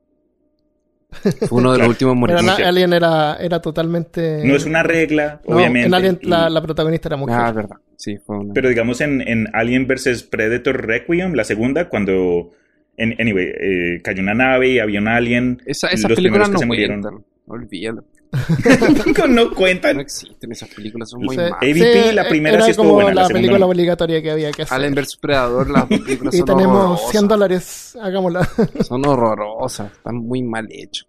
Fue 1.47 1.59
uno 1.59 1.71
de 1.73 1.77
los 1.77 1.77
Claro. 1.77 1.89
últimos 1.89 2.17
Pero 2.27 2.41
la- 2.41 2.51
mujer. 2.51 2.65
Alien 2.65 2.93
era, 2.93 3.37
era 3.39 3.61
totalmente... 3.61 4.41
No 4.43 4.55
es 4.55 4.65
una 4.65 4.81
regla, 4.83 5.41
No, 5.47 5.55
obviamente. 5.55 5.87
En 5.87 5.93
Alien 5.93 6.19
y- 6.21 6.27
la, 6.27 6.49
la 6.49 6.61
protagonista 6.61 7.09
era 7.09 7.17
mujer. 7.17 7.35
Ah, 7.39 7.51
verdad. 7.51 7.75
Sí, 7.97 8.17
fue 8.25 8.37
una. 8.39 8.53
Pero 8.53 8.67
digamos 8.69 8.99
en, 9.01 9.21
en 9.21 9.47
Alien 9.53 9.87
vs 9.87 10.23
Predator 10.23 10.85
Requiem, 10.87 11.33
la 11.35 11.43
segunda, 11.43 11.87
cuando. 11.87 12.51
en- 12.97 13.15
anyway, 13.19 13.45
eh, 13.59 14.01
cayó 14.03 14.21
una 14.23 14.33
nave 14.33 14.69
y 14.69 14.79
había 14.79 14.99
un 14.99 15.07
alien. 15.07 15.61
Esa, 15.65 15.87
esas 15.87 16.09
los 16.09 16.17
películas 16.17 16.49
primeros 16.49 16.49
que 16.49 16.53
no 16.53 16.59
se 16.59 16.65
murieron. 16.65 17.25
Olvídalo. 17.47 18.03
no 19.17 19.27
No 19.27 19.53
cuentan. 19.53 19.99
existen 19.99 20.51
esas 20.51 20.69
películas, 20.69 21.09
son 21.09 21.21
muy 21.21 21.35
Sí. 21.35 21.41
malas. 21.41 21.57
AVP, 21.61 22.13
la 22.13 22.27
primera 22.27 22.55
era 22.55 22.65
sí 22.65 22.71
estuvo 22.71 22.87
como 22.89 23.01
buena, 23.03 23.21
la 23.21 23.27
película 23.27 23.59
no. 23.59 23.67
obligatoria 23.67 24.21
que 24.21 24.31
había 24.31 24.51
que 24.51 24.63
hacer. 24.63 24.75
Alien 24.75 24.95
vs 24.95 25.17
Predador, 25.21 25.69
las 25.69 25.85
películas 25.87 26.33
y 26.33 26.37
son 26.37 26.45
tenemos 26.47 26.75
horrorosas. 26.77 27.11
100 27.11 27.27
dólares, 27.27 27.97
hagámosla. 28.01 28.49
Son 28.87 29.05
horrorosas, 29.05 29.91
están 29.91 30.15
muy 30.15 30.41
mal 30.41 30.67
hechas. 30.71 31.05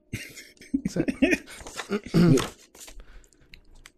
Sí. 0.88 1.00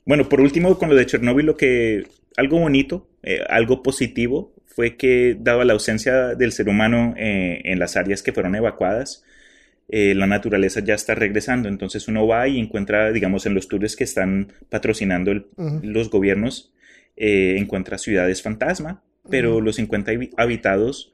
Bueno, 0.05 0.29
por 0.29 0.41
último, 0.41 0.79
con 0.79 0.89
lo 0.89 0.95
de 0.95 1.07
Chernobyl, 1.07 1.47
lo 1.47 1.57
que. 1.57 2.07
Algo 2.37 2.59
bonito, 2.61 3.09
eh, 3.23 3.41
algo 3.49 3.83
positivo, 3.83 4.53
fue 4.67 4.97
que, 4.97 5.37
dado 5.41 5.65
la 5.65 5.73
ausencia 5.73 6.35
del 6.35 6.53
ser 6.53 6.69
humano 6.69 7.15
eh, 7.17 7.63
en 7.65 7.79
las 7.79 7.97
áreas 7.97 8.23
que 8.23 8.33
fueron 8.33 8.55
evacuadas, 8.55 9.25
eh, 9.89 10.15
la 10.15 10.27
naturaleza 10.27 10.81
ya 10.81 10.95
está 10.95 11.15
regresando. 11.15 11.69
Entonces 11.69 12.09
uno 12.09 12.27
va 12.27 12.49
y 12.49 12.59
encuentra, 12.59 13.13
digamos, 13.13 13.47
en 13.47 13.55
los 13.55 13.69
tours 13.69 13.97
que 13.97 14.05
están 14.05 14.53
patrocinando 14.69 15.31
el- 15.33 15.47
los 15.83 16.11
gobiernos, 16.11 16.73
eh, 17.17 17.57
encuentra 17.59 17.99
ciudades 17.99 18.43
fantasma, 18.43 19.03
pero 19.31 19.61
los 19.61 19.79
encuentra 19.79 20.13
habi- 20.15 20.33
habitados 20.37 21.13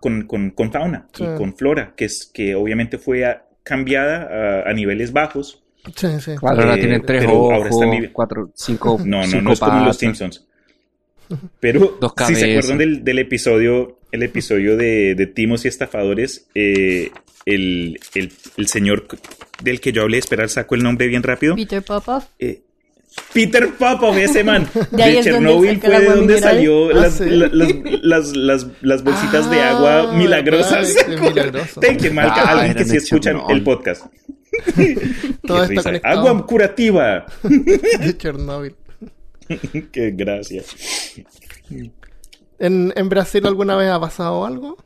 con, 0.00 0.26
con- 0.26 0.50
con 0.50 0.70
fauna 0.72 1.08
Sí. 1.12 1.24
y 1.24 1.36
con 1.36 1.56
flora, 1.56 1.94
que, 1.96 2.04
es, 2.04 2.26
que 2.32 2.54
obviamente 2.54 2.98
fue 2.98 3.24
a- 3.24 3.44
cambiada 3.64 4.62
a, 4.64 4.70
a 4.70 4.72
niveles 4.74 5.12
bajos. 5.12 5.62
Sí, 5.96 6.08
sí. 6.20 6.34
Claro, 6.36 6.60
ahora 6.60 6.74
Eh, 6.76 6.80
tienen 6.80 7.02
tres 7.02 7.24
pero 7.24 7.52
ahora 7.52 7.68
ojos, 7.70 8.08
cuatro, 8.12 8.50
cinco, 8.54 8.98
No, 9.04 9.18
no, 9.18 9.24
cinco 9.26 9.42
no 9.42 9.52
es 9.52 9.60
como 9.60 9.84
los. 9.84 9.96
Simpsons. 9.96 10.46
Pero 11.60 11.96
Dos 12.00 12.12
si 12.26 12.34
se 12.34 12.50
acuerdan 12.50 12.78
del, 12.78 13.04
del 13.04 13.18
episodio, 13.18 13.98
el 14.12 14.22
episodio 14.22 14.76
de, 14.76 15.14
de 15.14 15.26
Timos 15.26 15.64
y 15.64 15.68
Estafadores, 15.68 16.48
eh, 16.54 17.10
el, 17.54 17.98
el- 18.14 18.32
el 18.56 18.66
señor 18.68 19.06
del 19.62 19.80
que 19.80 19.92
yo 19.92 20.02
hablé, 20.02 20.18
esperar, 20.18 20.48
saco 20.48 20.74
el 20.74 20.82
nombre 20.82 21.06
bien 21.08 21.22
rápido. 21.22 21.54
Peter 21.56 21.82
Popoff. 21.82 22.24
Eh, 22.38 22.62
Peter 23.32 23.68
Popov, 23.74 24.16
ese 24.18 24.44
man. 24.44 24.68
De 24.92 25.02
ahí 25.02 25.14
de 25.14 25.18
es 25.20 25.24
donde 25.26 25.48
Chernobyl 25.48 25.80
fue 25.80 25.88
de 26.00 26.04
donde 26.06 26.20
mineral. 26.34 26.40
salió 26.40 26.90
Ah, 26.90 26.94
las, 26.94 27.14
sí. 27.14 27.24
la- 27.26 27.48
las, 27.52 27.72
las, 28.02 28.36
las, 28.36 28.66
las 28.82 29.02
bolsitas 29.08 29.50
de 29.50 29.60
agua 29.60 30.10
Ah, 30.10 30.12
milagrosas. 30.16 30.94
milagroso. 31.20 31.80
Ten 31.80 31.96
que 31.96 32.10
marca 32.10 32.42
Ah, 32.42 32.50
alguien 32.60 32.74
que 32.76 32.84
sí 33.00 33.18
Chernobyl. 33.20 33.56
el 33.56 33.62
podcast. 33.64 34.06
Todo 35.46 35.64
está 35.64 35.82
conectado. 35.82 36.18
Agua 36.28 36.46
curativa. 36.46 37.26
de 37.42 38.16
Chernobyl. 38.16 38.76
Qué 39.92 40.10
gracia. 40.14 40.62
¿En, 42.58 42.92
¿En 42.96 43.08
Brasil 43.08 43.46
alguna 43.46 43.76
vez 43.76 43.88
ha 43.90 44.00
pasado 44.00 44.44
algo? 44.44 44.76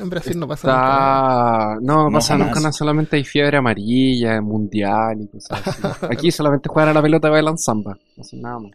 En 0.00 0.10
Brasil 0.10 0.38
no 0.38 0.48
pasa 0.48 0.68
nada. 0.68 1.74
Está... 1.74 1.80
No, 1.80 1.94
no 2.04 2.10
No, 2.10 2.18
pasa 2.18 2.36
nunca 2.36 2.60
nada, 2.60 2.72
solamente 2.72 3.16
hay 3.16 3.24
fiebre 3.24 3.58
amarilla, 3.58 4.40
mundial 4.40 5.22
y 5.22 5.28
cosas 5.28 5.66
así. 5.66 5.82
Aquí 6.10 6.30
solamente 6.30 6.68
juegan 6.68 6.90
a 6.90 6.94
la 6.94 7.02
pelota 7.02 7.28
y 7.28 7.30
bailan 7.30 7.58
samba, 7.58 7.96
no 8.16 8.20
hacen 8.20 8.40
nada 8.40 8.58
más. 8.58 8.72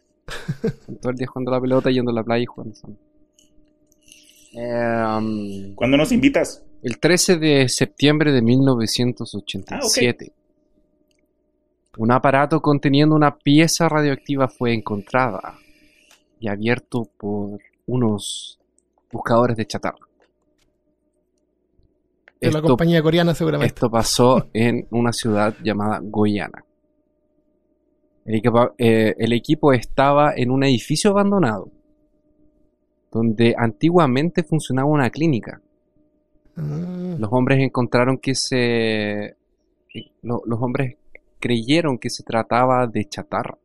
Están 0.63 0.95
todo 0.97 1.11
el 1.11 1.17
día 1.17 1.28
jugando 1.28 1.51
a 1.51 1.55
la 1.55 1.61
pelota, 1.61 1.89
yendo 1.89 2.11
a 2.11 2.13
la 2.13 2.24
playa 2.24 2.43
y 2.43 2.45
jugando 2.45 2.76
samba. 2.76 2.97
Eh, 4.53 5.17
um, 5.17 5.76
¿Cuándo 5.76 5.97
nos 5.97 6.11
invitas? 6.11 6.63
el 6.82 6.99
13 6.99 7.38
de 7.38 7.70
septiembre 7.70 8.32
de 8.32 8.41
1987, 8.41 10.32
un 11.97 12.11
aparato 12.11 12.61
conteniendo 12.61 13.15
una 13.15 13.38
pieza 13.38 13.89
radioactiva 13.89 14.47
fue 14.47 14.74
encontrada 14.74 15.55
y 16.39 16.47
abierto 16.47 17.09
por 17.17 17.59
unos 17.86 18.59
buscadores 19.11 19.57
de 19.57 19.65
chatarra. 19.65 20.09
De 22.42 22.52
la 22.52 22.62
compañía 22.62 23.02
coreana 23.02 23.34
seguramente. 23.36 23.68
esto 23.76 23.90
pasó 23.90 24.48
en 24.54 24.88
una 24.92 25.12
ciudad 25.12 25.56
llamada 25.64 26.00
Goiânia. 26.02 26.64
El 28.26 28.36
equipo, 28.36 28.72
eh, 28.78 29.16
el 29.18 29.34
equipo 29.34 29.74
estaba 29.74 30.34
en 30.36 30.52
un 30.52 30.64
edificio 30.64 31.12
abandonado, 31.12 31.72
donde 33.12 33.56
antiguamente 33.58 34.44
funcionaba 34.44 34.88
una 34.90 35.10
clínica. 35.10 35.62
Ah, 36.56 37.16
Los 37.18 37.30
hombres 37.34 37.60
encontraron 37.60 38.18
que 38.20 38.36
se... 38.36 39.36
lo- 40.22 40.42
los 40.46 40.62
hombres 40.62 40.98
creyeron 41.40 41.98
que 41.98 42.10
se 42.10 42.24
trataba 42.24 42.86
de 42.88 43.06
chatarra. 43.06 43.58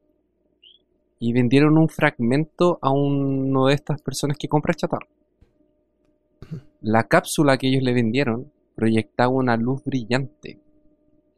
Y 1.18 1.33
vendieron 1.33 1.79
un 1.79 1.89
fragmento 1.89 2.79
a 2.83 2.91
uno 2.91 3.66
de 3.66 3.75
estas 3.75 4.01
personas 4.03 4.37
que 4.39 4.49
compra 4.49 4.75
chatarra. 4.75 5.07
La 6.81 7.05
cápsula 7.05 7.57
que 7.57 7.68
ellos 7.68 7.83
le 7.83 7.95
vendieron 7.95 8.51
proyectaba 8.75 9.31
una 9.33 9.57
luz 9.57 9.83
brillante 9.85 10.61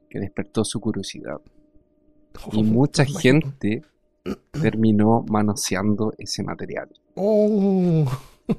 que 0.09 0.18
despertó 0.20 0.64
su 0.64 0.80
curiosidad. 0.80 1.41
Y 2.53 2.62
mucha 2.64 3.05
gente 3.05 3.82
terminó 4.51 5.24
manoseando 5.28 6.12
ese 6.18 6.43
material. 6.43 6.89
Oh, 7.14 8.05
El, 8.49 8.57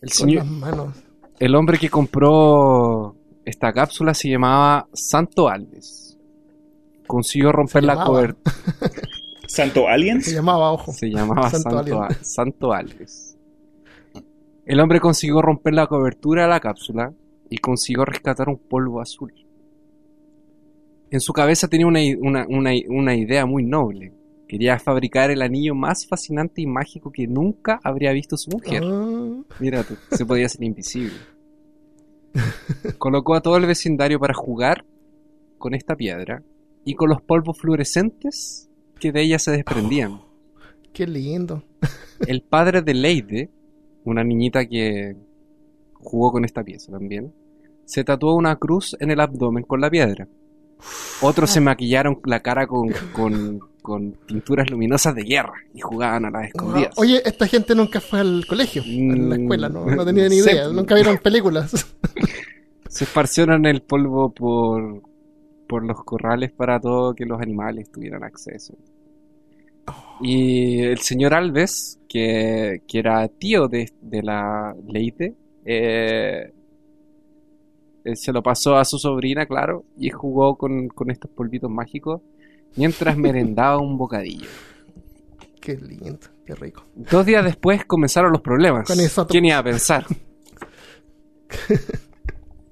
con 0.00 0.08
señor, 0.10 0.44
las 0.44 0.46
manos. 0.52 0.94
el 1.38 1.54
hombre 1.54 1.78
que 1.78 1.88
compró 1.88 3.14
esta 3.44 3.72
cápsula 3.72 4.14
se 4.14 4.28
llamaba 4.30 4.88
Santo 4.92 5.48
Alves. 5.48 6.18
Consiguió 7.06 7.52
romper 7.52 7.82
Se 7.82 7.86
la 7.86 8.04
cobertura. 8.04 8.54
¿Santo 9.46 9.80
Se 9.80 9.88
Aliens? 9.88 10.30
llamaba, 10.30 10.72
ojo. 10.72 10.92
Se 10.92 11.08
llamaba 11.08 11.48
Santo 11.50 11.70
Santo. 11.70 12.02
Al- 12.02 12.16
Santo 12.24 12.72
Alves. 12.72 13.36
El 14.66 14.80
hombre 14.80 15.00
consiguió 15.00 15.40
romper 15.40 15.72
la 15.72 15.86
cobertura 15.86 16.42
de 16.42 16.48
la 16.48 16.60
cápsula 16.60 17.14
y 17.50 17.58
consiguió 17.58 18.04
rescatar 18.04 18.48
un 18.48 18.58
polvo 18.58 19.00
azul. 19.00 19.32
En 21.10 21.20
su 21.20 21.32
cabeza 21.32 21.68
tenía 21.68 21.86
una, 21.86 22.00
una- 22.20 22.46
una 22.48 22.70
una 22.88 23.16
idea 23.16 23.46
muy 23.46 23.64
noble. 23.64 24.12
Quería 24.46 24.78
fabricar 24.78 25.30
el 25.30 25.42
anillo 25.42 25.74
más 25.74 26.06
fascinante 26.06 26.60
y 26.62 26.66
mágico 26.66 27.10
que 27.12 27.26
nunca 27.26 27.80
habría 27.82 28.12
visto 28.12 28.36
su 28.36 28.50
mujer. 28.50 28.82
Ah, 28.84 29.40
Mira 29.60 29.82
tú, 29.84 29.94
se 30.10 30.24
podía 30.24 30.48
ser 30.48 30.62
invisible. 30.64 31.16
Colocó 32.98 33.34
a 33.34 33.40
todo 33.40 33.56
el 33.56 33.66
vecindario 33.66 34.18
para 34.18 34.34
jugar 34.34 34.84
con 35.58 35.74
esta 35.74 35.96
piedra 35.96 36.42
y 36.84 36.94
con 36.94 37.08
los 37.08 37.20
polvos 37.22 37.58
fluorescentes 37.58 38.70
que 39.00 39.12
de 39.12 39.22
ella 39.22 39.38
se 39.38 39.52
desprendían. 39.52 40.20
qué 40.92 41.06
lindo. 41.06 41.62
El 42.26 42.42
padre 42.42 42.82
de 42.82 42.94
Leide, 42.94 43.50
una 44.04 44.24
niñita 44.24 44.66
que 44.66 45.16
jugó 46.00 46.32
con 46.32 46.44
esta 46.44 46.62
pieza 46.64 46.92
también, 46.92 47.32
se 47.84 48.04
tatuó 48.04 48.34
una 48.34 48.56
cruz 48.56 48.96
en 49.00 49.10
el 49.10 49.20
abdomen 49.20 49.64
con 49.64 49.80
la 49.80 49.90
piedra. 49.90 50.28
Otros 51.20 51.50
se 51.50 51.60
maquillaron 51.60 52.20
la 52.24 52.40
cara 52.40 52.66
con, 52.66 52.90
con, 53.12 53.58
con 53.82 54.12
pinturas 54.26 54.70
luminosas 54.70 55.14
de 55.14 55.24
guerra 55.24 55.54
y 55.74 55.80
jugaban 55.80 56.24
a 56.26 56.30
las 56.30 56.48
escondidas. 56.48 56.94
Wow. 56.94 57.04
Oye, 57.04 57.22
esta 57.24 57.46
gente 57.48 57.74
nunca 57.74 58.00
fue 58.00 58.20
al 58.20 58.46
colegio, 58.46 58.82
a 58.82 58.86
la 58.86 59.36
Mm, 59.36 59.42
escuela, 59.42 59.68
no, 59.68 59.86
no 59.86 60.04
tenía 60.04 60.28
ni 60.28 60.36
idea, 60.38 60.68
nunca 60.68 60.94
vieron 60.94 61.18
películas. 61.18 61.72
Se 62.88 63.04
esparcieron 63.04 63.66
el 63.66 63.82
polvo 63.82 64.30
por, 64.32 65.02
por 65.66 65.84
los 65.84 66.04
corrales 66.04 66.52
para 66.52 66.80
todo 66.80 67.14
que 67.14 67.26
los 67.26 67.40
animales 67.40 67.90
tuvieran 67.90 68.22
acceso. 68.24 68.74
Y 70.20 70.80
el 70.80 70.98
señor 70.98 71.34
Alves, 71.34 71.98
que, 72.08 72.82
que 72.86 72.98
era 72.98 73.26
tío 73.28 73.68
de, 73.68 73.90
de 74.00 74.22
la 74.22 74.74
Leite, 74.86 75.34
eh, 75.64 76.52
eh, 78.04 78.16
se 78.16 78.32
lo 78.32 78.42
pasó 78.42 78.76
a 78.76 78.84
su 78.84 78.98
sobrina, 78.98 79.46
claro, 79.46 79.84
y 79.96 80.10
jugó 80.10 80.56
con, 80.56 80.88
con 80.88 81.10
estos 81.10 81.30
polvitos 81.30 81.70
mágicos 81.70 82.20
mientras 82.76 83.16
merendaba 83.18 83.78
un 83.78 83.96
bocadillo. 83.98 84.48
qué 85.60 85.76
lindo, 85.76 86.18
qué 86.46 86.54
rico. 86.54 86.84
Dos 86.94 87.26
días 87.26 87.44
después 87.44 87.84
comenzaron 87.84 88.32
los 88.32 88.40
problemas. 88.42 88.86
Con 88.86 89.00
eso- 89.00 89.26
¿Quién 89.26 89.44
iba 89.46 89.58
a 89.58 89.62
pensar? 89.64 90.06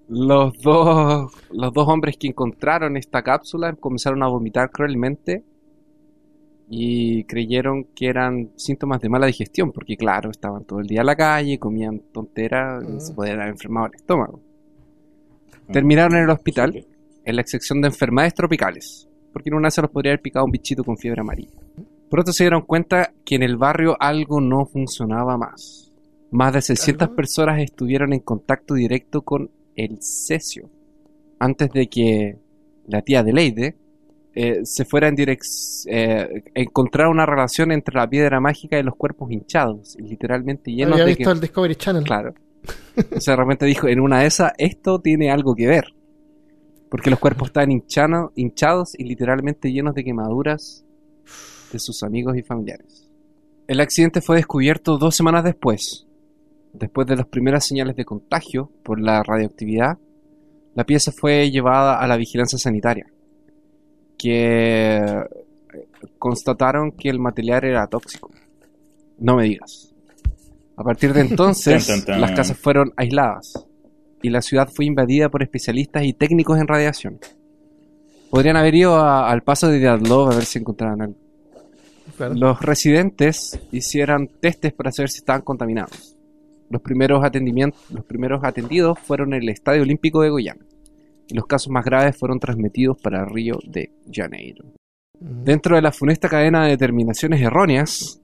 Los 0.09 0.57
dos, 0.63 1.33
los 1.51 1.73
dos 1.73 1.89
hombres 1.89 2.17
que 2.17 2.29
encontraron 2.29 2.97
esta 2.97 3.23
cápsula 3.23 3.75
comenzaron 3.75 4.23
a 4.23 4.29
vomitar 4.29 4.71
cruelmente 4.71 5.43
y 6.69 7.25
creyeron 7.25 7.85
que 7.95 8.09
eran 8.09 8.51
síntomas 8.57 9.01
de 9.01 9.09
mala 9.09 9.27
digestión, 9.27 9.73
porque 9.73 9.97
claro, 9.97 10.31
estaban 10.31 10.65
todo 10.65 10.81
el 10.81 10.87
día 10.87 11.01
en 11.01 11.07
la 11.07 11.17
calle, 11.17 11.59
comían 11.59 12.01
tonteras 12.13 12.85
y 12.85 13.01
se 13.01 13.15
podían 13.15 13.41
haber 13.41 13.51
enfermado 13.51 13.87
el 13.87 13.95
estómago. 13.95 14.41
Terminaron 15.73 16.17
en 16.17 16.25
el 16.25 16.31
hospital 16.31 16.87
en 17.25 17.37
la 17.37 17.43
sección 17.45 17.81
de 17.81 17.89
enfermedades 17.89 18.35
tropicales, 18.35 19.09
porque 19.33 19.51
en 19.51 19.57
una 19.57 19.71
se 19.71 19.83
los 19.83 19.91
podría 19.91 20.13
haber 20.13 20.23
picado 20.23 20.45
un 20.45 20.51
bichito 20.51 20.85
con 20.85 20.97
fiebre 20.97 21.21
amarilla. 21.21 21.61
Pronto 22.09 22.33
se 22.33 22.45
dieron 22.45 22.63
cuenta 22.63 23.13
que 23.25 23.35
en 23.35 23.43
el 23.43 23.57
barrio 23.57 23.97
algo 23.99 24.41
no 24.41 24.65
funcionaba 24.65 25.37
más. 25.37 25.93
Más 26.31 26.53
de 26.53 26.63
600 26.63 27.03
¿Algo? 27.03 27.17
personas 27.17 27.61
estuvieron 27.61 28.13
en 28.13 28.21
contacto 28.21 28.75
directo 28.75 29.23
con 29.23 29.51
el 29.75 29.99
cesio 30.01 30.71
antes 31.39 31.71
de 31.71 31.89
que 31.89 32.39
la 32.87 33.03
tía 33.03 33.23
de 33.23 33.33
Leide 33.33 33.77
eh, 34.37 34.61
se 34.65 34.85
fuera 34.85 35.09
en 35.09 35.15
dirección 35.17 35.95
encontrar 36.55 37.09
una 37.09 37.25
relación 37.27 37.73
entre 37.73 37.95
la 37.97 38.09
piedra 38.09 38.39
mágica 38.39 38.79
y 38.79 38.83
los 38.83 38.95
cuerpos 38.95 39.33
hinchados 39.33 39.97
y 39.99 40.03
literalmente 40.03 40.71
llenos 40.71 40.93
Había 40.93 41.05
de 41.07 41.11
visto 41.15 41.25
que- 41.31 41.35
el 41.35 41.41
Discovery 41.41 41.75
Channel. 41.77 42.05
Claro. 42.05 42.35
O 43.17 43.21
sea, 43.21 43.37
realmente 43.37 43.67
dijo, 43.67 43.89
en 43.89 44.01
una 44.01 44.21
de 44.21 44.27
esas, 44.27 44.53
esto 44.59 45.01
tiene 45.01 45.31
algo 45.31 45.55
que 45.55 45.67
ver. 45.67 45.85
Porque 46.91 47.11
los 47.11 47.19
cuerpos 47.19 47.49
estaban 47.49 47.71
hinchano- 47.71 48.33
hinchados 48.37 48.95
y 48.99 49.05
literalmente 49.05 49.71
llenos 49.73 49.95
de 49.95 50.03
quemaduras 50.05 50.85
de 51.73 51.79
sus 51.79 52.03
amigos 52.03 52.37
y 52.37 52.43
familiares. 52.43 53.11
El 53.67 53.81
accidente 53.81 54.21
fue 54.21 54.37
descubierto 54.37 54.97
dos 54.99 55.15
semanas 55.17 55.45
después. 55.45 56.07
Después 56.73 57.07
de 57.07 57.17
las 57.17 57.27
primeras 57.27 57.67
señales 57.67 57.97
de 57.97 58.05
contagio 58.05 58.71
por 58.83 59.01
la 59.01 59.23
radioactividad, 59.23 59.99
la 60.75 60.85
pieza 60.85 61.11
fue 61.13 61.51
llevada 61.51 61.99
a 62.01 62.07
la 62.07 62.17
vigilancia 62.17 62.59
sanitaria, 62.59 63.07
que 64.19 65.23
constataron 66.19 66.93
que 66.93 67.09
el 67.09 67.19
material 67.19 67.65
era 67.65 67.87
tóxico. 67.87 68.31
No 69.19 69.37
me 69.37 69.45
digas. 69.45 69.93
A 70.77 70.83
partir 70.85 71.13
de 71.13 71.21
entonces, 71.29 71.89
las 72.09 72.33
casas 72.33 72.59
fueron 72.59 72.93
aisladas 72.97 73.67
y 74.23 74.31
la 74.31 74.43
ciudad 74.43 74.69
fue 74.73 74.85
invadida 74.87 75.29
por 75.29 75.43
especialistas 75.43 76.05
y 76.05 76.13
técnicos 76.13 76.59
en 76.59 76.67
radiación. 76.69 77.19
Podrían 78.31 78.57
haber 78.57 78.75
ido 78.75 78.97
a- 78.97 79.31
al 79.31 79.43
paso 79.43 79.69
de 79.69 79.79
Diatlov 79.79 80.33
a 80.33 80.35
ver 80.35 80.45
si 80.45 80.59
encontraban 80.59 81.01
algo. 81.03 81.17
Claro. 82.17 82.35
Los 82.35 82.61
residentes 82.63 83.59
hicieron 83.73 84.29
testes 84.41 84.73
para 84.73 84.91
saber 84.93 85.11
si 85.11 85.19
estaban 85.19 85.43
contaminados. 85.43 86.17
Los 86.71 86.83
primeros, 86.83 87.25
atendimientos, 87.25 87.81
los 87.91 88.05
primeros 88.05 88.43
atendidos 88.43 88.99
fueron 88.99 89.35
en 89.35 89.43
el 89.43 89.49
Estadio 89.51 89.83
Olímpico 89.83 90.23
de 90.23 90.31
Goiânia. 90.31 90.65
Y 91.29 91.35
los 91.35 91.47
casos 91.47 91.71
más 91.71 91.85
graves 91.85 92.17
fueron 92.17 92.39
transmitidos 92.39 92.97
para 93.03 93.25
Río 93.25 93.59
de 93.67 93.91
Janeiro. 94.13 94.65
Mm. 95.21 95.45
Dentro 95.45 95.77
de 95.77 95.83
la 95.83 95.93
funesta 95.93 96.29
cadena 96.29 96.65
de 96.65 96.71
determinaciones 96.71 97.41
erróneas, 97.41 98.21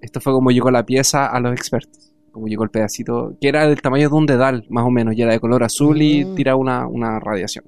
esto 0.00 0.20
fue 0.20 0.32
como 0.32 0.50
llegó 0.50 0.70
la 0.70 0.84
pieza 0.86 1.26
a 1.26 1.40
los 1.40 1.52
expertos. 1.52 2.14
Como 2.30 2.46
llegó 2.46 2.62
el 2.62 2.70
pedacito, 2.70 3.36
que 3.40 3.48
era 3.48 3.66
del 3.66 3.82
tamaño 3.82 4.08
de 4.08 4.14
un 4.14 4.26
dedal, 4.26 4.64
más 4.70 4.84
o 4.84 4.90
menos, 4.90 5.16
y 5.16 5.22
era 5.22 5.32
de 5.32 5.40
color 5.40 5.64
azul 5.64 6.00
y 6.00 6.24
Mm. 6.24 6.34
tira 6.36 6.54
una, 6.56 6.86
una 6.86 7.18
radiación. 7.18 7.64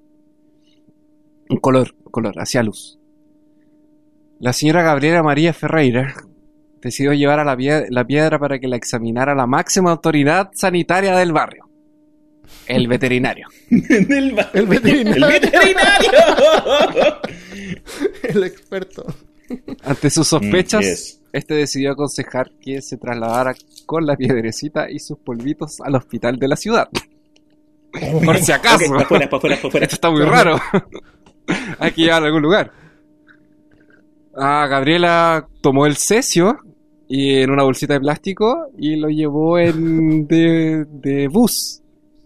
Un 1.51 1.57
color, 1.59 1.95
color, 2.11 2.35
hacia 2.39 2.63
luz. 2.63 2.99
La 4.39 4.53
señora 4.53 4.83
Gabriela 4.83 5.23
María 5.23 5.53
Ferreira 5.53 6.15
decidió 6.81 7.13
llevar 7.13 7.39
a 7.41 7.45
la, 7.45 7.57
pie- 7.57 7.87
la 7.91 8.05
piedra 8.05 8.39
para 8.39 8.59
que 8.59 8.69
la 8.69 8.77
examinara 8.77 9.35
la 9.35 9.47
máxima 9.47 9.91
autoridad 9.93 10.51
sanitaria 10.55 11.17
del 11.17 11.33
barrio, 11.33 11.69
el 12.67 12.87
veterinario. 12.89 13.49
El 13.71 14.33
veterinario. 14.67 15.27
¡El 15.27 15.33
veterinario! 15.41 16.13
El 18.23 18.45
experto. 18.45 19.05
Ante 19.85 20.11
sus 20.11 20.29
sospechas, 20.29 20.81
Mm, 20.81 20.89
yes. 20.89 21.21
este 21.33 21.55
decidió 21.55 21.93
aconsejar 21.93 22.51
que 22.61 22.81
se 22.81 22.97
trasladara 22.97 23.55
con 23.87 24.07
la 24.07 24.17
piedrecita 24.17 24.91
y 24.91 24.99
sus 24.99 25.19
polvitos 25.19 25.81
al 25.83 25.95
hospital 25.97 26.39
de 26.39 26.49
la 26.49 26.57
ciudad. 26.57 26.89
Por 28.25 28.39
si 28.39 28.53
acaso. 28.53 28.85
Pa' 28.95 29.29
pa' 29.29 29.41
pa'. 29.41 29.49
Esto 29.55 29.79
está 29.81 30.11
muy 30.11 30.23
raro. 30.23 30.59
Hay 31.79 31.93
que 31.93 32.03
llevarlo 32.03 32.27
a 32.27 32.29
algún 32.29 32.43
lugar. 32.43 32.73
Ah, 34.35 34.67
Gabriela 34.69 35.47
tomó 35.61 35.85
el 35.85 35.97
cesio 35.97 36.57
y 37.09 37.35
en 37.43 37.51
una 37.51 37.65
bolsita 37.65 37.93
de 37.93 38.01
plástico 38.01 38.69
y 38.79 38.97
lo 38.97 39.09
llevó 39.11 39.59
en 39.59 40.27
de, 40.27 40.87
de 40.89 41.29
bus. 41.29 41.82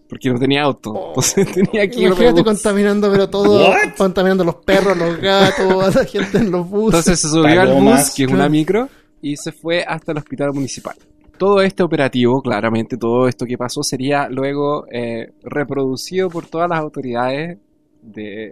Porque 0.09 0.29
no 0.29 0.39
tenía 0.39 0.63
auto. 0.63 0.93
Entonces 1.09 1.51
tenía 1.53 1.87
que 1.89 1.95
ir 1.99 1.99
de 1.99 2.05
Imagínate 2.07 2.43
contaminando, 2.43 3.11
pero 3.11 3.29
todo. 3.29 3.69
What? 3.69 3.95
Contaminando 3.97 4.43
los 4.43 4.55
perros, 4.55 4.97
los 4.97 5.17
gatos, 5.21 5.95
a 5.95 5.99
la 5.99 6.05
gente 6.05 6.37
en 6.37 6.51
los 6.51 6.69
buses. 6.69 6.99
Entonces 7.07 7.19
se 7.19 7.27
subió 7.29 7.61
al 7.61 7.73
bus, 7.81 8.13
que 8.15 8.23
es 8.23 8.31
una 8.31 8.47
micro, 8.49 8.87
y 9.21 9.35
se 9.35 9.51
fue 9.51 9.83
hasta 9.85 10.13
el 10.13 10.19
hospital 10.19 10.53
municipal. 10.53 10.95
Todo 11.37 11.61
este 11.61 11.83
operativo, 11.83 12.41
claramente, 12.41 12.97
todo 12.97 13.27
esto 13.27 13.45
que 13.45 13.57
pasó 13.57 13.83
sería 13.83 14.27
luego 14.29 14.85
eh, 14.91 15.33
reproducido 15.43 16.29
por 16.29 16.47
todas 16.47 16.67
las 16.69 16.79
autoridades 16.79 17.59
de 18.01 18.49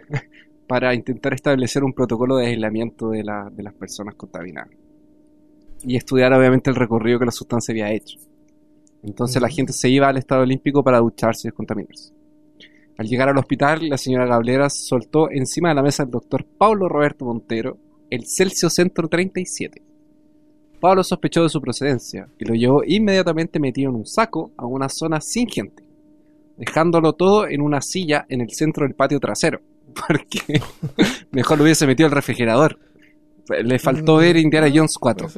para 0.66 0.94
intentar 0.94 1.34
establecer 1.34 1.82
un 1.82 1.92
protocolo 1.92 2.36
de 2.36 2.46
aislamiento 2.46 3.08
de, 3.10 3.24
la- 3.24 3.48
de 3.50 3.62
las 3.62 3.74
personas 3.74 4.14
contaminadas. 4.14 4.70
Y 5.82 5.96
estudiar 5.96 6.32
obviamente 6.32 6.70
el 6.70 6.76
recorrido 6.76 7.18
que 7.18 7.26
la 7.26 7.30
sustancia 7.32 7.72
había 7.72 7.92
hecho. 7.92 8.18
Entonces 9.02 9.40
la 9.40 9.48
gente 9.48 9.72
se 9.72 9.88
iba 9.88 10.08
al 10.08 10.16
estado 10.16 10.42
olímpico 10.42 10.82
para 10.82 10.98
ducharse 10.98 11.46
y 11.46 11.50
descontaminarse. 11.50 12.12
Al 12.96 13.06
llegar 13.06 13.28
al 13.28 13.38
hospital, 13.38 13.88
la 13.88 13.96
señora 13.96 14.26
Gablera 14.26 14.68
soltó 14.68 15.30
encima 15.30 15.68
de 15.68 15.76
la 15.76 15.82
mesa 15.82 16.04
del 16.04 16.10
doctor 16.10 16.44
Pablo 16.44 16.88
Roberto 16.88 17.24
Montero 17.24 17.78
el 18.10 18.26
Celsius 18.26 18.74
Centro 18.74 19.08
37. 19.08 19.82
Pablo 20.80 21.02
sospechó 21.02 21.42
de 21.42 21.48
su 21.48 21.60
procedencia 21.60 22.28
y 22.38 22.44
lo 22.44 22.54
llevó 22.54 22.82
inmediatamente 22.84 23.58
metido 23.58 23.90
en 23.90 23.96
un 23.96 24.06
saco 24.06 24.52
a 24.56 24.64
una 24.66 24.88
zona 24.88 25.20
sin 25.20 25.48
gente, 25.48 25.82
dejándolo 26.56 27.12
todo 27.14 27.48
en 27.48 27.60
una 27.60 27.80
silla 27.82 28.26
en 28.28 28.40
el 28.40 28.50
centro 28.50 28.86
del 28.86 28.94
patio 28.94 29.18
trasero, 29.20 29.60
porque 30.08 30.60
mejor 31.32 31.58
lo 31.58 31.64
hubiese 31.64 31.86
metido 31.86 32.06
al 32.06 32.14
refrigerador. 32.14 32.78
Le 33.62 33.78
faltó 33.78 34.16
Mm, 34.16 34.20
ver 34.20 34.36
Indiana 34.36 34.68
Jones 34.72 34.96
4. 34.98 35.28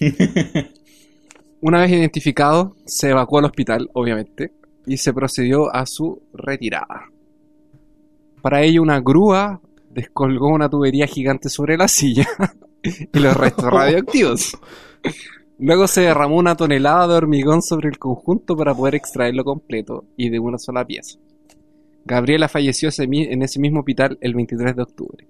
Una 1.62 1.80
vez 1.80 1.92
identificado, 1.92 2.74
se 2.84 3.10
evacuó 3.10 3.38
al 3.38 3.44
hospital, 3.44 3.88
obviamente, 3.92 4.52
y 4.84 4.96
se 4.96 5.14
procedió 5.14 5.72
a 5.72 5.86
su 5.86 6.20
retirada. 6.34 7.04
Para 8.42 8.62
ello, 8.62 8.82
una 8.82 8.98
grúa 8.98 9.60
descolgó 9.88 10.48
una 10.48 10.68
tubería 10.68 11.06
gigante 11.06 11.48
sobre 11.48 11.76
la 11.76 11.86
silla 11.86 12.26
y 12.82 13.16
los 13.16 13.36
restos 13.36 13.64
radioactivos. 13.72 14.58
Luego 15.60 15.86
se 15.86 16.00
derramó 16.00 16.36
una 16.36 16.56
tonelada 16.56 17.06
de 17.06 17.14
hormigón 17.14 17.62
sobre 17.62 17.90
el 17.90 17.98
conjunto 18.00 18.56
para 18.56 18.74
poder 18.74 18.96
extraerlo 18.96 19.44
completo 19.44 20.04
y 20.16 20.30
de 20.30 20.40
una 20.40 20.58
sola 20.58 20.84
pieza. 20.84 21.20
Gabriela 22.04 22.48
falleció 22.48 22.88
en 22.98 23.42
ese 23.44 23.60
mismo 23.60 23.78
hospital 23.78 24.18
el 24.20 24.34
23 24.34 24.74
de 24.74 24.82
octubre. 24.82 25.28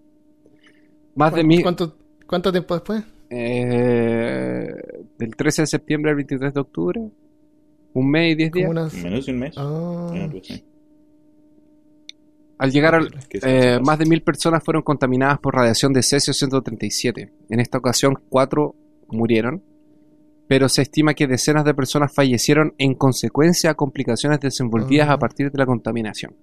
Más 1.14 1.34
de 1.34 1.44
mil... 1.44 1.60
¿Cuánto, 1.60 1.94
¿Cuánto 2.26 2.50
tiempo 2.50 2.72
después? 2.72 3.04
Eh, 3.28 5.01
del 5.22 5.36
13 5.36 5.62
de 5.62 5.66
septiembre 5.66 6.10
al 6.10 6.16
23 6.16 6.52
de 6.54 6.60
octubre. 6.60 7.00
Un 7.94 8.10
mes 8.10 8.32
y 8.32 8.34
10 8.36 8.52
días. 8.52 8.70
Unas- 8.70 8.94
Menos 8.94 9.26
de 9.26 9.32
un 9.32 9.38
mes. 9.38 9.54
Ah. 9.56 10.12
Al 12.58 12.70
llegar 12.70 12.94
al, 12.94 13.10
¿Qué 13.28 13.38
es 13.38 13.44
eh, 13.44 13.80
más 13.82 13.98
de 13.98 14.06
mil 14.06 14.22
personas 14.22 14.62
fueron 14.62 14.82
contaminadas 14.82 15.38
por 15.40 15.54
radiación 15.54 15.92
de 15.92 16.02
cesio 16.02 16.32
137. 16.32 17.32
En 17.50 17.60
esta 17.60 17.78
ocasión, 17.78 18.14
cuatro 18.28 18.76
murieron, 19.08 19.62
pero 20.46 20.68
se 20.68 20.82
estima 20.82 21.14
que 21.14 21.26
decenas 21.26 21.64
de 21.64 21.74
personas 21.74 22.14
fallecieron 22.14 22.74
en 22.78 22.94
consecuencia 22.94 23.70
a 23.70 23.74
complicaciones 23.74 24.38
desenvolvidas 24.40 25.08
Ah. 25.08 25.14
a 25.14 25.18
partir 25.18 25.50
de 25.50 25.58
la 25.58 25.66
contaminación. 25.66 26.34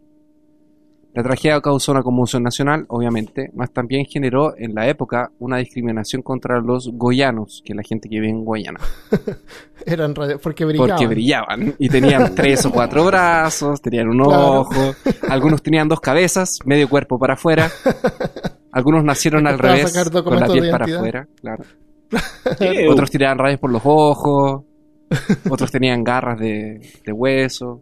La 1.14 1.24
tragedia 1.24 1.60
causó 1.60 1.91
una 1.91 2.03
conmoción 2.03 2.43
nacional, 2.43 2.86
obviamente, 2.88 3.49
mas 3.55 3.72
también 3.72 4.05
generó 4.05 4.55
en 4.55 4.76
la 4.76 4.88
época 4.88 5.32
una 5.39 5.57
discriminación 5.57 6.22
contra 6.22 6.62
los 6.62 6.91
goyanos, 6.93 7.64
que 7.66 7.74
es 7.74 7.78
la 7.78 7.82
gente 7.84 8.07
que 8.07 8.20
vive 8.20 8.30
en 8.30 8.45
Guayana. 8.45 8.80
eran 9.86 10.14
radio, 10.14 10.39
porque 10.39 10.66
brillaban. 10.66 10.89
Porque 10.91 11.07
brillaban 11.07 11.76
y 11.80 11.89
tenían 11.89 12.36
tres 12.36 12.64
o 12.66 12.72
cuatro 12.72 13.05
brazos, 13.05 13.82
tenían 13.82 14.07
un 14.10 14.20
Claro. 14.20 14.62
ojo, 14.62 14.95
algunos 15.30 15.64
tenían 15.64 15.88
dos 15.88 15.99
cabezas, 15.99 16.60
medio 16.66 16.88
cuerpo 16.88 17.18
para 17.18 17.34
afuera, 17.34 17.72
algunos 18.72 19.03
nacieron 19.03 19.47
al 19.47 19.57
revés, 19.57 19.91
con 20.12 20.39
la 20.39 20.47
piel 20.47 20.70
para 20.70 20.86
afuera, 20.86 21.28
claro. 21.41 21.64
Otros 22.89 23.10
tiraban 23.10 23.39
rayos 23.39 23.60
por 23.60 23.72
los 23.72 23.82
ojos, 23.84 24.64
otros 25.49 25.72
tenían 25.72 26.03
garras 26.03 26.39
de, 26.39 26.82
de 27.03 27.12
hueso. 27.12 27.82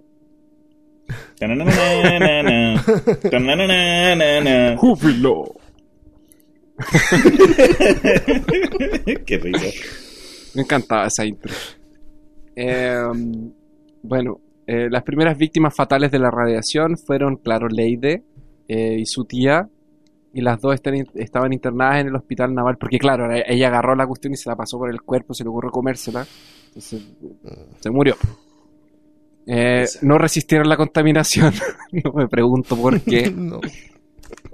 ¡Júbilo! 4.78 5.54
Qué 9.26 9.38
risa. 9.38 9.68
Me 10.56 10.62
encantaba 10.62 11.08
esa 11.08 11.26
intro. 11.26 11.54
Eh, 12.56 13.02
bueno, 14.04 14.40
eh, 14.66 14.88
las 14.90 15.04
primeras 15.04 15.38
víctimas 15.38 15.76
fatales 15.76 16.12
de 16.12 16.20
la 16.20 16.32
radiación 16.32 16.98
fueron, 16.98 17.36
claro, 17.38 17.68
Leide 17.68 18.24
eh, 18.68 18.98
y 19.00 19.06
su 19.06 19.26
tía. 19.26 19.68
Y 20.34 20.42
las 20.42 20.60
dos 20.62 20.76
están 20.76 20.94
estaban 21.16 21.54
internadas 21.54 22.02
en 22.02 22.08
el 22.08 22.16
hospital 22.16 22.54
naval. 22.54 22.78
Porque, 22.78 23.00
claro, 23.00 23.28
ella 23.32 23.68
agarró 23.68 23.96
la 23.96 24.06
cuestión 24.06 24.34
y 24.34 24.38
se 24.38 24.50
la 24.50 24.56
pasó 24.56 24.78
por 24.78 24.92
el 24.92 25.02
cuerpo, 25.02 25.34
se 25.34 25.44
le 25.44 25.50
ocurrió 25.50 25.72
comérsela. 25.72 26.28
Entonces, 26.68 27.02
se 27.80 27.90
murió. 27.90 28.16
Eh, 29.48 29.86
no 30.02 30.18
resistieron 30.18 30.68
la 30.70 30.78
contaminación. 30.78 31.54
no 31.92 32.12
me 32.14 32.28
pregunto 32.28 32.76
por 32.76 33.00
qué. 33.04 33.32
No. 33.32 33.60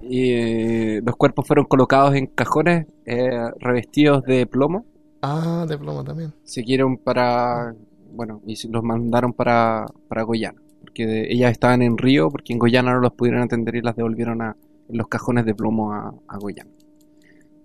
Y 0.01 0.31
eh, 0.33 1.01
los 1.03 1.15
cuerpos 1.15 1.47
fueron 1.47 1.65
colocados 1.65 2.13
en 2.15 2.27
cajones 2.27 2.85
eh, 3.05 3.31
revestidos 3.59 4.23
de 4.23 4.45
plomo. 4.45 4.85
Ah, 5.21 5.65
de 5.67 5.77
plomo 5.77 6.03
también. 6.03 6.33
siguieron 6.43 6.97
para, 6.97 7.73
bueno, 8.11 8.41
y 8.45 8.55
los 8.67 8.83
mandaron 8.83 9.31
para, 9.33 9.85
para 10.09 10.23
Goyana, 10.23 10.61
porque 10.81 11.05
de- 11.07 11.31
ellas 11.31 11.51
estaban 11.53 11.81
en 11.81 11.97
Río, 11.97 12.29
porque 12.29 12.51
en 12.51 12.59
Goyana 12.59 12.93
no 12.93 12.99
los 12.99 13.13
pudieron 13.13 13.41
atender 13.41 13.75
y 13.75 13.81
las 13.81 13.95
devolvieron 13.95 14.41
a 14.41 14.55
en 14.89 14.97
los 14.97 15.07
cajones 15.07 15.45
de 15.45 15.55
plomo 15.55 15.93
a, 15.93 16.13
a 16.27 16.37
Goyana, 16.37 16.69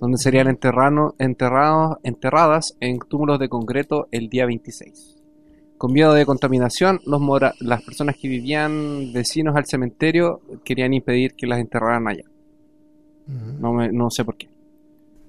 donde 0.01 0.19
serían 0.19 0.47
enterrados, 0.47 1.15
enterradas 2.05 2.77
en 2.79 3.01
túmulos 3.01 3.41
de 3.41 3.49
concreto 3.49 4.07
el 4.13 4.29
día 4.29 4.47
26. 4.47 5.17
Con 5.79 5.93
miedo 5.93 6.13
de 6.13 6.27
contaminación, 6.27 7.01
los 7.07 7.21
mora- 7.21 7.55
las 7.61 7.83
personas 7.83 8.17
que 8.17 8.29
vivían 8.29 9.13
vecinos 9.13 9.55
al 9.57 9.65
cementerio 9.67 10.41
querían 10.65 10.93
impedir 10.93 11.35
que 11.35 11.47
las 11.47 11.61
enterraran 11.61 12.09
allá. 12.09 12.25
Ujú. 13.29 13.53
No, 13.61 13.73
me- 13.73 13.93
no 13.93 14.11
sé 14.11 14.25
por 14.25 14.37
qué. 14.37 14.49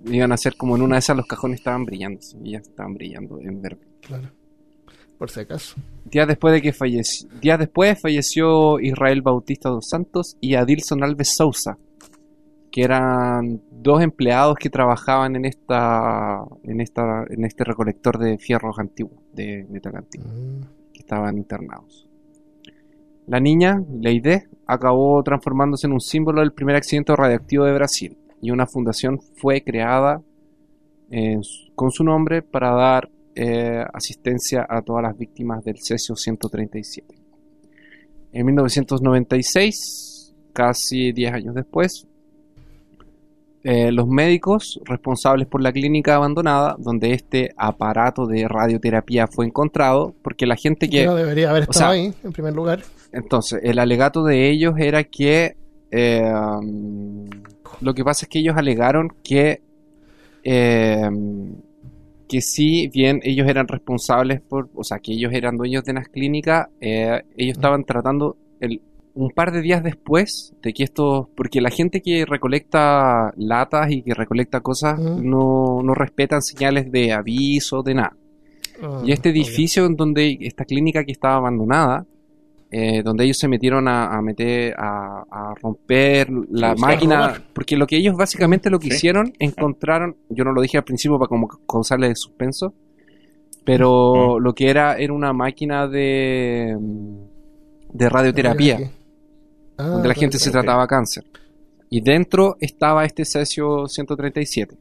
Iban 0.05 0.31
a 0.31 0.37
ser 0.37 0.55
como 0.55 0.75
en 0.75 0.81
una 0.81 0.95
de 0.95 0.99
esas 0.99 1.15
los 1.17 1.27
cajones 1.27 1.59
estaban 1.59 1.85
brillando, 1.85 2.19
y 2.43 2.51
ya 2.51 2.57
estaban 2.59 2.93
brillando 2.95 3.39
en 3.39 3.61
verde. 3.61 3.81
Claro. 4.01 4.29
Por 5.17 5.29
si 5.29 5.41
acaso. 5.41 5.75
Días 6.05 6.27
después 6.29 6.53
de 6.53 6.61
que 6.61 6.71
falleció, 6.73 7.27
días 7.41 7.59
después 7.59 7.99
falleció 8.01 8.79
Israel 8.79 9.21
Bautista 9.21 9.67
dos 9.69 9.87
Santos 9.89 10.37
y 10.39 10.55
Adilson 10.55 11.03
Alves 11.03 11.35
Sousa, 11.35 11.77
que 12.71 12.83
eran 12.83 13.61
dos 13.81 14.01
empleados 14.01 14.57
que 14.57 14.69
trabajaban 14.69 15.35
en 15.35 15.45
esta, 15.45 16.43
en 16.63 16.81
esta, 16.81 17.23
en 17.29 17.45
este 17.45 17.63
recolector 17.63 18.17
de 18.17 18.37
fierros 18.37 18.77
antiguos, 18.79 19.19
de 19.33 19.65
metal 19.69 19.95
antiguo, 19.95 20.27
Mm. 20.27 20.61
que 20.93 20.99
estaban 20.99 21.37
internados. 21.37 22.07
La 23.27 23.39
niña, 23.39 23.81
Leide, 24.01 24.47
acabó 24.65 25.21
transformándose 25.23 25.87
en 25.87 25.93
un 25.93 26.01
símbolo 26.01 26.41
del 26.41 26.51
primer 26.51 26.75
accidente 26.75 27.15
radioactivo 27.15 27.63
de 27.65 27.73
Brasil 27.73 28.17
y 28.41 28.51
una 28.51 28.65
fundación 28.65 29.19
fue 29.35 29.61
creada 29.63 30.21
su- 31.41 31.71
con 31.75 31.91
su 31.91 32.03
nombre 32.03 32.41
para 32.41 32.71
dar 32.71 33.09
eh, 33.35 33.83
asistencia 33.93 34.65
a 34.67 34.81
todas 34.81 35.01
las 35.03 35.17
víctimas 35.17 35.63
del 35.63 35.77
cesio 35.79 36.15
137. 36.15 37.15
En 38.33 38.45
1996, 38.47 40.35
casi 40.53 41.11
10 41.13 41.33
años 41.33 41.55
después, 41.55 42.07
eh, 43.63 43.91
los 43.91 44.07
médicos 44.07 44.79
responsables 44.85 45.47
por 45.47 45.61
la 45.61 45.71
clínica 45.71 46.15
abandonada, 46.15 46.75
donde 46.79 47.13
este 47.13 47.51
aparato 47.57 48.25
de 48.25 48.47
radioterapia 48.47 49.27
fue 49.27 49.45
encontrado, 49.45 50.15
porque 50.21 50.45
la 50.45 50.55
gente 50.55 50.89
que... 50.89 51.05
no 51.05 51.15
debería 51.15 51.49
haber 51.49 51.63
o 51.63 51.71
estado 51.71 51.91
sea, 51.93 52.01
ahí, 52.01 52.13
en 52.23 52.31
primer 52.31 52.53
lugar. 52.53 52.81
Entonces, 53.11 53.59
el 53.63 53.79
alegato 53.79 54.23
de 54.23 54.49
ellos 54.49 54.75
era 54.77 55.03
que... 55.03 55.55
eh, 55.91 56.31
Lo 57.81 57.93
que 57.93 58.03
pasa 58.03 58.25
es 58.25 58.29
que 58.29 58.39
ellos 58.39 58.55
alegaron 58.57 59.09
que 59.23 59.61
eh, 60.43 61.09
que 62.29 62.41
sí, 62.41 62.87
bien, 62.93 63.19
ellos 63.23 63.47
eran 63.49 63.67
responsables 63.67 64.39
por, 64.39 64.69
o 64.75 64.83
sea, 64.83 64.99
que 64.99 65.13
ellos 65.13 65.33
eran 65.33 65.57
dueños 65.57 65.83
de 65.83 65.93
las 65.93 66.07
clínicas, 66.07 66.67
eh, 66.79 67.23
ellos 67.35 67.57
estaban 67.57 67.83
tratando 67.83 68.37
el, 68.59 68.81
un 69.15 69.31
par 69.31 69.51
de 69.51 69.61
días 69.61 69.83
después 69.83 70.53
de 70.61 70.71
que 70.73 70.83
esto, 70.83 71.29
porque 71.35 71.61
la 71.61 71.69
gente 71.71 72.01
que 72.01 72.25
recolecta 72.25 73.33
latas 73.37 73.91
y 73.91 74.01
que 74.03 74.13
recolecta 74.13 74.61
cosas 74.61 74.99
no, 74.99 75.81
no 75.83 75.93
respetan 75.93 76.41
señales 76.41 76.91
de 76.91 77.11
aviso, 77.11 77.81
de 77.83 77.93
nada. 77.95 78.15
Ah, 78.81 79.01
Y 79.05 79.11
este 79.11 79.29
edificio 79.29 79.85
en 79.85 79.95
donde 79.95 80.37
esta 80.41 80.63
clínica 80.65 81.03
que 81.03 81.11
estaba 81.11 81.35
abandonada, 81.35 82.05
eh, 82.71 83.01
donde 83.03 83.23
ellos 83.25 83.37
se 83.39 83.47
metieron 83.47 83.87
a, 83.87 84.15
a 84.15 84.21
meter 84.21 84.75
a, 84.77 85.23
a 85.29 85.53
romper 85.61 86.29
la 86.51 86.75
máquina, 86.75 87.43
porque 87.53 87.75
lo 87.75 87.87
que 87.87 87.97
ellos 87.97 88.15
básicamente 88.15 88.69
lo 88.69 88.79
que 88.79 88.89
Sí. 88.91 88.95
hicieron, 88.95 89.33
encontraron, 89.39 90.15
yo 90.29 90.43
no 90.45 90.51
lo 90.53 90.61
dije 90.61 90.77
al 90.77 90.83
principio 90.83 91.17
para 91.17 91.27
como 91.29 91.47
causarle 91.67 92.15
suspenso, 92.15 92.73
pero 93.65 94.39
lo 94.39 94.53
que 94.53 94.69
era 94.69 94.97
era 94.97 95.13
una 95.13 95.33
máquina 95.33 95.87
de 95.87 96.77
de 97.91 98.07
radioterapia, 98.09 98.91
Ah, 99.79 99.87
donde 99.87 100.07
la 100.09 100.13
gente 100.13 100.37
se 100.37 100.51
trataba 100.51 100.85
cáncer. 100.87 101.23
Y 101.89 102.01
dentro 102.01 102.57
estaba 102.59 103.05
este 103.05 103.23
cesio 103.25 103.87
137. 103.87 104.75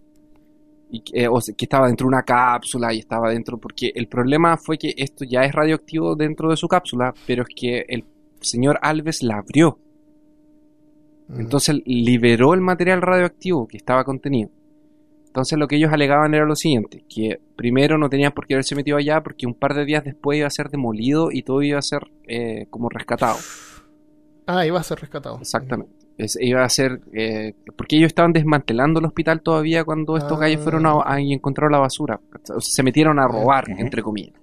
Y, 0.90 1.01
que- 1.01 1.22
eh, 1.22 1.28
o 1.28 1.40
sea, 1.40 1.55
que 1.57 1.64
estaba 1.66 1.86
dentro 1.86 2.05
de 2.07 2.09
una 2.09 2.22
cápsula 2.22 2.92
y 2.92 2.99
estaba 2.99 3.30
dentro, 3.30 3.59
porque 3.59 3.92
el 3.94 4.09
problema 4.09 4.57
fue 4.57 4.76
que 4.78 4.92
esto 4.96 5.24
ya 5.24 5.42
es 5.44 5.53
radioactivo 5.53 6.16
dentro 6.16 6.51
de 6.51 6.57
su 6.57 6.66
cápsula, 6.66 7.14
pero 7.26 7.42
es 7.42 7.49
que 7.55 7.84
el 7.88 8.05
señor 8.40 8.78
Alves 8.82 9.22
la 9.22 9.36
abrió. 9.38 9.78
Mm. 11.28 11.40
Entonces 11.40 11.80
liberó 11.84 12.55
el 12.55 12.61
material 12.61 13.03
radioactivo 13.03 13.68
que 13.68 13.76
estaba 13.76 14.05
contenido. 14.05 14.51
Entonces 15.26 15.59
lo 15.59 15.68
que 15.68 15.76
ellos 15.76 15.92
alegaban 15.92 16.34
era 16.34 16.46
lo 16.46 16.57
siguiente, 16.57 17.05
que 17.09 17.38
primero 17.55 17.99
no 17.99 18.09
tenían 18.09 18.32
por 18.32 18.46
qué 18.46 18.55
haberse 18.55 18.74
metido 18.74 18.96
allá 18.96 19.22
porque 19.22 19.46
un 19.46 19.55
par 19.55 19.74
de 19.74 19.84
días 19.84 20.03
después 20.05 20.38
iba 20.38 20.46
a 20.46 20.51
ser 20.51 20.70
demolido 20.70 21.30
y 21.30 21.42
todo 21.42 21.62
iba 21.62 21.78
a 21.78 21.82
ser 21.82 22.01
eh, 22.26 22.66
como 22.70 22.88
rescatado. 22.88 23.36
Ah, 24.49 24.66
iba 24.66 24.80
a 24.80 24.82
ser 24.82 24.99
rescatado. 24.99 25.38
Exactamente. 25.40 25.92
Es- 26.16 26.36
iba 26.40 26.64
a 26.64 26.68
ser. 26.68 27.01
eh, 27.12 27.55
porque 27.76 27.96
ellos 27.96 28.09
estaban 28.09 28.32
desmantelando 28.32 28.99
el 28.99 29.07
hospital 29.07 29.40
todavía 29.42 29.84
cuando 29.84 30.16
estos 30.16 30.36
Ah. 30.36 30.40
gallos 30.40 30.62
fueron 30.62 30.86
a, 30.86 30.94
a- 31.05 31.20
y 31.20 31.32
encontraron 31.32 31.70
la 31.72 31.78
basura. 31.78 32.18
O 32.55 32.61
sea, 32.61 32.72
se 32.72 32.82
metieron 32.82 33.18
a 33.20 33.28
robar, 33.28 33.66
entre 33.70 34.03
comillas. 34.03 34.34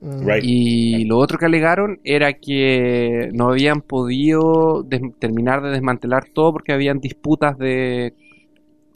Mm. 0.00 0.26
Right. 0.28 0.42
Y 0.44 1.04
lo 1.04 1.18
otro 1.18 1.38
que 1.38 1.46
alegaron 1.46 2.00
era 2.04 2.32
que 2.34 3.30
no 3.32 3.48
habían 3.48 3.80
podido 3.82 4.84
terminar 5.20 5.62
de 5.62 5.70
desmantelar 5.70 6.26
todo 6.34 6.52
porque 6.52 6.72
habían 6.72 6.98
disputas 6.98 7.56
de 7.58 8.14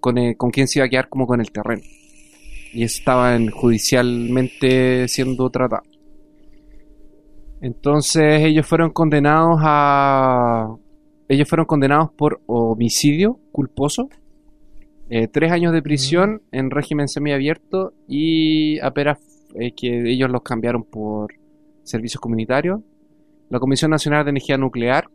con, 0.01 0.19
el- 0.19 0.37
con 0.37 0.51
quién 0.51 0.67
se 0.69 0.79
iba 0.81 0.87
a 0.87 0.89
quedar 0.89 1.09
como 1.09 1.27
con 1.27 1.41
el 1.41 1.51
terreno. 1.53 1.83
Y 2.73 2.83
eso 2.85 2.99
estaba 2.99 3.37
en- 3.37 3.51
judicialmente 3.51 5.07
siendo 5.09 5.49
tratado. 5.51 5.83
Entonces 7.61 8.43
ellos 8.43 8.67
fueron 8.67 8.91
condenados 8.91 9.61
a... 9.63 10.75
Ellos 11.29 11.49
fueron 11.49 11.67
condenados 11.67 12.11
por 12.11 12.41
homicidio 12.47 13.39
culposo, 13.53 14.09
eh, 15.11 15.29
tres 15.29 15.53
años 15.53 15.73
de 15.73 15.83
prisión 15.83 16.43
en 16.51 16.71
régimen 16.71 17.07
semiabierto 17.07 17.93
y 18.09 18.81
apenas 18.81 19.19
eh, 19.55 19.73
que 19.73 20.11
ellos 20.11 20.31
los 20.31 20.43
cambiaron 20.43 20.85
por 20.85 21.35
servicios 21.85 22.21
comunitarios. 22.21 22.81
La 23.49 23.61
Comisión 23.61 23.91
Nacional 23.91 24.25
de 24.25 24.31
Energía 24.31 24.57
Nuclear, 24.57 25.09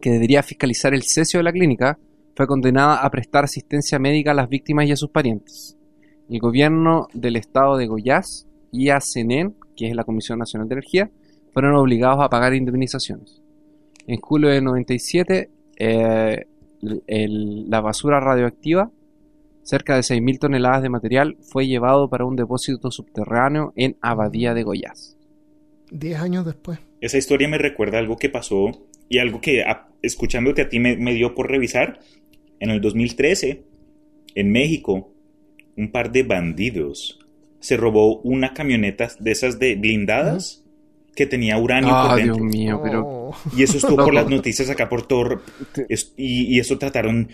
que 0.00 0.10
debería 0.10 0.42
fiscalizar 0.42 0.94
el 0.94 1.02
cesio 1.02 1.38
de 1.38 1.44
la 1.44 1.52
clínica, 1.52 1.98
fue 2.36 2.46
condenada 2.46 2.98
a 2.98 3.10
prestar 3.10 3.44
asistencia 3.44 3.98
médica 3.98 4.30
a 4.30 4.34
las 4.34 4.48
víctimas 4.48 4.86
y 4.86 4.92
a 4.92 4.96
sus 4.96 5.10
parientes. 5.10 5.76
El 6.28 6.38
gobierno 6.38 7.08
del 7.12 7.34
estado 7.36 7.76
de 7.76 7.88
Goiás 7.88 8.46
y 8.70 8.90
a 8.90 9.00
CENEN, 9.00 9.56
que 9.76 9.88
es 9.88 9.96
la 9.96 10.04
Comisión 10.04 10.38
Nacional 10.38 10.68
de 10.68 10.74
Energía, 10.74 11.10
fueron 11.58 11.74
obligados 11.74 12.20
a 12.24 12.28
pagar 12.28 12.54
indemnizaciones. 12.54 13.42
En 14.06 14.20
julio 14.20 14.48
de 14.48 14.60
97, 14.62 15.50
eh, 15.76 16.46
el- 16.82 17.02
el- 17.08 17.68
la 17.68 17.80
basura 17.80 18.20
radioactiva, 18.20 18.92
cerca 19.64 19.96
de 19.96 20.04
6.000 20.04 20.38
toneladas 20.38 20.82
de 20.82 20.88
material, 20.88 21.36
fue 21.40 21.66
llevado 21.66 22.08
para 22.08 22.24
un 22.26 22.36
depósito 22.36 22.92
subterráneo 22.92 23.72
en 23.74 23.96
Abadía 24.00 24.54
de 24.54 24.62
Goiás. 24.62 25.16
Diez 25.90 26.20
años 26.20 26.46
después. 26.46 26.78
Esa 27.00 27.18
historia 27.18 27.48
me 27.48 27.58
recuerda 27.58 27.98
algo 27.98 28.16
que 28.18 28.28
pasó 28.30 28.70
y 29.08 29.18
algo 29.18 29.40
que 29.40 29.62
a- 29.64 29.88
escuchándote 30.00 30.62
a 30.62 30.68
ti 30.68 30.78
me, 30.78 30.96
me 30.96 31.12
dio 31.12 31.34
por 31.34 31.50
revisar. 31.50 31.98
En 32.60 32.70
el 32.70 32.80
2013, 32.80 33.64
en 34.36 34.52
México, 34.52 35.12
un 35.76 35.90
par 35.90 36.12
de 36.12 36.22
bandidos 36.22 37.18
se 37.58 37.76
robó 37.76 38.20
una 38.20 38.54
camioneta 38.54 39.08
de 39.18 39.32
esas 39.32 39.58
de 39.58 39.74
blindadas 39.74 40.64
que 41.18 41.26
tenía 41.26 41.58
uranio 41.58 41.90
Ah, 41.92 42.08
por 42.10 42.22
Dios 42.22 42.36
dentro. 42.38 42.44
mío, 42.44 42.80
pero 42.82 43.00
Oh. 43.06 43.36
Y 43.56 43.62
eso 43.62 43.76
estuvo 43.76 43.96
por 44.04 44.14
las 44.14 44.28
noticias 44.30 44.70
acá 44.70 44.88
por 44.88 45.06
es- 45.88 46.14
y, 46.16 46.54
y 46.56 46.60
eso 46.60 46.78
trataron. 46.78 47.28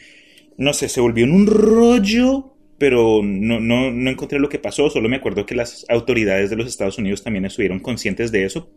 No 0.56 0.72
sé, 0.72 0.88
se 0.88 1.00
volvió 1.00 1.24
en 1.24 1.32
un 1.32 1.46
rollo, 1.46 2.54
pero 2.78 3.20
no, 3.22 3.60
no, 3.60 3.90
no 3.92 4.10
encontré 4.10 4.38
lo 4.38 4.48
que 4.48 4.58
pasó. 4.58 4.88
Solo 4.90 5.08
me 5.08 5.16
acuerdo 5.16 5.44
que 5.46 5.54
las 5.54 5.84
autoridades 5.88 6.48
de 6.50 6.56
los 6.56 6.66
Estados 6.66 6.98
Unidos 6.98 7.22
también 7.22 7.44
estuvieron 7.44 7.78
conscientes 7.80 8.32
de 8.32 8.44
eso. 8.44 8.70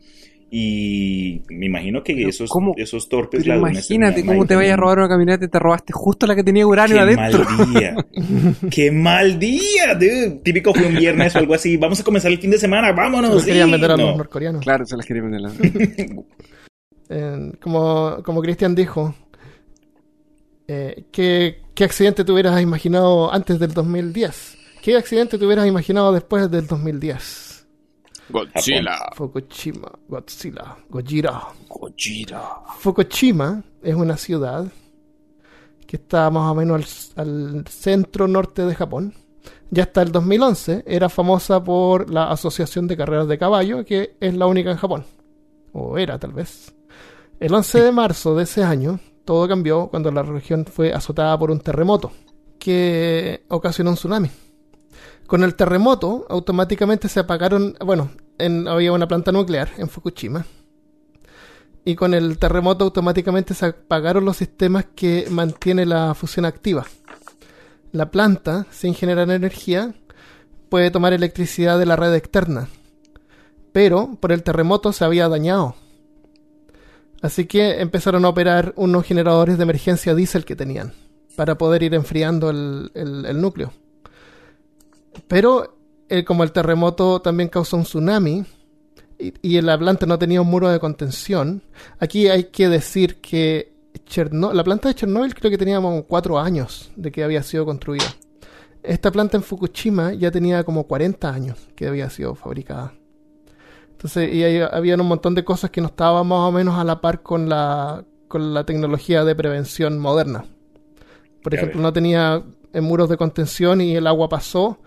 Y 0.49 1.41
me 1.49 1.65
imagino 1.65 2.01
que 2.01 2.15
Pero 2.15 2.29
esos, 2.29 2.49
¿cómo? 2.49 2.73
esos 2.77 3.09
torpes 3.09 3.43
Pero 3.43 3.57
imagínate 3.57 4.25
cómo 4.25 4.45
te 4.45 4.55
vayas 4.55 4.73
a 4.73 4.77
robar 4.77 4.97
una 4.99 5.09
camioneta 5.09 5.43
y 5.43 5.49
te 5.49 5.59
robaste 5.59 5.91
justo 5.91 6.25
la 6.25 6.35
que 6.35 6.43
tenía 6.43 6.65
uranio 6.65 6.95
¡Qué 6.95 7.01
adentro. 7.01 7.43
mal 7.43 7.73
día! 7.73 7.95
¡Qué 8.71 8.91
mal 8.91 9.39
día! 9.39 9.93
dude! 9.95 10.39
Típico 10.45 10.73
fue 10.73 10.85
un 10.87 10.95
viernes 10.95 11.35
o 11.35 11.39
algo 11.39 11.53
así. 11.53 11.75
Vamos 11.75 11.99
a 11.99 12.03
comenzar 12.05 12.31
el 12.31 12.37
fin 12.39 12.51
de 12.51 12.57
semana, 12.59 12.93
vámonos. 12.93 13.29
Los 13.33 13.43
querían 13.45 13.65
sí. 13.67 13.71
vender 13.73 13.91
a 13.91 13.97
los 13.97 14.05
No. 14.11 14.15
norcoreanos. 14.17 14.63
Claro, 14.63 14.85
se 14.85 14.95
las 14.95 15.05
quería 15.05 15.23
meter 15.23 15.41
la- 15.41 15.51
Eh, 17.09 17.51
como 17.61 18.17
como 18.23 18.41
Cristian 18.41 18.75
dijo, 18.75 19.15
eh, 20.67 21.05
¿qué, 21.11 21.57
¿qué 21.73 21.83
accidente 21.85 22.23
te 22.25 22.31
hubieras 22.31 22.61
imaginado 22.61 23.33
antes 23.33 23.59
del 23.59 23.73
2010? 23.73 24.57
¿Qué 24.81 24.95
accidente 24.97 25.37
te 25.37 25.45
hubieras 25.45 25.65
imaginado 25.67 26.11
después 26.11 26.49
del 26.51 26.67
2010? 26.67 27.46
Godzilla. 28.29 28.97
Fukushima, 29.15 29.91
Godzilla, 30.07 30.77
Gojira. 30.89 31.41
Gojira. 31.69 32.41
Fukushima 32.79 33.63
es 33.81 33.95
una 33.95 34.17
ciudad 34.17 34.65
que 35.85 35.95
está 35.95 36.29
más 36.29 36.51
o 36.51 36.55
menos 36.55 37.13
al, 37.15 37.57
al 37.57 37.67
centro 37.67 38.27
norte 38.27 38.65
de 38.65 38.75
Japón. 38.75 39.13
Ya 39.69 39.83
hasta 39.83 40.01
el 40.01 40.11
2011 40.11 40.83
era 40.85 41.09
famosa 41.09 41.63
por 41.63 42.09
la 42.09 42.29
Asociación 42.29 42.87
de 42.87 42.97
Carreras 42.97 43.27
de 43.27 43.37
Caballo, 43.37 43.85
que 43.85 44.15
es 44.19 44.33
la 44.33 44.45
única 44.47 44.71
en 44.71 44.77
Japón. 44.77 45.05
O 45.73 45.97
era, 45.97 46.17
tal 46.19 46.33
vez. 46.33 46.73
El 47.39 47.53
11 47.53 47.81
de 47.81 47.91
marzo 47.91 48.35
de 48.35 48.43
ese 48.43 48.63
año, 48.63 48.99
todo 49.25 49.47
cambió 49.47 49.87
cuando 49.87 50.11
la 50.11 50.23
región 50.23 50.65
fue 50.65 50.93
azotada 50.93 51.37
por 51.37 51.51
un 51.51 51.59
terremoto 51.59 52.11
que 52.59 53.43
ocasionó 53.49 53.91
un 53.91 53.95
tsunami. 53.95 54.29
Con 55.27 55.43
el 55.43 55.55
terremoto, 55.55 56.25
automáticamente 56.29 57.09
se 57.09 57.19
apagaron. 57.19 57.75
Bueno, 57.85 58.11
en- 58.37 58.67
había 58.67 58.93
una 58.93 59.07
planta 59.07 59.31
nuclear 59.31 59.69
en 59.77 59.89
Fukushima. 59.89 60.45
Y 61.83 61.95
con 61.95 62.13
el 62.13 62.37
terremoto, 62.37 62.85
automáticamente 62.85 63.53
se 63.53 63.65
apagaron 63.67 64.25
los 64.25 64.37
sistemas 64.37 64.85
que 64.95 65.27
mantienen 65.29 65.89
la 65.89 66.13
fusión 66.13 66.45
activa. 66.45 66.85
La 67.91 68.11
planta, 68.11 68.65
sin 68.71 68.93
generar 68.93 69.29
energía, 69.29 69.93
puede 70.69 70.91
tomar 70.91 71.13
electricidad 71.13 71.79
de 71.79 71.85
la 71.85 71.95
red 71.95 72.13
externa. 72.13 72.67
Pero 73.71 74.17
por 74.19 74.31
el 74.31 74.43
terremoto 74.43 74.91
se 74.91 75.05
había 75.05 75.29
dañado. 75.29 75.75
Así 77.21 77.45
que 77.45 77.79
empezaron 77.81 78.25
a 78.25 78.29
operar 78.29 78.73
unos 78.75 79.05
generadores 79.05 79.57
de 79.57 79.63
emergencia 79.63 80.13
diésel 80.13 80.45
que 80.45 80.55
tenían 80.55 80.93
para 81.35 81.57
poder 81.57 81.83
ir 81.83 81.93
enfriando 81.93 82.49
el 82.49 83.41
núcleo. 83.41 83.71
Pero 85.27 85.77
eh, 86.09 86.23
como 86.23 86.43
el 86.43 86.51
terremoto 86.51 87.21
también 87.21 87.49
causó 87.49 87.77
un 87.77 87.83
tsunami 87.83 88.45
y, 89.19 89.33
y 89.41 89.61
la 89.61 89.77
planta 89.77 90.05
no 90.05 90.17
tenía 90.19 90.41
un 90.41 90.47
muro 90.47 90.69
de 90.69 90.79
contención, 90.79 91.61
aquí 91.99 92.27
hay 92.27 92.45
que 92.45 92.69
decir 92.69 93.19
que 93.21 93.75
Cherno- 94.07 94.53
la 94.53 94.63
planta 94.63 94.87
de 94.89 94.95
Chernóbil 94.95 95.33
creo 95.33 95.49
que 95.51 95.57
tenía 95.57 95.81
como 95.81 96.03
cuatro 96.03 96.39
años 96.39 96.91
de 96.95 97.11
que 97.11 97.23
había 97.23 97.41
sido 97.43 97.65
construida. 97.65 98.05
Esta 98.83 99.11
planta 99.11 99.35
en 99.37 99.43
Fukushima 99.43 100.13
ya 100.13 100.31
tenía 100.31 100.63
como 100.63 100.85
40 100.87 101.29
años 101.33 101.57
que 101.75 101.87
había 101.87 102.09
sido 102.09 102.35
fabricada. 102.35 102.93
Entonces, 103.91 104.33
y 104.33 104.43
ahí 104.43 104.59
había 104.71 104.95
un 104.95 105.07
montón 105.07 105.33
de 105.35 105.43
cosas 105.43 105.71
que 105.71 105.81
no 105.81 105.87
estaban 105.87 106.27
más 106.27 106.39
o 106.39 106.51
menos 106.51 106.77
a 106.77 106.83
la 106.83 107.01
par 107.01 107.23
con 107.23 107.49
la, 107.49 108.05
con 108.27 108.53
la 108.53 108.63
tecnología 108.65 109.25
de 109.25 109.35
prevención 109.35 109.97
moderna. 109.97 110.45
Por 111.43 111.53
ejemplo, 111.55 111.81
no 111.81 111.91
tenía 111.91 112.43
eh, 112.73 112.81
muros 112.81 113.09
de 113.09 113.17
contención 113.17 113.81
y 113.81 113.95
el 113.95 114.05
agua 114.07 114.29
pasó, 114.29 114.79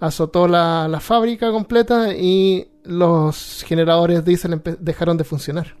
azotó 0.00 0.46
la, 0.48 0.88
la 0.88 1.00
fábrica 1.00 1.50
completa 1.50 2.14
y 2.14 2.68
los 2.84 3.64
generadores 3.66 4.24
diésel 4.24 4.60
dejaron 4.80 5.16
de 5.16 5.24
funcionar. 5.24 5.76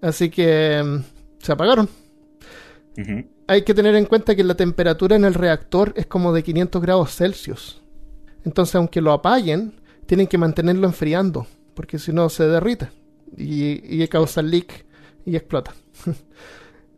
Así 0.00 0.30
que 0.30 0.82
mm, 0.84 1.42
se 1.42 1.52
apagaron. 1.52 1.88
Hay 3.48 3.62
que 3.62 3.74
tener 3.74 3.96
en 3.96 4.06
cuenta 4.06 4.36
que 4.36 4.44
la 4.44 4.54
temperatura 4.54 5.16
en 5.16 5.24
el 5.24 5.34
reactor 5.34 5.92
es 5.96 6.06
como 6.06 6.32
de 6.32 6.42
500 6.42 6.80
grados 6.80 7.16
Celsius. 7.16 7.82
Entonces, 8.44 8.76
aunque 8.76 9.00
lo 9.00 9.12
apaguen, 9.12 9.80
tienen 10.06 10.26
que 10.26 10.38
mantenerlo 10.38 10.86
enfriando, 10.86 11.46
porque 11.74 11.98
si 11.98 12.12
no 12.12 12.28
se 12.28 12.46
derrite 12.46 12.90
y, 13.36 14.02
y 14.02 14.06
causa 14.08 14.42
leak 14.42 14.84
y 15.24 15.34
explota. 15.34 15.74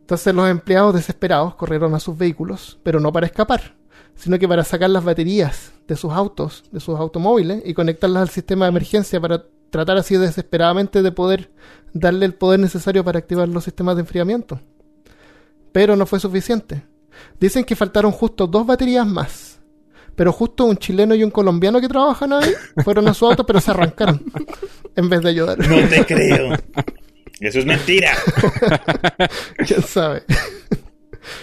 Entonces 0.01 0.35
los 0.35 0.49
empleados 0.49 0.93
desesperados 0.93 1.55
corrieron 1.55 1.95
a 1.95 1.99
sus 1.99 2.17
vehículos, 2.17 2.79
pero 2.83 2.99
no 2.99 3.11
para 3.11 3.25
escapar, 3.25 3.76
sino 4.17 4.37
que 4.37 4.47
para 4.47 4.63
sacar 4.63 4.89
las 4.89 5.03
baterías 5.03 5.71
de 5.87 5.95
sus 5.95 6.11
autos, 6.11 6.63
de 6.71 6.79
sus 6.79 6.99
automóviles, 6.99 7.61
y 7.65 7.73
conectarlas 7.73 8.23
al 8.23 8.29
sistema 8.29 8.65
de 8.65 8.69
emergencia 8.69 9.21
para 9.21 9.45
tratar 9.69 9.97
así 9.97 10.17
desesperadamente 10.17 11.01
de 11.01 11.11
poder 11.11 11.51
darle 11.93 12.25
el 12.25 12.33
poder 12.33 12.59
necesario 12.59 13.03
para 13.03 13.19
activar 13.19 13.47
los 13.47 13.63
sistemas 13.63 13.95
de 13.95 14.01
enfriamiento. 14.01 14.59
Pero 15.71 15.95
no 15.95 16.05
fue 16.05 16.19
suficiente. 16.19 16.83
Dicen 17.39 17.63
que 17.63 17.75
faltaron 17.75 18.11
justo 18.11 18.47
dos 18.47 18.65
baterías 18.65 19.05
más. 19.05 19.59
Pero 20.15 20.33
justo 20.33 20.65
un 20.65 20.77
chileno 20.77 21.13
y 21.13 21.23
un 21.23 21.29
colombiano 21.29 21.79
que 21.79 21.87
trabajan 21.87 22.33
ahí 22.33 22.51
fueron 22.83 23.07
a 23.07 23.13
su 23.13 23.27
auto, 23.27 23.45
pero 23.45 23.61
se 23.61 23.69
arrancaron 23.69 24.23
en 24.95 25.09
vez 25.09 25.21
de 25.21 25.29
ayudar. 25.29 25.59
No 25.59 25.87
te 25.87 26.05
creo. 26.05 26.55
Eso 27.39 27.59
es 27.59 27.65
mentira. 27.65 28.13
¿Quién 29.67 29.83
sabe? 29.83 30.23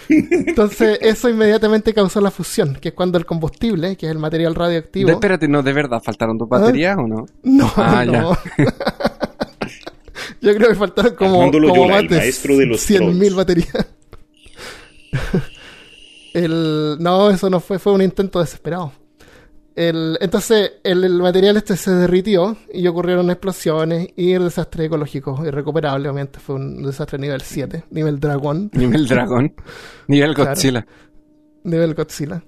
Entonces, 0.08 0.98
eso 1.02 1.28
inmediatamente 1.28 1.92
causó 1.94 2.20
la 2.20 2.30
fusión, 2.30 2.76
que 2.80 2.88
es 2.88 2.94
cuando 2.94 3.18
el 3.18 3.26
combustible, 3.26 3.96
que 3.96 4.06
es 4.06 4.12
el 4.12 4.18
material 4.18 4.54
radioactivo. 4.54 5.06
De- 5.08 5.12
espérate, 5.14 5.48
no, 5.48 5.62
¿de 5.62 5.72
verdad 5.72 6.00
faltaron 6.02 6.38
dos 6.38 6.48
baterías 6.48 6.96
o 6.98 7.06
no? 7.06 7.26
No, 7.42 7.72
Ah, 7.76 8.04
no. 8.06 8.36
Yo 10.40 10.54
creo 10.54 10.68
que 10.68 10.74
faltaron 10.74 11.14
como, 11.14 11.50
como 11.50 11.96
el 11.96 12.08
de 12.08 12.66
los 12.66 12.86
100.000 12.88 12.98
trolls. 12.98 13.34
baterías. 13.34 13.86
el, 16.34 16.96
no, 17.00 17.30
eso 17.30 17.48
no 17.50 17.60
fue, 17.60 17.78
fue 17.78 17.92
un 17.92 18.02
intento 18.02 18.40
desesperado. 18.40 18.92
El, 19.76 20.16
entonces, 20.20 20.74
el, 20.84 21.02
el 21.02 21.14
material 21.20 21.56
este 21.56 21.76
se 21.76 21.90
derritió 21.90 22.56
y 22.72 22.86
ocurrieron 22.86 23.28
explosiones 23.30 24.08
y 24.14 24.32
el 24.32 24.44
desastre 24.44 24.84
ecológico 24.84 25.44
irrecuperable, 25.44 26.08
obviamente. 26.08 26.38
Fue 26.38 26.54
un 26.54 26.82
desastre 26.84 27.18
nivel 27.18 27.40
7, 27.40 27.84
nivel 27.90 28.20
dragón. 28.20 28.70
Nivel 28.74 29.06
dragón. 29.08 29.52
Nivel 30.06 30.34
Claro. 30.34 30.50
Godzilla. 30.50 30.86
nivel 31.64 31.94
Godzilla. 31.94 32.42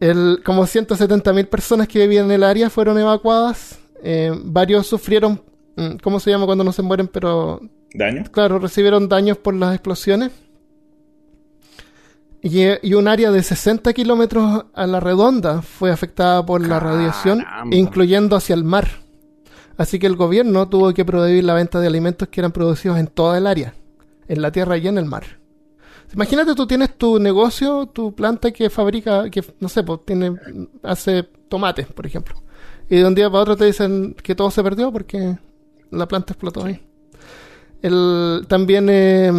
El, 0.00 0.40
como 0.44 0.64
170.000 0.64 1.46
personas 1.48 1.88
que 1.88 2.00
vivían 2.00 2.26
en 2.26 2.32
el 2.32 2.42
área 2.42 2.68
fueron 2.68 2.98
evacuadas. 2.98 3.78
Eh, 4.02 4.32
varios 4.44 4.86
sufrieron, 4.88 5.40
mm, 5.76 5.96
¿cómo 6.02 6.20
se 6.20 6.30
llama 6.30 6.46
cuando 6.46 6.64
no 6.64 6.72
se 6.72 6.82
mueren? 6.82 7.08
Pero, 7.08 7.60
¿Daño? 7.94 8.24
claro, 8.30 8.58
recibieron 8.58 9.08
daños 9.08 9.38
por 9.38 9.54
las 9.54 9.72
explosiones. 9.74 10.32
Y, 12.46 12.62
y 12.80 12.94
un 12.94 13.08
área 13.08 13.32
de 13.32 13.42
60 13.42 13.92
kilómetros 13.92 14.66
a 14.72 14.86
la 14.86 15.00
redonda 15.00 15.62
fue 15.62 15.90
afectada 15.90 16.46
por 16.46 16.64
la 16.64 16.78
radiación, 16.78 17.44
incluyendo 17.72 18.36
hacia 18.36 18.54
el 18.54 18.62
mar. 18.62 18.86
Así 19.76 19.98
que 19.98 20.06
el 20.06 20.14
gobierno 20.14 20.68
tuvo 20.68 20.94
que 20.94 21.04
prohibir 21.04 21.42
la 21.42 21.54
venta 21.54 21.80
de 21.80 21.88
alimentos 21.88 22.28
que 22.28 22.40
eran 22.40 22.52
producidos 22.52 22.98
en 22.98 23.08
toda 23.08 23.36
el 23.36 23.48
área, 23.48 23.74
en 24.28 24.42
la 24.42 24.52
tierra 24.52 24.76
y 24.76 24.86
en 24.86 24.96
el 24.96 25.06
mar. 25.06 25.24
Imagínate, 26.14 26.54
tú 26.54 26.68
tienes 26.68 26.96
tu 26.96 27.18
negocio, 27.18 27.86
tu 27.86 28.14
planta 28.14 28.52
que 28.52 28.70
fabrica, 28.70 29.28
que 29.28 29.42
no 29.58 29.68
sé, 29.68 29.82
pues 29.82 30.04
tiene, 30.04 30.36
hace 30.84 31.24
tomates, 31.48 31.88
por 31.88 32.06
ejemplo. 32.06 32.40
Y 32.88 32.98
de 32.98 33.06
un 33.06 33.16
día 33.16 33.28
para 33.28 33.42
otro 33.42 33.56
te 33.56 33.64
dicen 33.64 34.14
que 34.22 34.36
todo 34.36 34.52
se 34.52 34.62
perdió 34.62 34.92
porque 34.92 35.36
la 35.90 36.06
planta 36.06 36.32
explotó 36.32 36.64
ahí. 36.64 36.80
El, 37.82 38.46
también 38.46 38.86
eh, 38.88 39.32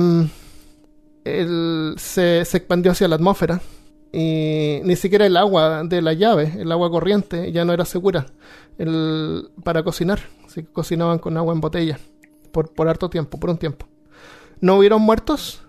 el- 1.41 1.95
se, 1.97 2.43
se 2.45 2.57
expandió 2.57 2.91
hacia 2.91 3.07
la 3.07 3.15
atmósfera 3.15 3.61
y 4.11 4.79
ni 4.83 4.95
siquiera 4.95 5.25
el 5.25 5.35
agua 5.37 5.83
de 5.83 6.01
la 6.01 6.13
llave, 6.13 6.53
el 6.59 6.71
agua 6.71 6.89
corriente, 6.89 7.51
ya 7.51 7.65
no 7.65 7.73
era 7.73 7.85
segura 7.85 8.25
el, 8.77 9.49
para 9.63 9.83
cocinar. 9.83 10.19
Así 10.45 10.63
que 10.63 10.71
cocinaban 10.71 11.19
con 11.19 11.37
agua 11.37 11.53
en 11.53 11.61
botella 11.61 11.99
por, 12.51 12.71
por 12.73 12.87
harto 12.87 13.09
tiempo, 13.09 13.39
por 13.39 13.49
un 13.49 13.57
tiempo. 13.57 13.85
No 14.61 14.77
hubieron 14.77 15.01
muertos. 15.01 15.61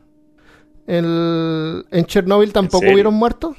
El, 0.87 1.85
en 1.91 2.05
Chernóbil 2.07 2.53
tampoco 2.53 2.87
hubieron 2.95 3.15
muertos. 3.15 3.57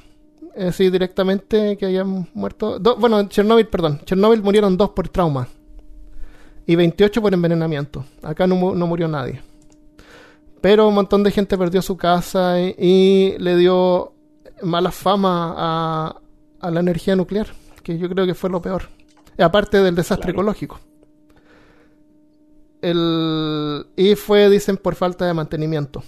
Eh, 0.55 0.71
sí, 0.71 0.89
directamente 0.89 1.77
que 1.77 1.85
hayan 1.85 2.27
muerto. 2.33 2.79
do- 2.79 2.95
bueno, 2.97 3.19
en 3.19 3.29
Chernóbil, 3.29 3.67
perdón. 3.67 4.01
Chernóbil 4.05 4.41
murieron 4.41 4.75
dos 4.77 4.89
por 4.91 5.07
trauma. 5.09 5.47
Y 6.65 6.75
28 6.75 7.21
por 7.21 7.33
envenenamiento. 7.33 8.05
Acá 8.23 8.47
no, 8.47 8.73
no 8.75 8.87
murió 8.87 9.07
nadie. 9.07 9.41
Pero 10.61 10.87
un 10.87 10.93
montón 10.95 11.23
de 11.23 11.31
gente 11.31 11.57
perdió 11.57 11.81
su 11.81 11.95
casa 11.97 12.59
y, 12.59 12.75
y 12.77 13.35
le 13.39 13.55
dio 13.55 14.13
mala 14.61 14.91
fama 14.91 15.53
a, 15.57 16.15
a 16.59 16.71
la 16.71 16.79
energía 16.81 17.15
nuclear. 17.15 17.47
Que 17.83 17.97
yo 17.97 18.09
creo 18.09 18.25
que 18.25 18.33
fue 18.35 18.49
lo 18.49 18.61
peor. 18.61 18.83
Aparte 19.37 19.77
del 19.81 19.95
desastre 19.95 20.33
Claro. 20.33 20.41
ecológico. 20.41 20.79
El, 22.81 23.87
y 23.95 24.15
fue, 24.15 24.49
dicen, 24.49 24.77
por 24.77 24.95
falta 24.95 25.25
de 25.25 25.33
mantenimiento. 25.33 26.03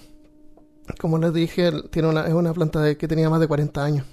Como 1.00 1.18
les 1.18 1.34
dije, 1.34 1.72
tiene 1.90 2.10
una, 2.10 2.26
es 2.28 2.34
una 2.34 2.54
planta 2.54 2.82
de- 2.82 2.98
que 2.98 3.08
tenía 3.08 3.30
más 3.30 3.40
de 3.40 3.48
40 3.48 3.84
años. 3.84 4.06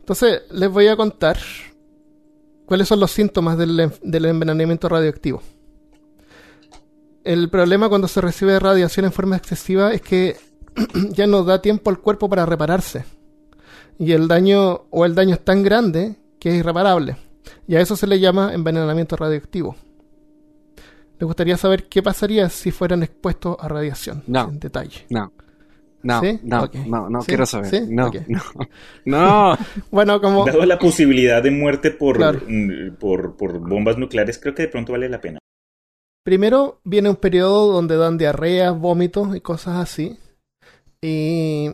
Entonces, 0.00 0.42
les 0.50 0.70
voy 0.70 0.88
a 0.88 0.96
contar 0.96 1.38
cuáles 2.66 2.88
son 2.88 3.00
los 3.00 3.10
síntomas 3.10 3.56
del 3.56 4.24
envenenamiento 4.26 4.88
radioactivo. 4.88 5.42
El 7.24 7.48
problema 7.48 7.88
cuando 7.88 8.06
se 8.08 8.20
recibe 8.20 8.58
radiación 8.58 9.06
en 9.06 9.12
forma 9.12 9.36
excesiva 9.36 9.92
es 9.92 10.02
que 10.02 10.36
ya 11.10 11.26
no 11.26 11.42
da 11.44 11.62
tiempo 11.62 11.90
al 11.90 11.98
cuerpo 12.00 12.28
para 12.28 12.46
repararse. 12.46 13.04
Y 13.98 14.12
el 14.12 14.28
daño 14.28 14.82
o 14.90 15.04
el 15.04 15.14
daño 15.14 15.34
es 15.34 15.44
tan 15.44 15.62
grande 15.62 16.16
que 16.38 16.50
es 16.50 16.56
irreparable. 16.56 17.16
Y 17.66 17.76
a 17.76 17.80
eso 17.80 17.96
se 17.96 18.06
le 18.06 18.20
llama 18.20 18.52
envenenamiento 18.52 19.16
radioactivo. 19.16 19.76
¿Les 21.18 21.26
gustaría 21.26 21.56
saber 21.56 21.84
qué 21.84 22.02
pasaría 22.02 22.48
si 22.50 22.70
fueran 22.70 23.02
expuestos 23.02 23.56
a 23.60 23.68
radiación? 23.68 24.22
No. 24.26 24.48
En 24.48 24.58
detalle. 24.58 25.06
No. 25.10 25.32
No, 26.02 26.20
¿Sí? 26.20 26.38
no, 26.42 26.68
no, 26.86 27.08
no 27.08 27.20
¿Sí? 27.22 27.28
quiero 27.28 27.46
saber. 27.46 27.70
¿Sí? 27.70 27.80
No, 27.88 28.10
no, 28.28 28.42
no. 29.06 29.58
Bueno, 29.90 30.20
como... 30.20 30.44
Dado 30.44 30.66
la 30.66 30.78
posibilidad 30.78 31.42
de 31.42 31.50
muerte 31.50 31.92
por, 31.92 32.16
Claro. 32.18 32.40
mm, 32.46 32.96
por, 32.98 33.36
por 33.36 33.58
bombas 33.66 33.96
nucleares, 33.96 34.38
creo 34.38 34.54
que 34.54 34.62
de 34.64 34.68
pronto 34.68 34.92
vale 34.92 35.08
la 35.08 35.20
pena. 35.22 35.38
Primero 36.24 36.80
viene 36.84 37.10
un 37.10 37.16
periodo 37.16 37.70
donde 37.72 37.96
dan 37.96 38.16
diarreas, 38.18 38.76
vómitos 38.78 39.36
y 39.36 39.40
cosas 39.40 39.76
así. 39.76 40.18
Y 41.02 41.70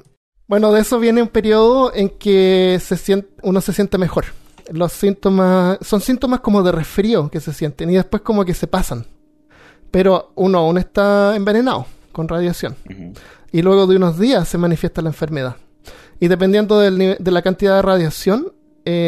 bueno, 0.49 0.73
de 0.73 0.81
eso 0.81 0.99
viene 0.99 1.23
un 1.23 1.29
periodo 1.29 1.93
en 1.95 2.09
que 2.11 2.79
se 2.83 2.97
sien- 2.97 3.29
uno 3.43 3.61
se 3.61 3.73
siente 3.73 3.97
mejor. 3.97 4.25
Los 4.73 4.93
síntomas 4.93 5.79
son 5.83 6.01
síntomas 6.01 6.41
como 6.41 6.63
de 6.65 6.73
resfrío 6.73 7.31
que 7.31 7.41
se 7.41 7.53
sienten 7.53 7.91
y 7.91 7.95
después 7.95 8.23
como 8.23 8.45
que 8.45 8.55
se 8.55 8.67
pasan. 8.67 9.07
Pero 9.93 10.33
uno 10.35 10.59
aún 10.59 10.79
está 10.79 11.35
envenenado 11.37 11.87
con 12.13 12.27
radiación. 12.29 12.75
Y 13.53 13.63
luego 13.63 13.87
de 13.87 13.97
unos 13.97 14.19
días 14.19 14.49
se 14.49 14.59
manifiesta 14.59 15.01
la 15.03 15.11
enfermedad. 15.11 15.57
Y 16.19 16.27
dependiendo 16.29 16.79
del 16.81 17.17
de 17.19 17.31
la 17.31 17.43
cantidad 17.43 17.77
de 17.77 17.83
radiación, 17.83 18.53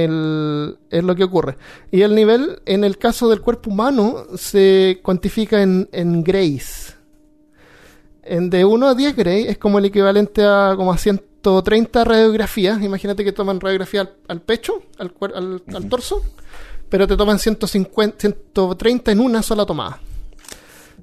el- 0.04 0.78
es 0.90 1.04
lo 1.04 1.14
que 1.14 1.24
ocurre. 1.24 1.56
Y 1.90 2.02
el 2.02 2.14
nivel, 2.14 2.60
en 2.66 2.84
el 2.84 2.98
caso 2.98 3.28
del 3.28 3.40
cuerpo 3.40 3.70
humano, 3.70 4.24
se 4.36 5.00
cuantifica 5.02 5.62
en, 5.62 5.88
en 5.92 6.22
grays. 6.22 6.96
En 8.22 8.50
de 8.50 8.64
1 8.64 8.88
a 8.88 8.94
10 8.94 9.16
gray 9.16 9.44
es 9.48 9.58
como 9.58 9.78
el 9.78 9.84
equivalente 9.86 10.44
a 10.44 10.74
como 10.76 10.92
a 10.92 10.98
130 10.98 12.04
radiografías. 12.04 12.80
Imagínate 12.82 13.24
que 13.24 13.32
toman 13.32 13.60
radiografía 13.60 14.02
al, 14.02 14.14
al 14.28 14.40
pecho, 14.42 14.82
al- 14.98 15.12
al 15.74 15.88
torso, 15.88 16.22
pero 16.88 17.06
te 17.08 17.16
toman 17.16 17.38
150, 17.38 18.16
130 18.20 19.10
en 19.12 19.20
una 19.20 19.42
sola 19.42 19.66
tomada. 19.66 19.98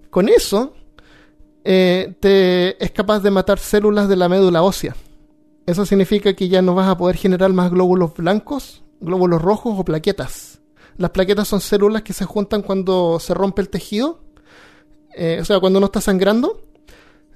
Con 0.09 0.29
eso, 0.29 0.73
eh, 1.63 2.13
te 2.19 2.83
es 2.83 2.91
capaz 2.91 3.19
de 3.19 3.31
matar 3.31 3.59
células 3.59 4.07
de 4.07 4.15
la 4.15 4.29
médula 4.29 4.61
ósea. 4.63 4.95
Eso 5.69 5.85
significa 5.85 6.33
que 6.33 6.49
ya 6.49 6.63
no 6.63 6.73
vas 6.73 6.87
a 6.87 6.97
poder 6.97 7.15
generar 7.15 7.53
más 7.53 7.69
glóbulos 7.69 8.15
blancos, 8.15 8.81
glóbulos 9.01 9.39
rojos 9.39 9.75
o 9.77 9.85
plaquetas. 9.85 10.61
Las 10.97 11.11
plaquetas 11.11 11.47
son 11.47 11.61
células 11.61 12.01
que 12.01 12.11
se 12.11 12.25
juntan 12.25 12.63
cuando 12.63 13.19
se 13.19 13.35
rompe 13.35 13.61
el 13.61 13.69
tejido, 13.69 14.19
eh, 15.15 15.37
o 15.39 15.45
sea, 15.45 15.59
cuando 15.59 15.77
uno 15.77 15.85
está 15.85 16.01
sangrando. 16.01 16.65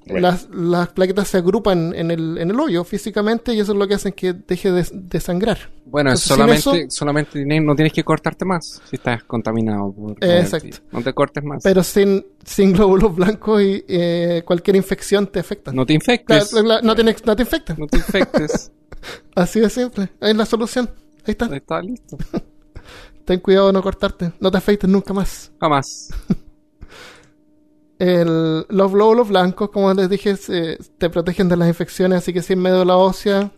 Right. 0.05 0.19
Las, 0.21 0.49
las 0.49 0.89
plaquetas 0.89 1.27
se 1.29 1.37
agrupan 1.37 1.93
en 1.95 2.11
el, 2.11 2.37
en 2.37 2.49
el 2.51 2.59
hoyo 2.59 2.83
físicamente 2.83 3.53
y 3.53 3.59
eso 3.61 3.71
es 3.71 3.77
lo 3.77 3.87
que 3.87 3.93
hace 3.93 4.11
que 4.11 4.33
deje 4.33 4.71
de, 4.71 4.85
de 4.91 5.19
sangrar. 5.19 5.57
Bueno, 5.85 6.09
Entonces, 6.09 6.27
solamente, 6.27 6.59
eso- 6.59 6.89
solamente 6.89 7.45
no 7.61 7.75
tienes 7.75 7.93
que 7.93 8.03
cortarte 8.03 8.43
más 8.45 8.81
si 8.89 8.95
estás 8.97 9.23
contaminado. 9.23 9.93
Por 9.93 10.15
exacto. 10.21 10.77
No 10.91 11.01
te 11.01 11.13
cortes 11.13 11.43
más. 11.43 11.63
Pero 11.63 11.83
sin, 11.83 12.25
sin 12.43 12.73
glóbulos 12.73 13.15
blancos 13.15 13.61
y 13.61 13.85
eh, 13.87 14.41
cualquier 14.45 14.75
infección 14.75 15.27
te 15.27 15.39
afecta. 15.39 15.71
no 15.71 15.85
te 15.85 15.93
infectes. 15.93 16.51
La- 16.53 16.81
no, 16.81 16.95
te, 16.95 17.03
no 17.03 17.35
te 17.35 17.43
infecta. 17.43 17.75
No 17.77 17.87
te 17.87 17.97
infectes. 17.97 18.71
Así 19.35 19.59
de 19.59 19.69
simple. 19.69 20.09
Es 20.19 20.35
la 20.35 20.45
solución. 20.45 20.89
Ahí 21.25 21.31
está. 21.31 21.45
Está 21.55 21.81
listo. 21.81 22.17
Ten 23.25 23.39
cuidado 23.39 23.67
de 23.67 23.73
no 23.73 23.81
cortarte. 23.81 24.33
No 24.41 24.51
te 24.51 24.57
afeites 24.57 24.89
nunca 24.89 25.13
más. 25.13 25.51
Jamás. 25.59 26.09
El- 27.99 28.65
los 28.69 28.91
glóbulos 28.91 29.29
blancos, 29.29 29.69
como 29.69 29.93
les 29.93 30.09
dije, 30.09 30.35
se- 30.35 30.77
te 30.97 31.09
protegen 31.09 31.47
de 31.49 31.57
las 31.57 31.67
infecciones, 31.67 32.19
así 32.19 32.33
que 32.33 32.41
sin 32.41 32.59
médula 32.59 32.97
ósea 32.97 33.51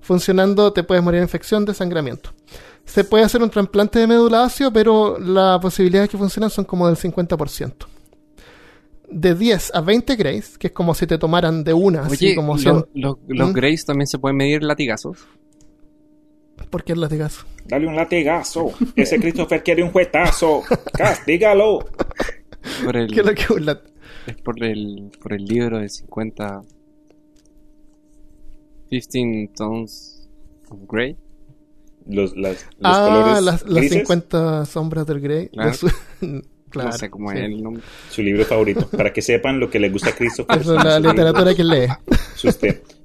funcionando 0.00 0.72
te 0.72 0.82
puedes 0.82 1.02
morir 1.02 1.20
de 1.20 1.24
infección, 1.24 1.64
desangramiento. 1.64 2.30
Se 2.84 3.04
puede 3.04 3.24
hacer 3.24 3.42
un 3.42 3.48
trasplante 3.50 3.98
de 3.98 4.06
médula 4.06 4.42
ósea, 4.44 4.70
pero 4.70 5.18
las 5.18 5.58
posibilidades 5.60 6.10
que 6.10 6.18
funcionan 6.18 6.50
son 6.50 6.64
como 6.66 6.86
del 6.86 6.96
50%. 6.96 7.86
De 9.10 9.34
10 9.34 9.70
a 9.74 9.80
20 9.80 10.16
grays, 10.16 10.58
que 10.58 10.66
es 10.68 10.72
como 10.72 10.94
si 10.94 11.06
te 11.06 11.16
tomaran 11.18 11.64
de 11.64 11.72
una, 11.72 12.02
así 12.02 12.26
Oye, 12.26 12.34
como 12.36 12.54
lo- 12.54 12.58
100. 12.58 12.84
lo- 12.94 13.18
los 13.28 13.50
¿Mm? 13.50 13.52
Greys 13.52 13.84
también 13.86 14.06
se 14.06 14.18
pueden 14.18 14.36
medir 14.36 14.62
latigazos. 14.62 15.18
¿Por 16.70 16.84
qué 16.84 16.92
el 16.92 17.00
latigazo? 17.00 17.44
Dale 17.66 17.86
un 17.86 17.96
latigazo. 17.96 18.72
Ese 18.96 19.18
Christopher 19.18 19.62
quiere 19.62 19.82
un 19.82 19.90
juetazo. 19.90 20.62
Castígalo. 20.92 21.86
Por 22.84 22.96
el, 22.96 23.10
¿Qué 23.12 23.20
es 23.20 23.26
lo 23.26 23.34
que 23.34 23.44
lat- 23.62 23.82
es 24.26 24.36
por 24.36 24.62
el, 24.62 25.10
por 25.20 25.32
el 25.32 25.44
libro 25.44 25.78
de 25.78 25.88
50... 25.88 26.62
15 28.90 29.50
Tones 29.56 30.28
of 30.70 30.78
Grey. 30.88 31.16
Los, 32.06 32.36
las- 32.36 32.64
los 32.78 32.82
Ah, 32.82 33.06
colores 33.08 33.42
las, 33.42 33.62
las 33.62 33.74
grises, 33.74 33.98
50 33.98 34.66
sombras 34.66 35.06
del 35.06 35.20
Grey. 35.20 35.48
Claro. 35.48 35.70
De 35.70 35.76
su- 35.76 35.90
claro, 36.70 36.90
no 36.90 36.96
sé 36.98 37.10
cómo 37.10 37.30
sí. 37.30 37.38
es 37.38 37.44
el 37.44 37.62
nombre. 37.62 37.82
su 38.10 38.22
libro 38.22 38.44
favorito. 38.44 38.86
Para 38.88 39.12
que 39.12 39.22
sepan 39.22 39.58
lo 39.58 39.70
que 39.70 39.78
le 39.80 39.88
gusta 39.88 40.12
a. 40.14 40.54
Eso 40.54 40.76
es 40.78 40.84
la 40.84 41.00
literatura 41.00 41.54
que 41.54 41.64
lee. 41.64 41.86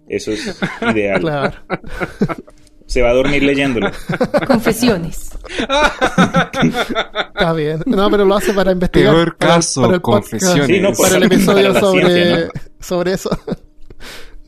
Eso 0.07 0.31
es 0.31 0.59
ideal. 0.93 1.21
Claro. 1.21 1.57
Se 2.89 3.03
va 3.03 3.11
a 3.11 3.13
dormir 3.13 3.43
leyéndolo. 3.43 3.91
Confesiones. 4.47 5.29
Está 5.47 7.53
bien. 7.53 7.83
No, 7.85 8.09
pero 8.09 8.25
lo 8.25 8.35
hace 8.35 8.51
para 8.51 8.71
investigar. 8.71 9.13
Peor 9.13 9.37
caso, 9.37 9.83
para 9.83 9.93
el 9.93 10.01
confesiones. 10.01 10.65
Sí, 10.65 10.79
no, 10.79 10.91
Para 10.93 11.17
el 11.17 11.23
episodio 11.23 11.79
sobre, 11.79 12.13
ciencia, 12.13 12.47
¿no? 12.47 12.51
sobre 12.79 13.13
eso. 13.13 13.29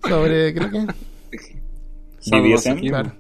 sobre, 0.10 0.56
creo 0.56 0.72
que. 0.72 0.88
Sadomasoquismo. 2.20 2.90
Claro. 2.90 3.14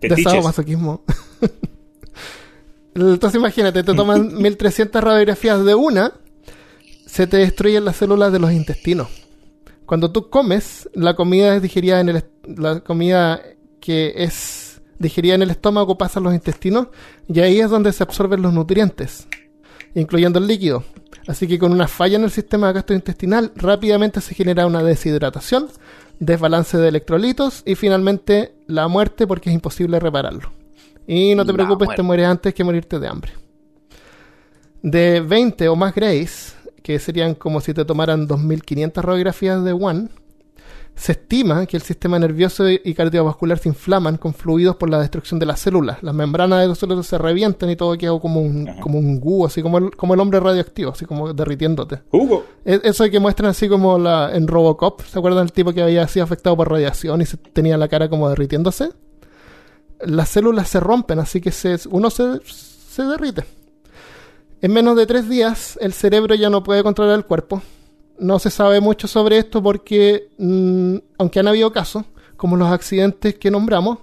De 0.00 0.22
sadomasoquismo. 0.22 1.02
Entonces 2.94 3.40
imagínate, 3.40 3.82
te 3.82 3.92
toman 3.92 4.34
1300 4.40 5.02
radiografías 5.02 5.64
de 5.64 5.74
una, 5.74 6.12
se 7.06 7.26
te 7.26 7.38
destruyen 7.38 7.84
las 7.84 7.96
células 7.96 8.32
de 8.32 8.38
los 8.38 8.52
intestinos. 8.52 9.08
Cuando 9.84 10.12
tú 10.12 10.30
comes, 10.30 10.88
la 10.94 11.16
comida 11.16 11.56
es 11.56 11.62
digerida 11.62 11.98
en 11.98 12.10
el 12.10 12.24
la 12.46 12.80
comida 12.80 13.40
que 13.84 14.14
es 14.16 14.80
digerida 14.98 15.34
en 15.34 15.42
el 15.42 15.50
estómago 15.50 15.98
pasa 15.98 16.18
a 16.18 16.22
los 16.22 16.32
intestinos 16.32 16.86
y 17.28 17.40
ahí 17.40 17.60
es 17.60 17.68
donde 17.68 17.92
se 17.92 18.02
absorben 18.02 18.40
los 18.40 18.54
nutrientes, 18.54 19.28
incluyendo 19.94 20.38
el 20.38 20.46
líquido. 20.46 20.84
Así 21.26 21.46
que 21.46 21.58
con 21.58 21.70
una 21.70 21.86
falla 21.86 22.16
en 22.16 22.24
el 22.24 22.30
sistema 22.30 22.72
gastrointestinal 22.72 23.52
rápidamente 23.54 24.22
se 24.22 24.34
genera 24.34 24.66
una 24.66 24.82
deshidratación, 24.82 25.68
desbalance 26.18 26.78
de 26.78 26.88
electrolitos 26.88 27.62
y 27.66 27.74
finalmente 27.74 28.54
la 28.68 28.88
muerte 28.88 29.26
porque 29.26 29.50
es 29.50 29.54
imposible 29.54 30.00
repararlo. 30.00 30.50
Y 31.06 31.34
no 31.34 31.44
te 31.44 31.52
La 31.52 31.56
preocupes, 31.56 31.88
muerte. 31.88 32.00
te 32.00 32.06
mueres 32.06 32.26
antes 32.26 32.54
que 32.54 32.64
morirte 32.64 32.98
de 32.98 33.08
hambre. 33.08 33.32
De 34.80 35.20
20 35.20 35.68
o 35.68 35.76
más 35.76 35.94
grays, 35.94 36.54
que 36.82 36.98
serían 36.98 37.34
como 37.34 37.60
si 37.60 37.74
te 37.74 37.84
tomaran 37.84 38.26
2500 38.26 39.04
radiografías 39.04 39.62
de 39.62 39.72
One, 39.72 40.08
se 40.96 41.12
estima 41.12 41.66
que 41.66 41.76
el 41.76 41.82
sistema 41.82 42.18
nervioso 42.18 42.68
y 42.70 42.94
cardiovascular 42.94 43.58
se 43.58 43.68
inflaman 43.68 44.16
con 44.16 44.32
fluidos 44.32 44.76
por 44.76 44.88
la 44.88 45.00
destrucción 45.00 45.40
de 45.40 45.46
las 45.46 45.58
células. 45.60 46.02
Las 46.02 46.14
membranas 46.14 46.60
de 46.62 46.68
las 46.68 46.78
células 46.78 47.06
se 47.06 47.18
revientan 47.18 47.68
y 47.70 47.76
todo 47.76 47.98
queda 47.98 48.18
como 48.20 48.40
un, 48.40 48.68
Ajá. 48.68 48.80
como 48.80 48.98
un 49.00 49.18
goo, 49.20 49.44
así 49.44 49.60
como 49.60 49.78
el, 49.78 49.90
como 49.96 50.14
el 50.14 50.20
hombre 50.20 50.38
radioactivo, 50.38 50.92
así 50.92 51.04
como 51.04 51.32
derritiéndote. 51.34 52.02
Hugo. 52.12 52.44
E- 52.64 52.80
Eso 52.84 53.04
que 53.10 53.18
muestran 53.18 53.50
así 53.50 53.68
como 53.68 53.98
la, 53.98 54.34
en 54.36 54.46
Robocop, 54.46 55.02
¿se 55.02 55.18
acuerdan 55.18 55.44
del 55.46 55.52
tipo 55.52 55.72
que 55.72 55.82
había 55.82 56.06
sido 56.06 56.24
afectado 56.24 56.56
por 56.56 56.70
radiación 56.70 57.20
y 57.22 57.26
se 57.26 57.36
tenía 57.38 57.76
la 57.76 57.88
cara 57.88 58.08
como 58.08 58.28
derritiéndose? 58.28 58.90
Las 60.00 60.28
células 60.28 60.68
se 60.68 60.78
rompen, 60.80 61.18
así 61.18 61.40
que 61.40 61.50
se, 61.50 61.76
uno 61.90 62.10
se, 62.10 62.40
se 62.44 63.02
derrite. 63.02 63.44
En 64.60 64.72
menos 64.72 64.96
de 64.96 65.06
tres 65.06 65.28
días, 65.28 65.76
el 65.80 65.92
cerebro 65.92 66.34
ya 66.34 66.50
no 66.50 66.62
puede 66.62 66.82
controlar 66.82 67.16
el 67.16 67.24
cuerpo. 67.24 67.62
No 68.18 68.38
se 68.38 68.50
sabe 68.50 68.80
mucho 68.80 69.08
sobre 69.08 69.38
esto 69.38 69.62
porque, 69.62 70.28
mm, 70.38 70.96
aunque 71.18 71.40
han 71.40 71.48
habido 71.48 71.72
casos, 71.72 72.04
como 72.36 72.56
los 72.56 72.70
accidentes 72.70 73.36
que 73.36 73.50
nombramos, 73.50 73.98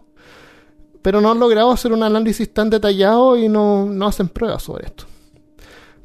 pero 1.01 1.21
no 1.21 1.31
han 1.31 1.39
logrado 1.39 1.71
hacer 1.71 1.93
un 1.93 2.03
análisis 2.03 2.53
tan 2.53 2.69
detallado 2.69 3.37
y 3.37 3.47
no, 3.47 3.85
no 3.85 4.07
hacen 4.07 4.29
pruebas 4.29 4.63
sobre 4.63 4.87
esto. 4.87 5.05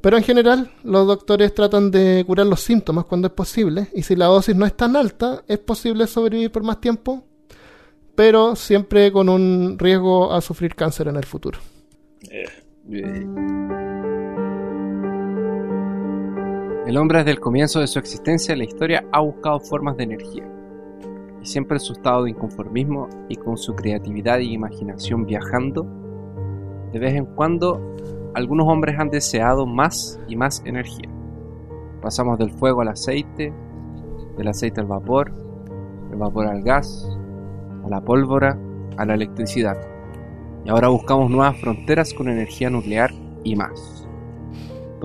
Pero 0.00 0.16
en 0.16 0.22
general, 0.22 0.70
los 0.84 1.07
doctores 1.07 1.54
tratan 1.54 1.90
de 1.90 2.22
curar 2.26 2.46
los 2.46 2.61
síntomas 2.61 3.07
cuando 3.07 3.28
es 3.28 3.34
posible, 3.34 3.88
y 3.94 4.02
si 4.02 4.14
la 4.14 4.26
dosis 4.26 4.54
no 4.54 4.64
es 4.64 4.76
tan 4.76 4.96
alta, 4.96 5.42
es 5.48 5.59
posible 5.59 6.07
sobrevivir 6.07 6.52
por 6.52 6.62
más 6.62 6.80
tiempo, 6.80 7.24
pero 8.14 8.57
siempre 8.57 9.11
con 9.12 9.28
un 9.28 9.76
riesgo 9.78 10.32
a 10.32 10.40
sufrir 10.40 10.74
cáncer 10.74 11.09
en 11.09 11.16
el 11.16 11.24
futuro. 11.24 11.59
Eh. 12.30 13.86
El 16.87 16.99
hombre 16.99 17.18
desde 17.18 17.32
el 17.32 17.41
comienzo 17.41 17.80
de 17.80 17.89
su 17.89 17.99
existencia 17.99 18.53
en 18.53 18.61
la 18.61 18.64
historia 18.64 19.05
ha 19.11 19.20
buscado 19.20 19.59
formas 19.59 19.97
de 19.97 20.05
energía. 20.05 20.45
Y 21.43 21.45
siempre 21.45 21.78
en 21.78 21.80
su 21.80 21.95
estado 21.95 22.22
de 22.22 22.30
inconformismo 22.30 23.09
y 23.28 23.34
con 23.34 23.57
su 23.57 23.74
creatividad 23.74 24.39
y 24.39 24.53
imaginación 24.53 25.26
viajando, 25.26 25.84
de 26.93 26.99
vez 27.01 27.14
en 27.14 27.26
cuando 27.26 27.97
algunos 28.34 28.68
hombres 28.68 29.01
han 29.01 29.11
deseado 29.11 29.66
más 29.66 30.20
y 30.28 30.37
más 30.37 30.62
energía. 30.64 31.11
Pasamos 32.01 32.39
del 32.39 32.53
fuego 32.53 32.82
al 32.82 32.89
aceite, 32.89 33.53
del 34.39 34.47
aceite 34.47 34.80
al 34.80 34.87
vapor, 34.87 35.32
del 36.09 36.20
vapor 36.20 36.47
al 36.47 36.62
gas, 36.62 37.18
a 37.84 37.89
la 37.89 38.01
pólvora, 38.01 38.57
a 38.97 39.05
la 39.05 39.14
electricidad. 39.14 39.76
Y 40.64 40.70
ahora 40.70 40.87
buscamos 40.87 41.32
nuevas 41.32 41.61
fronteras 41.61 42.14
con 42.14 42.28
energía 42.28 42.70
nuclear 42.70 43.11
y 43.43 43.57
más. 43.57 43.95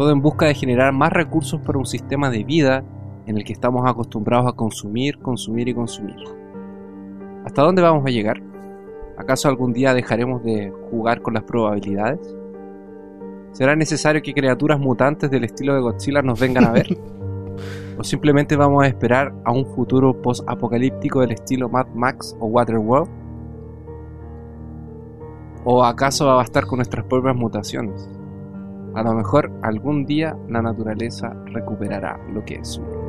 Todo 0.02 0.14
en 0.14 0.22
busca 0.24 0.48
de 0.48 0.56
generar 0.56 0.92
más 0.94 1.14
recursos 1.14 1.62
para 1.62 1.78
un 1.78 1.86
sistema 1.86 2.32
de 2.32 2.44
vida 2.44 2.84
en 3.28 3.38
el 3.38 3.44
que 3.44 3.54
estamos 3.54 3.88
acostumbrados 3.88 4.52
a 4.52 4.56
consumir, 4.56 5.20
consumir 5.20 5.68
y 5.68 5.76
consumir. 5.76 6.16
¿Hasta 7.46 7.62
dónde 7.62 7.84
vamos 7.84 8.04
a 8.08 8.10
llegar? 8.10 8.42
¿Acaso 9.16 9.48
algún 9.48 9.74
día 9.74 9.94
dejaremos 9.94 10.44
de 10.44 10.74
jugar 10.90 11.22
con 11.22 11.36
las 11.36 11.44
probabilidades? 11.44 12.36
¿Será 13.52 13.76
necesario 13.76 14.24
que 14.24 14.34
criaturas 14.34 14.80
mutantes 14.80 15.30
del 15.30 15.44
estilo 15.44 15.76
de 15.76 15.82
Godzilla 15.82 16.24
nos 16.24 16.40
vengan 16.40 16.66
a 16.66 16.72
ver? 16.72 16.98
¿O 18.00 18.04
simplemente 18.04 18.56
vamos 18.56 18.84
a 18.84 18.88
esperar 18.88 19.32
a 19.46 19.52
un 19.52 19.68
futuro 19.68 20.20
post-apocalíptico 20.20 21.20
del 21.20 21.34
estilo 21.34 21.70
Mad 21.70 21.90
Max 21.94 22.36
o 22.40 22.48
Waterworld? 22.48 23.08
¿O 25.64 25.84
acaso 25.84 26.26
va 26.26 26.34
a 26.34 26.38
bastar 26.38 26.66
con 26.66 26.78
nuestras 26.78 27.06
propias 27.06 27.36
mutaciones? 27.36 28.10
A 28.96 29.04
lo 29.04 29.14
mejor 29.14 29.52
algún 29.62 30.06
día 30.06 30.36
la 30.50 30.62
naturaleza 30.62 31.34
recuperará 31.46 32.20
lo 32.34 32.44
que 32.44 32.56
es 32.56 32.68
suyo. 32.68 33.00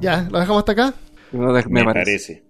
Ya, 0.00 0.26
lo 0.30 0.38
dejamos 0.38 0.60
hasta 0.60 0.72
acá. 0.72 0.94
No 1.32 1.52
de- 1.52 1.64
me, 1.64 1.80
me 1.80 1.84
parece. 1.84 2.34
parece. 2.34 2.46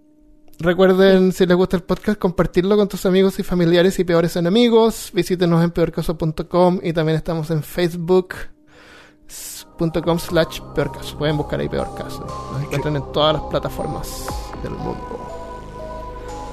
Recuerden, 0.58 1.32
si 1.32 1.44
les 1.46 1.56
gusta 1.56 1.76
el 1.76 1.82
podcast, 1.82 2.18
compartirlo 2.18 2.76
con 2.76 2.88
tus 2.88 3.04
amigos 3.06 3.38
y 3.38 3.42
familiares 3.42 3.98
y 3.98 4.04
peores 4.04 4.36
enemigos. 4.36 5.10
Visítenos 5.12 5.62
en 5.62 5.70
peorcaso.com 5.70 6.80
y 6.82 6.92
también 6.94 7.16
estamos 7.18 7.50
en 7.50 7.62
facebook.com 7.62 10.18
slash 10.18 10.60
peorcaso. 10.74 11.18
Pueden 11.18 11.36
buscar 11.36 11.60
ahí 11.60 11.68
peor 11.68 11.94
caso. 11.94 12.24
Nos 12.52 12.62
encuentran 12.62 12.96
en 12.96 13.02
todas 13.12 13.34
las 13.34 13.42
plataformas 13.42 14.26
del 14.62 14.72
mundo. 14.72 15.18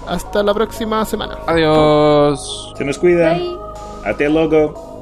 Hasta 0.07 0.43
la 0.43 0.53
próxima 0.53 1.05
semana. 1.05 1.37
Adiós. 1.47 2.73
Se 2.77 2.83
nos 2.83 2.97
cuida. 2.97 3.33
Bye. 3.33 3.57
Hasta 4.05 4.29
luego. 4.29 4.92